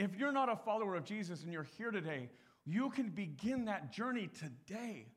If 0.00 0.16
you're 0.16 0.32
not 0.32 0.48
a 0.48 0.56
follower 0.56 0.94
of 0.94 1.04
Jesus 1.04 1.42
and 1.42 1.52
you're 1.52 1.66
here 1.76 1.90
today, 1.90 2.30
you 2.64 2.88
can 2.88 3.10
begin 3.10 3.66
that 3.66 3.92
journey 3.92 4.28
today 4.28 5.08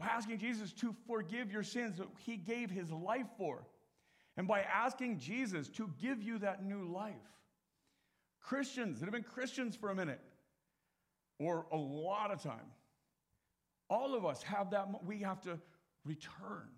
by 0.00 0.06
asking 0.06 0.38
Jesus 0.38 0.72
to 0.72 0.96
forgive 1.06 1.52
your 1.52 1.62
sins 1.62 1.98
that 1.98 2.06
he 2.24 2.38
gave 2.38 2.70
his 2.70 2.90
life 2.90 3.26
for, 3.36 3.66
and 4.38 4.48
by 4.48 4.62
asking 4.62 5.18
Jesus 5.18 5.68
to 5.68 5.90
give 6.00 6.22
you 6.22 6.38
that 6.38 6.64
new 6.64 6.90
life. 6.90 7.12
Christians 8.40 9.00
that 9.00 9.04
have 9.04 9.12
been 9.12 9.22
Christians 9.22 9.76
for 9.76 9.90
a 9.90 9.94
minute 9.94 10.20
or 11.38 11.66
a 11.70 11.76
lot 11.76 12.30
of 12.30 12.42
time, 12.42 12.72
all 13.90 14.14
of 14.14 14.24
us 14.24 14.42
have 14.44 14.70
that, 14.70 14.88
we 15.04 15.18
have 15.18 15.42
to 15.42 15.58
return. 16.06 16.70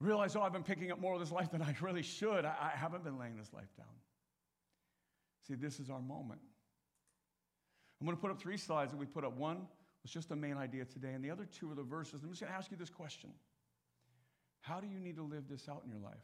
Realize, 0.00 0.36
oh, 0.36 0.42
I've 0.42 0.52
been 0.52 0.62
picking 0.62 0.92
up 0.92 1.00
more 1.00 1.14
of 1.14 1.20
this 1.20 1.32
life 1.32 1.50
than 1.50 1.62
I 1.62 1.74
really 1.80 2.02
should. 2.02 2.44
I, 2.44 2.72
I 2.74 2.76
haven't 2.76 3.04
been 3.04 3.18
laying 3.18 3.38
this 3.38 3.54
life 3.54 3.74
down. 3.74 3.86
See, 5.48 5.54
this 5.54 5.80
is 5.80 5.88
our 5.88 6.00
moment. 6.00 6.40
I'm 8.00 8.06
going 8.06 8.16
to 8.16 8.20
put 8.20 8.30
up 8.30 8.38
three 8.38 8.58
slides 8.58 8.92
that 8.92 8.98
we 8.98 9.06
put 9.06 9.24
up. 9.24 9.36
One 9.36 9.66
was 10.02 10.12
just 10.12 10.28
the 10.28 10.36
main 10.36 10.56
idea 10.56 10.84
today, 10.84 11.14
and 11.14 11.24
the 11.24 11.30
other 11.30 11.46
two 11.46 11.70
are 11.70 11.74
the 11.74 11.82
verses. 11.82 12.22
I'm 12.22 12.30
just 12.30 12.40
going 12.40 12.52
to 12.52 12.58
ask 12.58 12.70
you 12.70 12.76
this 12.76 12.90
question 12.90 13.30
How 14.60 14.80
do 14.80 14.86
you 14.86 15.00
need 15.00 15.16
to 15.16 15.22
live 15.22 15.48
this 15.48 15.68
out 15.68 15.82
in 15.84 15.90
your 15.90 16.00
life? 16.00 16.14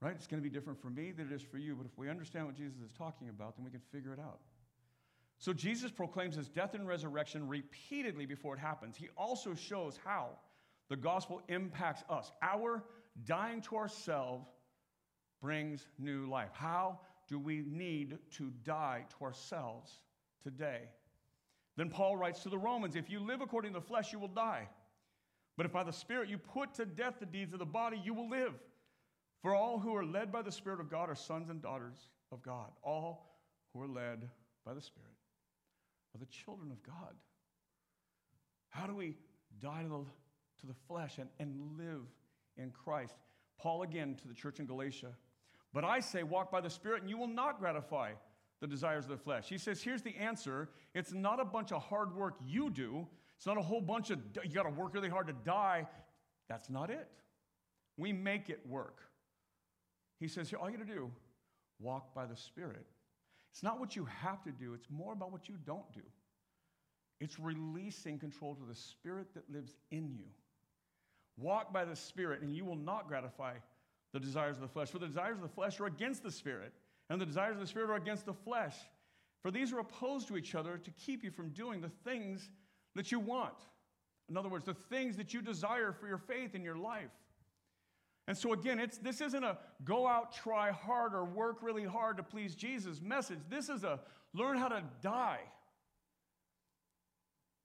Right? 0.00 0.14
It's 0.14 0.26
going 0.26 0.42
to 0.42 0.48
be 0.48 0.54
different 0.54 0.80
for 0.80 0.90
me 0.90 1.12
than 1.12 1.26
it 1.26 1.32
is 1.32 1.42
for 1.42 1.58
you, 1.58 1.74
but 1.74 1.86
if 1.86 1.96
we 1.96 2.08
understand 2.08 2.46
what 2.46 2.56
Jesus 2.56 2.78
is 2.84 2.92
talking 2.92 3.28
about, 3.28 3.56
then 3.56 3.64
we 3.64 3.70
can 3.70 3.80
figure 3.90 4.12
it 4.12 4.18
out. 4.18 4.40
So 5.38 5.52
Jesus 5.52 5.90
proclaims 5.90 6.36
his 6.36 6.48
death 6.48 6.74
and 6.74 6.86
resurrection 6.86 7.48
repeatedly 7.48 8.26
before 8.26 8.54
it 8.54 8.60
happens. 8.60 8.96
He 8.96 9.08
also 9.16 9.54
shows 9.54 9.98
how 10.04 10.30
the 10.88 10.96
gospel 10.96 11.42
impacts 11.48 12.04
us. 12.08 12.30
Our 12.42 12.84
dying 13.24 13.62
to 13.62 13.76
ourselves 13.76 14.46
brings 15.40 15.86
new 15.98 16.28
life. 16.28 16.50
How 16.52 17.00
do 17.28 17.38
we 17.38 17.64
need 17.66 18.18
to 18.32 18.52
die 18.64 19.04
to 19.18 19.24
ourselves 19.24 20.00
today? 20.42 20.82
Then 21.76 21.90
Paul 21.90 22.16
writes 22.16 22.42
to 22.42 22.48
the 22.48 22.58
Romans 22.58 22.96
if 22.96 23.10
you 23.10 23.20
live 23.20 23.40
according 23.40 23.72
to 23.72 23.80
the 23.80 23.86
flesh, 23.86 24.12
you 24.12 24.18
will 24.18 24.28
die. 24.28 24.68
But 25.56 25.66
if 25.66 25.72
by 25.72 25.84
the 25.84 25.92
Spirit 25.92 26.28
you 26.28 26.38
put 26.38 26.74
to 26.74 26.84
death 26.84 27.14
the 27.20 27.26
deeds 27.26 27.52
of 27.52 27.58
the 27.58 27.66
body, 27.66 28.00
you 28.02 28.14
will 28.14 28.28
live. 28.28 28.54
For 29.42 29.54
all 29.54 29.78
who 29.78 29.94
are 29.94 30.04
led 30.04 30.32
by 30.32 30.42
the 30.42 30.52
Spirit 30.52 30.80
of 30.80 30.90
God 30.90 31.10
are 31.10 31.14
sons 31.14 31.50
and 31.50 31.60
daughters 31.60 32.08
of 32.32 32.42
God. 32.42 32.70
All 32.82 33.36
who 33.72 33.82
are 33.82 33.88
led 33.88 34.28
by 34.64 34.74
the 34.74 34.80
Spirit 34.80 35.10
are 36.14 36.18
the 36.18 36.26
children 36.26 36.70
of 36.70 36.82
God. 36.82 37.14
How 38.70 38.86
do 38.86 38.94
we 38.94 39.16
die 39.60 39.82
to 39.82 39.88
the, 39.88 40.04
to 40.60 40.66
the 40.66 40.74
flesh 40.88 41.18
and, 41.18 41.28
and 41.38 41.78
live 41.78 42.06
in 42.56 42.70
Christ? 42.70 43.14
Paul 43.58 43.82
again 43.82 44.16
to 44.16 44.28
the 44.28 44.34
church 44.34 44.60
in 44.60 44.66
Galatia. 44.66 45.12
But 45.74 45.84
I 45.84 45.98
say, 45.98 46.22
walk 46.22 46.52
by 46.52 46.60
the 46.60 46.70
Spirit, 46.70 47.02
and 47.02 47.10
you 47.10 47.18
will 47.18 47.26
not 47.26 47.58
gratify 47.58 48.12
the 48.60 48.66
desires 48.66 49.04
of 49.04 49.10
the 49.10 49.16
flesh. 49.16 49.48
He 49.48 49.58
says, 49.58 49.82
here's 49.82 50.02
the 50.02 50.16
answer 50.16 50.70
it's 50.94 51.12
not 51.12 51.40
a 51.40 51.44
bunch 51.44 51.72
of 51.72 51.82
hard 51.82 52.14
work 52.14 52.36
you 52.46 52.70
do, 52.70 53.06
it's 53.36 53.44
not 53.44 53.58
a 53.58 53.62
whole 53.62 53.80
bunch 53.80 54.10
of, 54.10 54.20
you 54.44 54.54
got 54.54 54.62
to 54.62 54.70
work 54.70 54.94
really 54.94 55.08
hard 55.08 55.26
to 55.26 55.34
die. 55.44 55.86
That's 56.48 56.70
not 56.70 56.90
it. 56.90 57.08
We 57.96 58.12
make 58.12 58.48
it 58.48 58.60
work. 58.68 59.00
He 60.20 60.28
says, 60.28 60.48
here, 60.48 60.58
all 60.60 60.70
you 60.70 60.78
got 60.78 60.86
to 60.86 60.94
do, 60.94 61.10
walk 61.80 62.14
by 62.14 62.24
the 62.24 62.36
Spirit. 62.36 62.86
It's 63.50 63.62
not 63.62 63.80
what 63.80 63.96
you 63.96 64.06
have 64.22 64.42
to 64.44 64.52
do, 64.52 64.74
it's 64.74 64.88
more 64.88 65.12
about 65.12 65.32
what 65.32 65.48
you 65.48 65.56
don't 65.66 65.92
do. 65.92 66.02
It's 67.20 67.38
releasing 67.40 68.18
control 68.18 68.54
to 68.54 68.64
the 68.64 68.74
Spirit 68.74 69.26
that 69.34 69.50
lives 69.52 69.74
in 69.90 70.12
you. 70.12 70.26
Walk 71.36 71.72
by 71.72 71.84
the 71.84 71.96
Spirit, 71.96 72.42
and 72.42 72.54
you 72.54 72.64
will 72.64 72.76
not 72.76 73.08
gratify 73.08 73.54
the 74.14 74.20
desires 74.20 74.56
of 74.56 74.62
the 74.62 74.68
flesh. 74.68 74.88
For 74.88 74.98
the 74.98 75.08
desires 75.08 75.36
of 75.36 75.42
the 75.42 75.48
flesh 75.48 75.78
are 75.80 75.86
against 75.86 76.22
the 76.22 76.30
Spirit, 76.30 76.72
and 77.10 77.20
the 77.20 77.26
desires 77.26 77.56
of 77.56 77.60
the 77.60 77.66
Spirit 77.66 77.90
are 77.90 77.96
against 77.96 78.24
the 78.24 78.32
flesh. 78.32 78.76
For 79.42 79.50
these 79.50 79.72
are 79.74 79.80
opposed 79.80 80.28
to 80.28 80.38
each 80.38 80.54
other 80.54 80.78
to 80.78 80.90
keep 80.92 81.22
you 81.22 81.30
from 81.30 81.50
doing 81.50 81.82
the 81.82 81.90
things 82.04 82.48
that 82.94 83.12
you 83.12 83.18
want. 83.18 83.56
In 84.30 84.36
other 84.38 84.48
words, 84.48 84.64
the 84.64 84.72
things 84.72 85.16
that 85.16 85.34
you 85.34 85.42
desire 85.42 85.92
for 85.92 86.06
your 86.06 86.16
faith 86.16 86.54
in 86.54 86.62
your 86.62 86.78
life. 86.78 87.10
And 88.26 88.38
so, 88.38 88.54
again, 88.54 88.78
it's, 88.78 88.96
this 88.98 89.20
isn't 89.20 89.44
a 89.44 89.58
go 89.84 90.06
out, 90.06 90.32
try 90.32 90.70
hard, 90.70 91.12
or 91.12 91.24
work 91.24 91.58
really 91.60 91.84
hard 91.84 92.16
to 92.16 92.22
please 92.22 92.54
Jesus 92.54 93.02
message. 93.02 93.40
This 93.50 93.68
is 93.68 93.84
a 93.84 94.00
learn 94.32 94.56
how 94.56 94.68
to 94.68 94.82
die. 95.02 95.40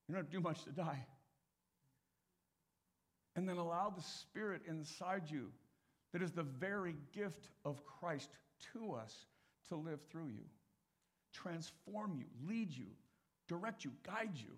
You 0.08 0.16
don't 0.16 0.24
have 0.24 0.32
to 0.32 0.38
do 0.38 0.42
much 0.42 0.64
to 0.64 0.72
die. 0.72 1.06
And 3.36 3.48
then 3.48 3.58
allow 3.58 3.94
the 3.96 4.02
Spirit 4.02 4.64
inside 4.68 5.30
you, 5.30 5.52
that 6.12 6.22
is 6.22 6.32
the 6.32 6.44
very 6.44 6.96
gift 7.14 7.50
of 7.66 7.86
Christ 7.86 8.30
to 8.74 8.94
us, 8.94 9.26
to 9.70 9.76
live 9.76 10.00
through 10.10 10.28
you, 10.28 10.46
transform 11.34 12.16
you, 12.16 12.26
lead 12.48 12.72
you, 12.76 12.88
direct 13.48 13.84
you, 13.86 13.92
guide 14.06 14.32
you. 14.34 14.52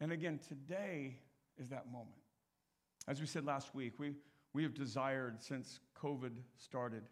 And 0.00 0.12
again, 0.12 0.38
today 0.48 1.16
is 1.58 1.68
that 1.68 1.90
moment. 1.90 2.16
As 3.06 3.20
we 3.20 3.26
said 3.26 3.44
last 3.44 3.74
week, 3.74 3.94
we, 3.98 4.14
we 4.54 4.62
have 4.62 4.74
desired 4.74 5.42
since 5.42 5.80
COVID 6.02 6.32
started 6.56 7.02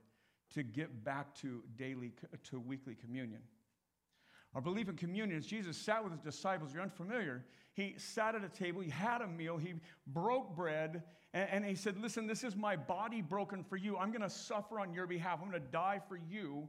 to 0.55 0.63
get 0.63 1.05
back 1.05 1.35
to 1.37 1.63
daily, 1.77 2.13
to 2.45 2.59
weekly 2.59 2.95
communion. 2.95 3.41
Our 4.55 4.63
belief 4.63 4.89
in 4.89 4.97
communion 4.97 5.39
is 5.39 5.47
Jesus 5.47 5.77
sat 5.77 6.03
with 6.03 6.13
his 6.13 6.23
disciples. 6.23 6.73
You're 6.73 6.83
unfamiliar. 6.83 7.45
He 7.75 7.95
sat 7.99 8.35
at 8.35 8.43
a 8.43 8.49
table, 8.49 8.81
he 8.81 8.91
had 8.91 9.21
a 9.21 9.27
meal, 9.27 9.57
he 9.57 9.75
broke 10.07 10.57
bread, 10.57 11.03
and, 11.39 11.65
he 11.65 11.75
said, 11.75 11.99
Listen, 11.99 12.27
this 12.27 12.43
is 12.43 12.57
my 12.57 12.77
body 12.77 13.21
broken 13.21 13.63
for 13.63 13.77
you. 13.77 13.97
I'm 13.97 14.11
going 14.11 14.23
to 14.23 14.31
suffer 14.31 14.81
on 14.81 14.93
your 14.93 15.07
behalf, 15.07 15.41
I'm 15.43 15.51
going 15.51 15.63
to 15.63 15.69
die 15.71 16.01
for 16.09 16.17
you. 16.17 16.69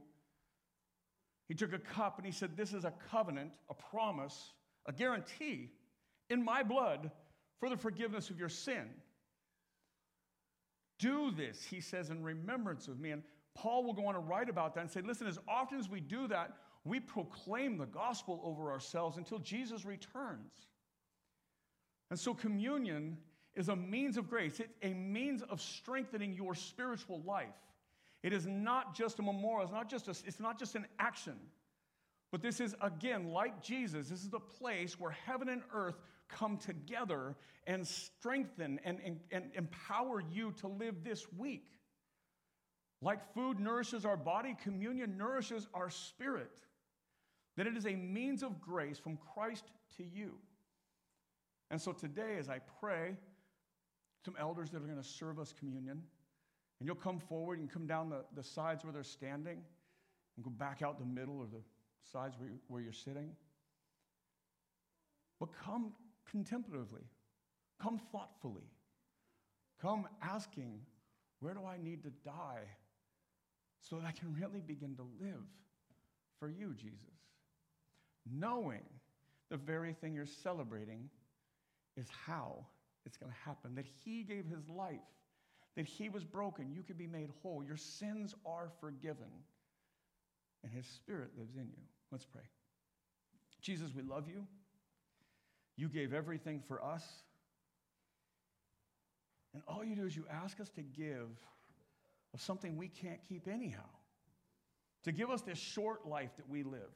He 1.48 1.54
took 1.54 1.72
a 1.72 1.78
cup 1.78 2.18
and 2.18 2.26
he 2.26 2.32
said, 2.32 2.56
This 2.56 2.72
is 2.72 2.84
a 2.84 2.92
covenant, 3.10 3.50
a 3.68 3.74
promise, 3.74 4.52
a 4.86 4.92
guarantee 4.92 5.70
in 6.28 6.44
my 6.44 6.62
blood 6.62 7.10
for 7.58 7.68
the 7.68 7.76
forgiveness 7.76 8.30
of 8.30 8.38
your 8.38 8.48
sin. 8.48 8.88
Do 10.98 11.30
this, 11.30 11.64
he 11.64 11.80
says, 11.80 12.10
in 12.10 12.22
remembrance 12.22 12.86
of 12.86 13.00
me. 13.00 13.10
And 13.10 13.22
Paul 13.54 13.84
will 13.84 13.94
go 13.94 14.06
on 14.06 14.14
to 14.14 14.20
write 14.20 14.48
about 14.48 14.74
that 14.74 14.82
and 14.82 14.90
say, 14.90 15.00
listen, 15.00 15.26
as 15.26 15.38
often 15.48 15.78
as 15.78 15.88
we 15.88 16.00
do 16.00 16.28
that, 16.28 16.52
we 16.84 17.00
proclaim 17.00 17.78
the 17.78 17.86
gospel 17.86 18.40
over 18.44 18.70
ourselves 18.70 19.16
until 19.16 19.38
Jesus 19.38 19.84
returns. 19.84 20.52
And 22.10 22.18
so, 22.18 22.34
communion 22.34 23.16
is 23.54 23.68
a 23.68 23.76
means 23.76 24.16
of 24.16 24.28
grace, 24.28 24.60
it's 24.60 24.74
a 24.82 24.94
means 24.94 25.42
of 25.42 25.60
strengthening 25.60 26.32
your 26.32 26.54
spiritual 26.54 27.20
life. 27.26 27.48
It 28.22 28.32
is 28.32 28.46
not 28.46 28.94
just 28.94 29.18
a 29.18 29.22
memorial, 29.22 29.62
it's 29.62 29.72
not 29.72 29.88
just, 29.88 30.08
a, 30.08 30.10
it's 30.26 30.40
not 30.40 30.58
just 30.58 30.74
an 30.74 30.86
action. 30.98 31.36
But 32.30 32.42
this 32.42 32.60
is, 32.60 32.76
again, 32.80 33.32
like 33.32 33.62
Jesus, 33.62 34.08
this 34.08 34.22
is 34.22 34.28
the 34.28 34.38
place 34.38 35.00
where 35.00 35.10
heaven 35.10 35.48
and 35.48 35.62
earth 35.74 35.96
come 36.28 36.58
together 36.58 37.34
and 37.66 37.86
strengthen 37.86 38.78
and, 38.84 38.98
and, 39.04 39.20
and 39.32 39.50
empower 39.54 40.22
you 40.32 40.52
to 40.60 40.68
live 40.68 41.02
this 41.02 41.26
week. 41.32 41.66
Like 43.02 43.34
food 43.34 43.58
nourishes 43.58 44.04
our 44.04 44.16
body, 44.16 44.56
communion 44.62 45.16
nourishes 45.16 45.66
our 45.74 45.90
spirit. 45.90 46.60
That 47.56 47.66
it 47.66 47.76
is 47.76 47.86
a 47.86 47.96
means 47.96 48.42
of 48.42 48.60
grace 48.60 48.98
from 48.98 49.18
Christ 49.34 49.64
to 49.96 50.04
you. 50.04 50.34
And 51.70 51.80
so 51.80 51.92
today, 51.92 52.36
as 52.38 52.48
I 52.48 52.60
pray, 52.80 53.16
some 54.24 54.34
elders 54.38 54.70
that 54.70 54.78
are 54.78 54.86
going 54.86 55.00
to 55.00 55.08
serve 55.08 55.38
us 55.38 55.54
communion, 55.58 56.02
and 56.78 56.86
you'll 56.86 56.96
come 56.96 57.18
forward 57.18 57.58
and 57.58 57.70
come 57.70 57.86
down 57.86 58.08
the, 58.08 58.24
the 58.34 58.42
sides 58.42 58.84
where 58.84 58.92
they're 58.92 59.02
standing 59.02 59.58
and 60.36 60.44
go 60.44 60.50
back 60.50 60.82
out 60.82 60.98
the 60.98 61.04
middle 61.04 61.38
or 61.38 61.46
the 61.46 61.62
sides 62.10 62.38
where, 62.38 62.48
you, 62.48 62.58
where 62.68 62.80
you're 62.80 62.92
sitting. 62.92 63.30
But 65.38 65.50
come 65.52 65.92
contemplatively, 66.30 67.02
come 67.82 67.98
thoughtfully, 68.12 68.68
come 69.80 70.06
asking, 70.22 70.80
where 71.40 71.54
do 71.54 71.60
I 71.64 71.76
need 71.82 72.02
to 72.02 72.10
die 72.24 72.64
so 73.80 73.96
that 73.96 74.06
I 74.06 74.12
can 74.12 74.34
really 74.34 74.60
begin 74.60 74.94
to 74.96 75.06
live 75.18 75.46
for 76.38 76.48
you, 76.48 76.74
Jesus? 76.74 77.16
Knowing 78.30 78.82
the 79.50 79.56
very 79.56 79.94
thing 79.94 80.14
you're 80.14 80.26
celebrating 80.26 81.08
is 81.96 82.06
how 82.26 82.66
it's 83.06 83.16
going 83.16 83.32
to 83.32 83.38
happen. 83.44 83.74
That 83.74 83.86
He 84.04 84.22
gave 84.22 84.44
His 84.46 84.68
life, 84.68 84.98
that 85.76 85.86
He 85.86 86.08
was 86.08 86.24
broken, 86.24 86.72
you 86.72 86.82
could 86.82 86.98
be 86.98 87.06
made 87.06 87.30
whole, 87.42 87.62
your 87.62 87.76
sins 87.76 88.34
are 88.44 88.70
forgiven, 88.80 89.30
and 90.62 90.72
His 90.72 90.86
Spirit 90.86 91.30
lives 91.38 91.56
in 91.56 91.68
you. 91.68 91.82
Let's 92.10 92.26
pray. 92.26 92.42
Jesus, 93.60 93.90
we 93.94 94.02
love 94.02 94.28
you. 94.28 94.46
You 95.76 95.88
gave 95.88 96.12
everything 96.12 96.62
for 96.66 96.82
us. 96.84 97.04
And 99.54 99.62
all 99.66 99.84
you 99.84 99.96
do 99.96 100.06
is 100.06 100.14
you 100.14 100.26
ask 100.30 100.60
us 100.60 100.70
to 100.70 100.82
give 100.82 101.28
of 102.32 102.40
something 102.40 102.76
we 102.76 102.88
can't 102.88 103.20
keep 103.28 103.48
anyhow. 103.48 103.88
To 105.04 105.12
give 105.12 105.30
us 105.30 105.42
this 105.42 105.58
short 105.58 106.06
life 106.06 106.30
that 106.36 106.48
we 106.48 106.62
live. 106.62 106.92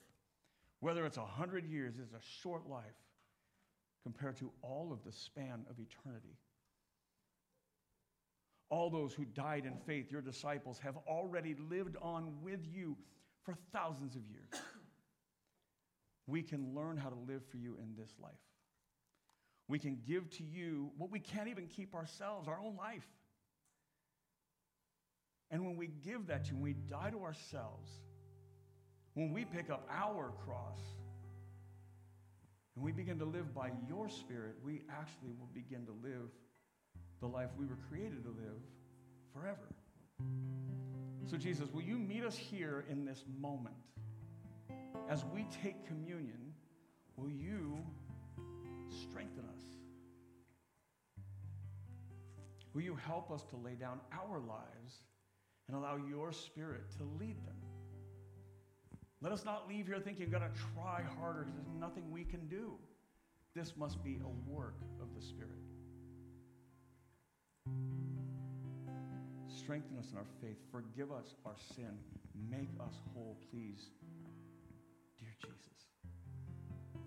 Whether 0.80 1.06
it's 1.06 1.16
a 1.16 1.24
hundred 1.24 1.64
years 1.64 1.94
is 1.94 2.12
a 2.12 2.20
short 2.42 2.68
life 2.68 2.82
compared 4.04 4.36
to 4.36 4.52
all 4.62 4.92
of 4.92 5.02
the 5.04 5.10
span 5.10 5.64
of 5.68 5.76
eternity. 5.80 6.36
All 8.70 8.90
those 8.90 9.14
who 9.14 9.24
died 9.24 9.64
in 9.66 9.76
faith, 9.86 10.12
your 10.12 10.20
disciples, 10.20 10.78
have 10.78 10.96
already 11.08 11.56
lived 11.68 11.96
on 12.00 12.34
with 12.42 12.60
you 12.72 12.96
for 13.42 13.54
thousands 13.72 14.14
of 14.14 14.22
years. 14.26 14.62
We 16.26 16.42
can 16.42 16.74
learn 16.74 16.96
how 16.96 17.10
to 17.10 17.18
live 17.28 17.42
for 17.50 17.58
you 17.58 17.76
in 17.82 17.94
this 17.98 18.10
life. 18.22 18.32
We 19.68 19.78
can 19.78 19.98
give 20.06 20.30
to 20.38 20.42
you 20.42 20.90
what 20.96 21.10
we 21.10 21.18
can't 21.18 21.48
even 21.48 21.66
keep 21.66 21.94
ourselves, 21.94 22.48
our 22.48 22.58
own 22.58 22.76
life. 22.76 23.06
And 25.50 25.64
when 25.64 25.76
we 25.76 25.86
give 25.86 26.26
that 26.28 26.44
to 26.44 26.50
you, 26.50 26.56
when 26.56 26.64
we 26.64 26.72
die 26.72 27.10
to 27.10 27.22
ourselves, 27.22 27.90
when 29.14 29.32
we 29.32 29.44
pick 29.44 29.70
up 29.70 29.86
our 29.90 30.32
cross 30.44 30.80
and 32.74 32.84
we 32.84 32.92
begin 32.92 33.18
to 33.18 33.24
live 33.24 33.54
by 33.54 33.70
your 33.88 34.08
Spirit, 34.08 34.56
we 34.64 34.82
actually 34.90 35.32
will 35.38 35.50
begin 35.54 35.86
to 35.86 35.92
live 36.02 36.30
the 37.20 37.26
life 37.26 37.50
we 37.56 37.66
were 37.66 37.78
created 37.88 38.22
to 38.24 38.30
live 38.30 38.60
forever. 39.32 39.68
So, 41.30 41.36
Jesus, 41.36 41.70
will 41.72 41.82
you 41.82 41.96
meet 41.96 42.24
us 42.24 42.36
here 42.36 42.84
in 42.90 43.04
this 43.04 43.24
moment? 43.40 43.74
As 45.08 45.24
we 45.34 45.46
take 45.62 45.86
communion, 45.86 46.52
will 47.16 47.30
you 47.30 47.78
strengthen 48.88 49.44
us? 49.44 49.62
Will 52.74 52.82
you 52.82 52.96
help 52.96 53.30
us 53.30 53.42
to 53.50 53.56
lay 53.56 53.74
down 53.74 54.00
our 54.12 54.40
lives 54.40 55.04
and 55.68 55.76
allow 55.76 55.96
your 55.96 56.32
spirit 56.32 56.90
to 56.98 57.04
lead 57.18 57.36
them? 57.46 57.63
Let 59.24 59.32
us 59.32 59.42
not 59.46 59.66
leave 59.66 59.86
here 59.86 59.98
thinking 59.98 60.26
we've 60.26 60.30
got 60.30 60.40
to 60.40 60.60
try 60.74 61.00
harder 61.18 61.46
there's 61.54 61.80
nothing 61.80 62.10
we 62.12 62.24
can 62.24 62.46
do. 62.46 62.74
This 63.54 63.72
must 63.74 64.04
be 64.04 64.18
a 64.22 64.52
work 64.52 64.76
of 65.00 65.14
the 65.14 65.22
Spirit. 65.22 65.62
Strengthen 69.48 69.96
us 69.98 70.10
in 70.12 70.18
our 70.18 70.26
faith. 70.42 70.58
Forgive 70.70 71.10
us 71.10 71.36
our 71.46 71.56
sin. 71.74 71.96
Make 72.50 72.68
us 72.78 73.00
whole, 73.14 73.38
please. 73.50 73.88
Dear 75.18 75.30
Jesus. 75.40 75.86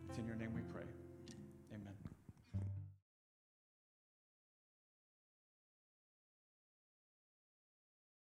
It's 0.10 0.18
in 0.18 0.26
your 0.26 0.38
name 0.38 0.56
we 0.56 0.62
pray. 0.74 0.88